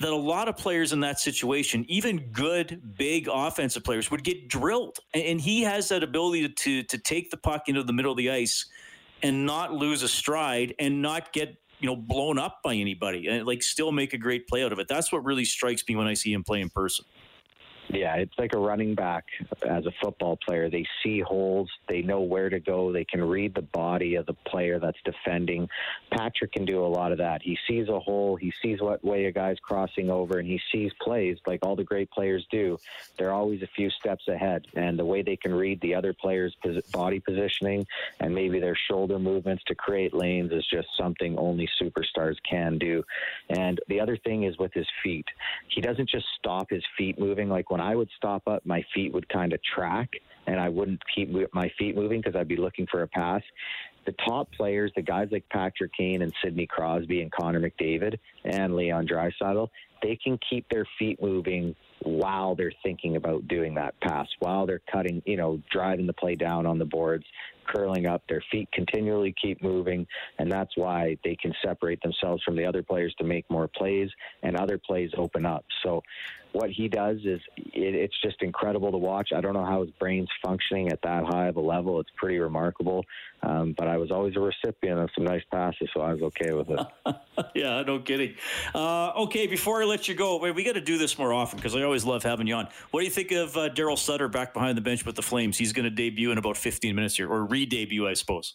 that 0.00 0.10
a 0.10 0.16
lot 0.16 0.48
of 0.48 0.56
players 0.56 0.92
in 0.92 1.00
that 1.00 1.18
situation, 1.18 1.84
even 1.88 2.30
good, 2.30 2.94
big 2.96 3.28
offensive 3.32 3.82
players, 3.82 4.10
would 4.10 4.22
get 4.22 4.48
drilled. 4.48 4.98
And 5.12 5.40
he 5.40 5.62
has 5.62 5.88
that 5.88 6.02
ability 6.02 6.48
to, 6.48 6.54
to, 6.54 6.82
to 6.84 6.98
take 6.98 7.30
the 7.30 7.36
puck 7.36 7.68
into 7.68 7.82
the 7.82 7.92
middle 7.92 8.12
of 8.12 8.16
the 8.16 8.30
ice 8.30 8.66
and 9.22 9.44
not 9.44 9.72
lose 9.72 10.02
a 10.02 10.08
stride 10.08 10.74
and 10.78 11.02
not 11.02 11.32
get 11.32 11.56
you 11.80 11.86
know 11.86 11.96
blown 11.96 12.38
up 12.38 12.60
by 12.62 12.74
anybody 12.74 13.28
and 13.28 13.46
like 13.46 13.62
still 13.62 13.92
make 13.92 14.12
a 14.12 14.18
great 14.18 14.48
play 14.48 14.64
out 14.64 14.72
of 14.72 14.78
it. 14.78 14.88
That's 14.88 15.12
what 15.12 15.24
really 15.24 15.44
strikes 15.44 15.84
me 15.88 15.96
when 15.96 16.06
I 16.06 16.14
see 16.14 16.32
him 16.32 16.44
play 16.44 16.60
in 16.60 16.70
person. 16.70 17.04
Yeah, 17.90 18.16
it's 18.16 18.38
like 18.38 18.52
a 18.54 18.58
running 18.58 18.94
back 18.94 19.24
as 19.66 19.86
a 19.86 19.92
football 20.02 20.36
player. 20.36 20.68
They 20.68 20.86
see 21.02 21.20
holes, 21.20 21.70
they 21.88 22.02
know 22.02 22.20
where 22.20 22.50
to 22.50 22.60
go, 22.60 22.92
they 22.92 23.04
can 23.04 23.22
read 23.22 23.54
the 23.54 23.62
body 23.62 24.16
of 24.16 24.26
the 24.26 24.34
player 24.34 24.78
that's 24.78 24.98
defending. 25.04 25.68
Patrick 26.10 26.52
can 26.52 26.66
do 26.66 26.84
a 26.84 26.86
lot 26.86 27.12
of 27.12 27.18
that. 27.18 27.40
He 27.42 27.56
sees 27.66 27.88
a 27.88 27.98
hole, 27.98 28.36
he 28.36 28.52
sees 28.62 28.80
what 28.82 29.02
way 29.02 29.24
a 29.24 29.32
guy's 29.32 29.58
crossing 29.60 30.10
over, 30.10 30.38
and 30.38 30.46
he 30.46 30.60
sees 30.70 30.92
plays 31.00 31.38
like 31.46 31.60
all 31.64 31.76
the 31.76 31.84
great 31.84 32.10
players 32.10 32.46
do. 32.50 32.78
They're 33.16 33.32
always 33.32 33.62
a 33.62 33.68
few 33.74 33.88
steps 33.90 34.28
ahead, 34.28 34.66
and 34.74 34.98
the 34.98 35.04
way 35.06 35.22
they 35.22 35.36
can 35.36 35.54
read 35.54 35.80
the 35.80 35.94
other 35.94 36.12
player's 36.12 36.54
body 36.92 37.20
positioning 37.20 37.86
and 38.20 38.34
maybe 38.34 38.60
their 38.60 38.76
shoulder 38.90 39.18
movements 39.18 39.62
to 39.66 39.74
create 39.74 40.12
lanes 40.12 40.52
is 40.52 40.66
just 40.70 40.88
something 40.98 41.38
only 41.38 41.68
superstars 41.80 42.36
can 42.48 42.78
do. 42.78 43.02
And 43.48 43.80
the 43.88 44.00
other 44.00 44.16
thing 44.18 44.44
is 44.44 44.58
with 44.58 44.72
his 44.74 44.86
feet. 45.02 45.26
He 45.68 45.80
doesn't 45.80 46.08
just 46.08 46.26
stop 46.38 46.68
his 46.70 46.84
feet 46.96 47.18
moving 47.18 47.48
like 47.48 47.70
when 47.70 47.77
when 47.78 47.86
I 47.86 47.94
would 47.94 48.08
stop 48.16 48.48
up, 48.48 48.66
my 48.66 48.84
feet 48.92 49.12
would 49.12 49.28
kind 49.28 49.52
of 49.52 49.60
track 49.62 50.10
and 50.48 50.58
I 50.58 50.68
wouldn't 50.68 51.00
keep 51.14 51.30
my 51.54 51.70
feet 51.78 51.94
moving 51.94 52.20
because 52.20 52.34
I'd 52.34 52.48
be 52.48 52.56
looking 52.56 52.88
for 52.90 53.02
a 53.02 53.08
pass. 53.08 53.42
The 54.04 54.14
top 54.26 54.50
players, 54.52 54.90
the 54.96 55.02
guys 55.02 55.28
like 55.30 55.44
Patrick 55.50 55.92
Kane 55.96 56.22
and 56.22 56.32
Sidney 56.42 56.66
Crosby 56.66 57.22
and 57.22 57.30
Connor 57.30 57.60
McDavid 57.60 58.18
and 58.44 58.74
Leon 58.74 59.06
Draisaitl, 59.06 59.68
they 60.02 60.16
can 60.16 60.40
keep 60.50 60.68
their 60.70 60.86
feet 60.98 61.22
moving 61.22 61.76
while 62.02 62.54
they're 62.54 62.72
thinking 62.82 63.16
about 63.16 63.46
doing 63.48 63.74
that 63.74 63.98
pass, 64.00 64.26
while 64.38 64.66
they're 64.66 64.82
cutting, 64.90 65.22
you 65.26 65.36
know, 65.36 65.60
driving 65.70 66.06
the 66.06 66.12
play 66.12 66.34
down 66.34 66.66
on 66.66 66.78
the 66.78 66.84
boards, 66.84 67.24
curling 67.68 68.06
up. 68.06 68.22
Their 68.28 68.42
feet 68.50 68.68
continually 68.72 69.34
keep 69.40 69.62
moving, 69.62 70.06
and 70.38 70.50
that's 70.50 70.76
why 70.76 71.16
they 71.24 71.36
can 71.36 71.52
separate 71.64 72.00
themselves 72.02 72.42
from 72.42 72.56
the 72.56 72.64
other 72.64 72.82
players 72.82 73.14
to 73.18 73.24
make 73.24 73.48
more 73.50 73.68
plays, 73.68 74.08
and 74.42 74.56
other 74.56 74.78
plays 74.78 75.10
open 75.16 75.46
up. 75.46 75.64
So, 75.82 76.02
what 76.52 76.70
he 76.70 76.88
does 76.88 77.18
is 77.18 77.40
it, 77.56 77.94
it's 77.94 78.18
just 78.24 78.42
incredible 78.42 78.90
to 78.90 78.96
watch. 78.96 79.30
I 79.36 79.40
don't 79.42 79.52
know 79.52 79.66
how 79.66 79.82
his 79.82 79.90
brain's 80.00 80.30
functioning 80.42 80.90
at 80.90 81.02
that 81.02 81.24
high 81.24 81.48
of 81.48 81.56
a 81.56 81.60
level. 81.60 82.00
It's 82.00 82.10
pretty 82.16 82.38
remarkable. 82.38 83.04
Um, 83.42 83.74
but 83.76 83.86
I 83.86 83.98
was 83.98 84.10
always 84.10 84.34
a 84.34 84.40
recipient 84.40 84.98
of 84.98 85.10
some 85.14 85.24
nice 85.24 85.42
passes, 85.52 85.90
so 85.94 86.00
I 86.00 86.14
was 86.14 86.22
okay 86.22 86.52
with 86.52 86.70
it. 86.70 86.80
yeah, 87.54 87.82
no 87.82 87.98
kidding. 87.98 88.34
Uh, 88.74 89.10
okay, 89.10 89.46
before 89.46 89.82
I 89.82 89.84
let 89.84 90.08
you 90.08 90.14
go, 90.14 90.38
we 90.52 90.64
got 90.64 90.74
to 90.74 90.80
do 90.80 90.98
this 90.98 91.18
more 91.18 91.32
often 91.32 91.58
because 91.58 91.74
I 91.74 91.82
always 91.82 92.04
love 92.04 92.22
having 92.22 92.46
you 92.46 92.54
on. 92.54 92.68
What 92.90 93.00
do 93.00 93.06
you 93.06 93.12
think 93.12 93.32
of 93.32 93.56
uh, 93.56 93.70
Daryl 93.70 93.98
Sutter 93.98 94.28
back 94.28 94.54
behind 94.54 94.76
the 94.76 94.82
bench 94.82 95.04
with 95.04 95.16
the 95.16 95.22
Flames? 95.22 95.58
He's 95.58 95.72
going 95.72 95.84
to 95.84 95.90
debut 95.90 96.30
in 96.32 96.38
about 96.38 96.56
15 96.56 96.94
minutes 96.94 97.16
here, 97.16 97.30
or 97.30 97.44
re-debut, 97.44 98.06
I 98.06 98.14
suppose. 98.14 98.54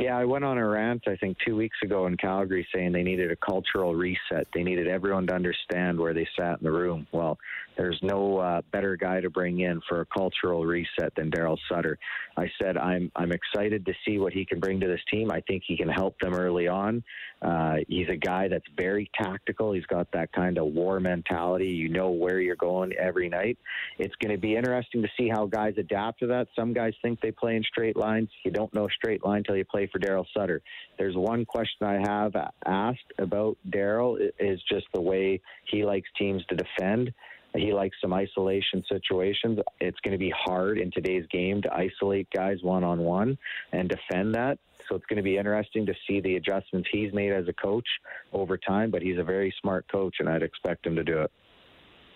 Yeah, 0.00 0.16
I 0.16 0.24
went 0.24 0.46
on 0.46 0.56
a 0.56 0.66
rant, 0.66 1.02
I 1.06 1.16
think, 1.16 1.36
two 1.46 1.56
weeks 1.56 1.76
ago 1.84 2.06
in 2.06 2.16
Calgary 2.16 2.66
saying 2.74 2.92
they 2.92 3.02
needed 3.02 3.30
a 3.30 3.36
cultural 3.36 3.94
reset. 3.94 4.46
They 4.54 4.62
needed 4.62 4.88
everyone 4.88 5.26
to 5.26 5.34
understand 5.34 6.00
where 6.00 6.14
they 6.14 6.26
sat 6.38 6.58
in 6.58 6.64
the 6.64 6.72
room. 6.72 7.06
Well, 7.12 7.38
there's 7.76 7.98
no 8.02 8.38
uh, 8.38 8.62
better 8.72 8.96
guy 8.96 9.20
to 9.20 9.28
bring 9.28 9.60
in 9.60 9.80
for 9.86 10.00
a 10.00 10.06
cultural 10.06 10.64
reset 10.64 11.14
than 11.16 11.30
Daryl 11.30 11.58
Sutter. 11.70 11.98
I 12.36 12.50
said 12.60 12.78
I'm 12.78 13.12
I'm 13.14 13.32
excited 13.32 13.84
to 13.86 13.92
see 14.06 14.18
what 14.18 14.32
he 14.32 14.46
can 14.46 14.58
bring 14.58 14.80
to 14.80 14.86
this 14.86 15.00
team. 15.10 15.30
I 15.30 15.42
think 15.42 15.64
he 15.66 15.76
can 15.76 15.88
help 15.88 16.18
them 16.20 16.34
early 16.34 16.66
on. 16.66 17.02
Uh, 17.42 17.76
he's 17.88 18.08
a 18.08 18.16
guy 18.16 18.48
that's 18.48 18.64
very 18.78 19.10
tactical. 19.20 19.72
He's 19.72 19.86
got 19.86 20.10
that 20.12 20.32
kind 20.32 20.58
of 20.58 20.66
war 20.66 21.00
mentality. 21.00 21.68
You 21.68 21.88
know 21.88 22.10
where 22.10 22.40
you're 22.40 22.56
going 22.56 22.92
every 22.94 23.28
night. 23.28 23.58
It's 23.98 24.14
going 24.16 24.32
to 24.32 24.40
be 24.40 24.56
interesting 24.56 25.02
to 25.02 25.08
see 25.18 25.28
how 25.28 25.46
guys 25.46 25.74
adapt 25.78 26.20
to 26.20 26.26
that. 26.28 26.48
Some 26.54 26.72
guys 26.72 26.92
think 27.02 27.20
they 27.20 27.30
play 27.30 27.56
in 27.56 27.62
straight 27.62 27.96
lines. 27.96 28.28
You 28.44 28.50
don't 28.50 28.72
know 28.74 28.88
straight 28.88 29.24
line 29.24 29.38
until 29.38 29.56
you 29.56 29.64
play 29.64 29.89
for 29.90 29.98
Daryl 29.98 30.24
Sutter. 30.36 30.62
There's 30.98 31.16
one 31.16 31.44
question 31.44 31.86
I 31.86 32.00
have 32.00 32.34
asked 32.66 33.12
about 33.18 33.56
Daryl 33.70 34.18
is 34.38 34.60
just 34.70 34.86
the 34.94 35.00
way 35.00 35.40
he 35.66 35.84
likes 35.84 36.08
teams 36.18 36.44
to 36.46 36.56
defend. 36.56 37.12
He 37.56 37.72
likes 37.72 37.96
some 38.00 38.12
isolation 38.12 38.84
situations. 38.88 39.58
It's 39.80 39.98
going 40.00 40.12
to 40.12 40.18
be 40.18 40.32
hard 40.36 40.78
in 40.78 40.90
today's 40.92 41.26
game 41.32 41.60
to 41.62 41.74
isolate 41.74 42.28
guys 42.30 42.58
one 42.62 42.84
on 42.84 43.00
one 43.00 43.36
and 43.72 43.88
defend 43.88 44.34
that. 44.34 44.58
So 44.88 44.96
it's 44.96 45.06
going 45.06 45.18
to 45.18 45.22
be 45.22 45.36
interesting 45.36 45.86
to 45.86 45.94
see 46.06 46.20
the 46.20 46.36
adjustments 46.36 46.88
he's 46.92 47.12
made 47.12 47.32
as 47.32 47.48
a 47.48 47.52
coach 47.52 47.86
over 48.32 48.56
time. 48.56 48.90
But 48.90 49.02
he's 49.02 49.18
a 49.18 49.24
very 49.24 49.54
smart 49.60 49.86
coach, 49.90 50.16
and 50.20 50.28
I'd 50.28 50.42
expect 50.42 50.86
him 50.86 50.96
to 50.96 51.04
do 51.04 51.20
it. 51.22 51.30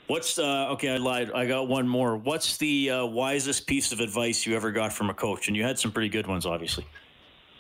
What's 0.06 0.38
uh, 0.38 0.68
okay? 0.72 0.90
I 0.90 0.96
lied. 0.98 1.30
I 1.32 1.46
got 1.46 1.66
one 1.66 1.88
more. 1.88 2.16
What's 2.16 2.58
the 2.58 2.90
uh, 2.90 3.06
wisest 3.06 3.66
piece 3.66 3.90
of 3.90 4.00
advice 4.00 4.44
you 4.44 4.54
ever 4.54 4.70
got 4.70 4.92
from 4.92 5.08
a 5.08 5.14
coach? 5.14 5.48
And 5.48 5.56
you 5.56 5.62
had 5.62 5.78
some 5.78 5.92
pretty 5.92 6.10
good 6.10 6.26
ones, 6.26 6.46
obviously. 6.46 6.86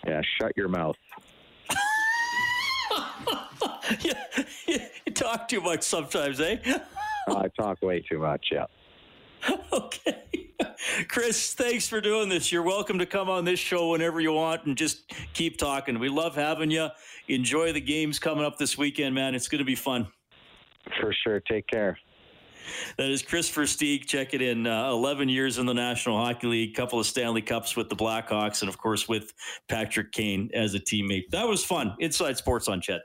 Yeah, 0.06 0.20
shut 0.38 0.52
your 0.56 0.68
mouth. 0.68 0.96
yeah, 4.00 4.24
you 5.06 5.12
talk 5.12 5.48
too 5.48 5.60
much 5.60 5.82
sometimes, 5.82 6.40
eh? 6.40 6.58
I 7.28 7.48
talk 7.58 7.80
way 7.82 8.00
too 8.00 8.18
much. 8.18 8.48
Yeah. 8.52 8.66
okay. 9.72 10.24
Kris, 11.08 11.54
thanks 11.54 11.88
for 11.88 12.00
doing 12.00 12.28
this. 12.28 12.52
You're 12.52 12.62
welcome 12.62 12.98
to 12.98 13.06
come 13.06 13.30
on 13.30 13.44
this 13.44 13.58
show 13.58 13.90
whenever 13.90 14.20
you 14.20 14.32
want 14.32 14.66
and 14.66 14.76
just 14.76 15.12
keep 15.32 15.56
talking. 15.56 15.98
We 15.98 16.08
love 16.08 16.34
having 16.34 16.70
you. 16.70 16.88
Enjoy 17.28 17.72
the 17.72 17.80
games 17.80 18.18
coming 18.18 18.44
up 18.44 18.58
this 18.58 18.76
weekend, 18.76 19.14
man. 19.14 19.34
It's 19.34 19.48
going 19.48 19.60
to 19.60 19.64
be 19.64 19.74
fun. 19.74 20.08
For 21.00 21.12
sure. 21.12 21.40
Take 21.40 21.66
care. 21.66 21.98
That 22.98 23.10
is 23.10 23.22
Versteeg. 23.50 24.06
Check 24.06 24.34
it 24.34 24.42
in. 24.42 24.66
Uh, 24.66 24.90
11 24.90 25.28
years 25.28 25.58
in 25.58 25.66
the 25.66 25.74
National 25.74 26.16
Hockey 26.18 26.46
League, 26.46 26.74
couple 26.74 26.98
of 26.98 27.06
Stanley 27.06 27.42
Cups 27.42 27.76
with 27.76 27.88
the 27.88 27.96
Blackhawks, 27.96 28.62
and 28.62 28.68
of 28.68 28.78
course 28.78 29.08
with 29.08 29.32
Patrick 29.68 30.12
Kane 30.12 30.50
as 30.54 30.74
a 30.74 30.80
teammate. 30.80 31.24
That 31.30 31.48
was 31.48 31.64
fun. 31.64 31.94
Inside 32.00 32.36
Sports 32.36 32.68
on 32.68 32.80
CHED. 32.80 33.00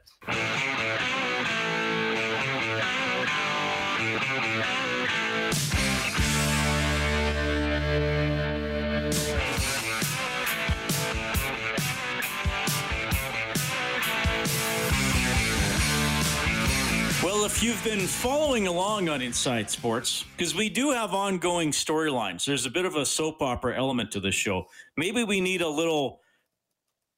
If 17.52 17.64
you've 17.64 17.84
been 17.84 18.06
following 18.06 18.68
along 18.68 19.10
on 19.10 19.24
Inside 19.24 19.72
Sports, 19.72 20.24
because 20.38 20.54
we 20.54 20.70
do 20.70 20.92
have 20.92 21.16
ongoing 21.16 21.72
storylines, 21.72 22.46
there's 22.46 22.68
a 22.68 22.70
bit 22.70 22.86
of 22.86 22.96
a 22.96 23.04
soap 23.04 23.42
opera 23.42 23.76
element 23.76 24.12
to 24.12 24.20
this 24.20 24.36
show. 24.36 24.68
Maybe 24.98 25.24
we 25.24 25.42
need 25.42 25.62
a 25.62 25.68
little 25.68 26.22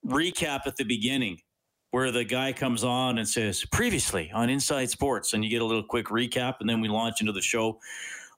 recap 0.06 0.62
at 0.66 0.78
the 0.78 0.86
beginning 0.86 1.40
where 1.92 2.12
the 2.12 2.24
guy 2.24 2.54
comes 2.54 2.86
on 2.86 3.18
and 3.18 3.28
says, 3.28 3.66
previously 3.74 4.32
on 4.34 4.50
Inside 4.50 4.90
Sports, 4.90 5.34
and 5.34 5.44
you 5.44 5.50
get 5.50 5.62
a 5.62 5.66
little 5.66 5.84
quick 5.84 6.06
recap, 6.06 6.56
and 6.62 6.70
then 6.70 6.80
we 6.80 6.88
launch 6.88 7.20
into 7.20 7.34
the 7.34 7.42
show. 7.42 7.78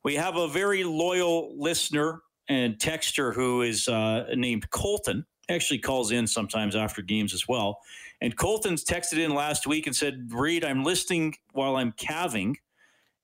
We 0.04 0.16
have 0.16 0.36
a 0.36 0.48
very 0.48 0.84
loyal 0.84 1.54
listener 1.56 2.22
and 2.50 2.80
texter 2.80 3.36
who 3.36 3.62
is 3.62 3.88
uh, 3.88 4.26
named 4.34 4.68
Colton 4.72 5.28
actually 5.48 5.80
calls 5.80 6.12
in 6.12 6.26
sometimes 6.26 6.76
after 6.76 7.04
games 7.04 7.36
as 7.36 7.48
well. 7.48 7.80
And 8.22 8.36
Colton's 8.38 8.84
texted 8.84 9.18
in 9.18 9.34
last 9.34 9.68
week 9.68 9.88
and 9.88 9.96
said, 9.96 10.30
Reed, 10.32 10.64
I'm 10.64 10.84
listening 10.84 11.36
while 11.52 11.76
I'm 11.76 11.92
calving. 11.94 12.58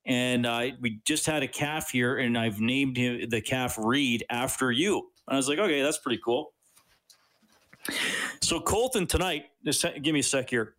And 0.06 0.46
uh, 0.46 0.70
we 0.82 1.02
just 1.06 1.26
had 1.26 1.44
a 1.44 1.48
calf 1.48 1.92
here, 1.92 2.18
and 2.18 2.38
I've 2.38 2.60
named 2.60 2.98
him 2.98 3.30
the 3.30 3.42
calf 3.42 3.78
Reed 3.78 4.24
after 4.30 4.72
you. 4.72 4.98
And 5.28 5.36
I 5.36 5.38
was 5.38 5.48
like, 5.48 5.60
okay, 5.60 5.82
that's 5.82 6.00
pretty 6.00 6.20
cool. 6.24 6.54
So 8.42 8.60
Colton 8.60 9.08
tonight, 9.08 9.46
just 9.64 9.86
give 10.02 10.14
me 10.14 10.20
a 10.20 10.24
sec 10.24 10.50
here. 10.50 10.74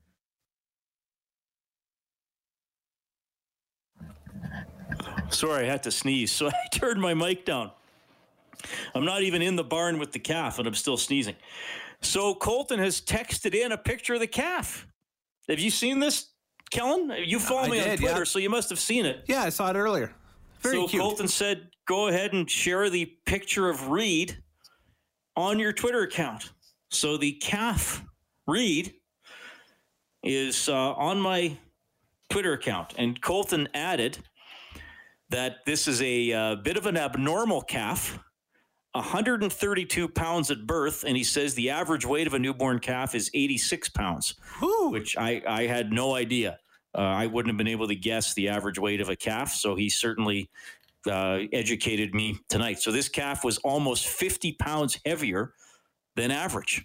Sorry, 5.31 5.65
I 5.65 5.71
had 5.71 5.83
to 5.85 5.91
sneeze, 5.91 6.33
so 6.37 6.49
I 6.49 6.53
turned 6.73 7.01
my 7.01 7.15
mic 7.15 7.45
down. 7.45 7.71
I'm 8.95 9.05
not 9.05 9.23
even 9.23 9.41
in 9.41 9.57
the 9.57 9.65
barn 9.65 9.99
with 9.99 10.13
the 10.13 10.19
calf, 10.19 10.59
and 10.59 10.69
I'm 10.69 10.75
still 10.75 10.97
sneezing. 10.97 11.37
So 12.03 12.34
Colton 12.34 12.78
has 12.78 13.01
texted 13.01 13.55
in 13.55 13.72
a 13.72 13.78
picture 13.78 14.14
of 14.14 14.20
the 14.20 14.26
calf. 14.26 14.86
Have 15.48 15.61
you 15.61 15.70
seen 15.70 15.98
this, 15.98 16.30
Kellen? 16.70 17.12
You 17.24 17.38
follow 17.38 17.68
me 17.68 17.78
did, 17.78 17.90
on 17.90 17.96
Twitter, 17.98 18.18
yeah. 18.18 18.24
so 18.24 18.38
you 18.38 18.51
must 18.51 18.70
have 18.70 18.78
seen 18.78 19.05
it. 19.05 19.24
Yeah, 19.26 19.42
I 19.42 19.48
saw 19.48 19.70
it 19.70 19.76
earlier. 19.76 20.14
Very 20.61 20.76
cute. 20.76 20.88
so 20.88 20.90
cute. 20.90 21.03
Colton 21.03 21.28
said, 21.28 21.70
"Go 21.86 22.09
ahead 22.09 22.32
and 22.32 22.51
share 22.51 22.88
the 22.90 23.07
picture 23.26 23.68
of 23.68 23.88
Reed 23.88 24.42
on 25.36 25.59
your 25.59 25.72
Twitter 25.72 26.03
account." 26.03 26.53
So 26.90 27.16
the 27.16 27.32
calf 27.32 28.05
Reed 28.46 28.94
is 30.22 30.68
uh, 30.68 30.92
on 30.92 31.20
my 31.20 31.57
Twitter 32.28 32.53
account, 32.53 32.94
and 32.96 33.20
Colton 33.20 33.68
added 33.74 34.18
that 35.30 35.64
this 35.64 35.88
is 35.88 36.03
a 36.03 36.32
uh, 36.32 36.55
bit 36.57 36.76
of 36.76 36.86
an 36.86 36.96
abnormal 36.96 37.62
calf 37.62 38.18
132 38.93 40.09
pounds 40.09 40.51
at 40.51 40.66
birth, 40.66 41.05
and 41.07 41.16
he 41.16 41.22
says 41.22 41.55
the 41.55 41.70
average 41.70 42.05
weight 42.05 42.26
of 42.26 42.34
a 42.34 42.38
newborn 42.38 42.80
calf 42.80 43.14
is 43.14 43.30
86 43.32 43.88
pounds, 43.91 44.34
which 44.61 45.16
I, 45.16 45.43
I 45.47 45.66
had 45.66 45.93
no 45.93 46.14
idea. 46.14 46.59
Uh, 46.93 47.03
I 47.03 47.26
wouldn't 47.26 47.51
have 47.51 47.57
been 47.57 47.68
able 47.68 47.86
to 47.86 47.95
guess 47.95 48.34
the 48.34 48.49
average 48.49 48.78
weight 48.78 49.01
of 49.01 49.09
a 49.09 49.14
calf, 49.14 49.53
so 49.53 49.76
he 49.76 49.88
certainly 49.88 50.51
uh, 51.07 51.41
educated 51.53 52.14
me 52.14 52.38
tonight. 52.49 52.80
So 52.80 52.91
this 52.91 53.09
calf 53.09 53.45
was 53.45 53.59
almost 53.59 54.09
50 54.09 54.53
pounds 54.55 54.99
heavier 55.07 55.55
than 56.16 56.32
average. 56.32 56.84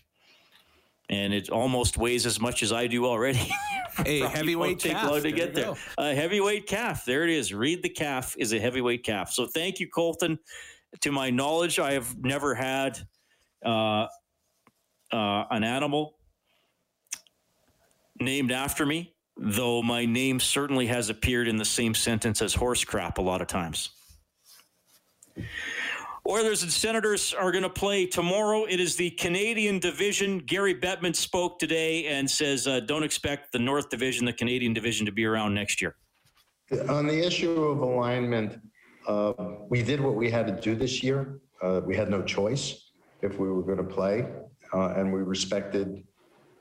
And 1.10 1.34
it 1.34 1.50
almost 1.50 1.98
weighs 1.98 2.26
as 2.26 2.40
much 2.40 2.64
as 2.64 2.72
I 2.72 2.88
do 2.88 3.06
already. 3.06 3.52
a 4.06 4.28
heavyweight 4.28 4.80
take 4.80 4.94
calf. 4.94 5.12
long 5.12 5.22
to 5.22 5.32
get 5.32 5.54
there. 5.54 5.74
A 6.00 6.16
heavyweight 6.16 6.66
calf. 6.66 7.06
There 7.06 7.24
it 7.24 7.30
is. 7.30 7.54
Reed 7.54 7.84
the 7.84 7.90
calf 7.90 8.36
is 8.40 8.54
a 8.54 8.60
heavyweight 8.60 9.04
calf. 9.04 9.32
So 9.32 9.46
thank 9.46 9.80
you, 9.80 9.88
Colton 9.88 10.40
to 11.02 11.12
my 11.12 11.30
knowledge, 11.30 11.80
I 11.80 11.94
have 11.94 12.18
never 12.24 12.56
had 12.56 13.00
uh, 13.66 14.08
uh, 15.12 15.46
an 15.50 15.64
animal 15.64 16.18
named 18.20 18.52
after 18.52 18.86
me, 18.86 19.14
though 19.38 19.82
my 19.82 20.06
name 20.06 20.40
certainly 20.40 20.88
has 20.88 21.10
appeared 21.10 21.48
in 21.48 21.58
the 21.58 21.66
same 21.66 21.94
sentence 21.94 22.42
as 22.42 22.54
horse 22.54 22.84
crap 22.84 23.18
a 23.18 23.22
lot 23.22 23.42
of 23.42 23.48
times. 23.48 23.90
Oilers 26.28 26.64
and 26.64 26.72
Senators 26.72 27.36
are 27.36 27.52
going 27.52 27.64
to 27.64 27.70
play 27.70 28.08
tomorrow. 28.08 28.66
It 28.66 28.80
is 28.80 28.96
the 28.96 29.12
Canadian 29.12 29.78
division. 29.78 30.40
Gary 30.40 30.74
Bettman 30.74 31.16
spoke 31.16 31.60
today 31.60 32.08
and 32.08 32.30
says, 32.30 32.66
uh, 32.66 32.80
don't 32.80 33.04
expect 33.04 33.52
the 33.52 33.60
North 33.60 33.90
Division, 33.90 34.26
the 34.26 34.34
Canadian 34.34 34.74
division, 34.74 35.06
to 35.06 35.12
be 35.12 35.24
around 35.24 35.54
next 35.54 35.84
year. 35.84 35.96
On 36.90 37.06
the 37.06 37.26
issue 37.28 37.64
of 37.64 37.80
alignment, 37.80 38.60
uh, 39.08 39.34
we 39.70 39.84
did 39.84 40.02
what 40.02 40.16
we 40.16 40.30
had 40.30 40.48
to 40.48 40.54
do 40.54 40.76
this 40.76 41.04
year. 41.04 41.40
Uh, 41.62 41.82
we 41.86 41.96
had 41.96 42.10
no 42.10 42.22
choice 42.22 42.92
if 43.22 43.40
we 43.40 43.52
were 43.52 43.64
going 43.64 43.78
to 43.78 43.84
play, 43.84 44.28
uh, 44.74 44.94
and 44.98 45.12
we 45.12 45.22
respected 45.22 46.04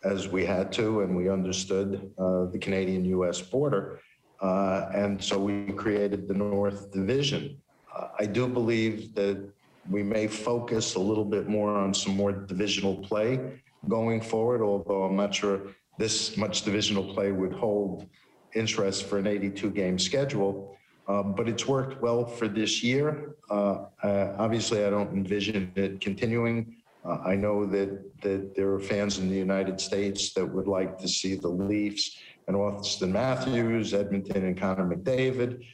as 0.04 0.28
we 0.28 0.44
had 0.44 0.70
to, 0.72 1.00
and 1.00 1.16
we 1.16 1.28
understood 1.28 2.10
uh, 2.18 2.44
the 2.46 2.58
Canadian 2.58 3.04
US 3.06 3.40
border. 3.40 4.00
Uh, 4.40 4.90
and 4.94 5.22
so 5.22 5.38
we 5.38 5.72
created 5.72 6.28
the 6.28 6.34
North 6.34 6.92
Division. 6.92 7.56
Uh, 7.94 8.08
I 8.18 8.26
do 8.26 8.46
believe 8.46 9.14
that 9.14 9.42
we 9.88 10.02
may 10.02 10.26
focus 10.26 10.94
a 10.94 11.00
little 11.00 11.24
bit 11.24 11.48
more 11.48 11.70
on 11.70 11.94
some 11.94 12.16
more 12.16 12.32
divisional 12.32 12.96
play 12.96 13.60
going 13.88 14.20
forward, 14.20 14.62
although 14.62 15.04
I'm 15.04 15.16
not 15.16 15.34
sure 15.34 15.60
this 15.98 16.36
much 16.36 16.62
divisional 16.62 17.14
play 17.14 17.32
would 17.32 17.52
hold 17.52 18.08
interest 18.54 19.06
for 19.06 19.18
an 19.18 19.26
82 19.26 19.70
game 19.70 19.98
schedule. 19.98 20.76
Um, 21.06 21.34
but 21.34 21.48
it's 21.48 21.66
worked 21.66 22.00
well 22.00 22.24
for 22.24 22.48
this 22.48 22.82
year. 22.82 23.34
Uh, 23.50 23.84
uh, 24.02 24.34
obviously, 24.38 24.84
I 24.84 24.90
don't 24.90 25.12
envision 25.12 25.70
it 25.74 26.00
continuing. 26.00 26.76
Uh, 27.04 27.18
I 27.24 27.36
know 27.36 27.66
that 27.66 28.20
that 28.22 28.54
there 28.54 28.72
are 28.72 28.80
fans 28.80 29.18
in 29.18 29.28
the 29.28 29.36
United 29.36 29.80
States 29.80 30.32
that 30.32 30.46
would 30.46 30.66
like 30.66 30.98
to 30.98 31.08
see 31.08 31.34
the 31.34 31.48
Leafs 31.48 32.16
and 32.48 32.56
Auston 32.56 33.10
Matthews, 33.10 33.92
Edmonton 33.92 34.44
and 34.46 34.56
Connor 34.56 34.96
McDavid. 34.96 35.64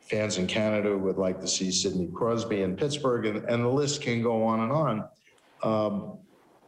Fans 0.00 0.38
in 0.38 0.46
Canada 0.46 0.96
would 0.96 1.18
like 1.18 1.40
to 1.40 1.48
see 1.48 1.70
Sidney 1.70 2.08
Crosby 2.14 2.62
in 2.62 2.76
Pittsburgh, 2.76 3.26
and, 3.26 3.44
and 3.44 3.64
the 3.64 3.68
list 3.68 4.00
can 4.00 4.22
go 4.22 4.42
on 4.44 4.60
and 4.60 4.72
on. 4.72 5.08
Um, 5.62 6.18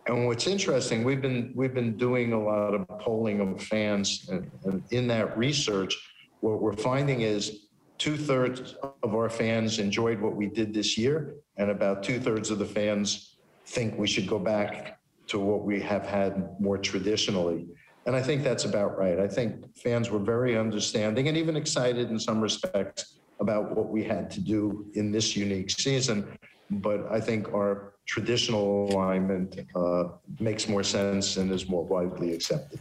and 0.07 0.27
what's 0.27 0.47
interesting, 0.47 1.05
we've 1.05 1.23
been 1.23 1.53
we've 1.55 1.75
been 1.75 1.97
doing 1.97 2.33
a 2.33 2.43
lot 2.43 2.75
of 2.75 2.89
polling 2.99 3.41
of 3.41 3.63
fans, 3.63 4.29
and, 4.31 4.51
and 4.65 4.83
in 4.91 5.07
that 5.09 5.39
research, 5.39 5.97
what 6.41 6.61
we're 6.61 6.77
finding 6.77 7.21
is 7.21 7.67
two 8.01 8.17
thirds 8.17 8.75
of 9.03 9.15
our 9.15 9.29
fans 9.29 9.79
enjoyed 9.79 10.19
what 10.21 10.35
we 10.35 10.47
did 10.47 10.73
this 10.73 10.97
year, 10.97 11.37
and 11.59 11.71
about 11.71 12.03
two 12.03 12.19
thirds 12.19 12.51
of 12.51 12.59
the 12.59 12.65
fans 12.65 13.37
think 13.67 13.97
we 13.99 14.09
should 14.09 14.27
go 14.27 14.39
back 14.39 14.99
to 15.27 15.39
what 15.39 15.65
we 15.65 15.79
have 15.79 16.07
had 16.07 16.59
more 16.59 16.79
traditionally. 16.79 17.69
And 18.07 18.17
I 18.17 18.23
think 18.23 18.43
that's 18.43 18.65
about 18.65 18.97
right. 18.97 19.21
I 19.21 19.29
think 19.29 19.77
fans 19.77 20.11
were 20.11 20.19
very 20.19 20.57
understanding 20.57 21.29
and 21.29 21.37
even 21.37 21.57
excited 21.57 22.11
in 22.11 22.19
some 22.19 22.41
respects 22.41 23.19
about 23.39 23.77
what 23.77 23.91
we 23.91 24.03
had 24.03 24.31
to 24.31 24.41
do 24.41 24.87
in 24.95 25.13
this 25.13 25.37
unique 25.37 25.71
season. 25.71 26.27
But 26.71 27.07
I 27.13 27.21
think 27.21 27.53
our 27.53 27.93
traditional 28.07 28.89
alignment 28.91 29.61
uh, 29.77 30.05
makes 30.41 30.69
more 30.69 30.83
sense 30.83 31.37
and 31.37 31.53
is 31.53 31.69
more 31.69 31.85
widely 31.85 32.33
accepted. 32.33 32.81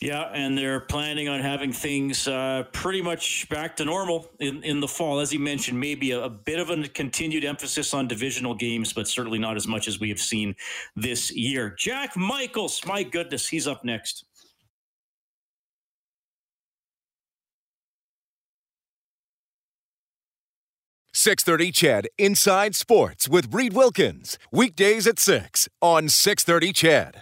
Yeah, 0.00 0.30
and 0.32 0.56
they're 0.56 0.80
planning 0.80 1.28
on 1.28 1.40
having 1.40 1.74
things 1.74 2.26
uh, 2.26 2.64
pretty 2.72 3.02
much 3.02 3.46
back 3.50 3.76
to 3.76 3.84
normal 3.84 4.30
in, 4.40 4.62
in 4.62 4.80
the 4.80 4.88
fall. 4.88 5.20
As 5.20 5.30
you 5.30 5.38
mentioned, 5.38 5.78
maybe 5.78 6.12
a, 6.12 6.22
a, 6.22 6.30
bit 6.30 6.58
of 6.58 6.70
a 6.70 6.88
continued 6.88 7.44
emphasis 7.44 7.92
on 7.92 8.08
divisional 8.08 8.54
games, 8.54 8.94
but 8.94 9.06
certainly 9.06 9.38
not 9.38 9.56
as 9.56 9.68
much 9.68 9.88
as 9.88 10.00
we 10.00 10.08
have 10.08 10.18
seen 10.18 10.56
this 10.96 11.30
year. 11.30 11.74
Jack 11.78 12.16
Michaels, 12.16 12.80
my 12.86 13.02
goodness, 13.02 13.46
he's 13.46 13.66
up 13.66 13.84
next. 13.84 14.24
Six 21.12 21.44
thirty, 21.44 21.70
CHED 21.70 22.08
Inside 22.16 22.74
Sports 22.74 23.28
with 23.28 23.52
Reed 23.52 23.74
Wilkins 23.74 24.38
weekdays 24.50 25.06
at 25.06 25.18
six 25.18 25.68
on 25.82 26.08
six 26.08 26.42
thirty, 26.42 26.72
CHED. 26.72 27.18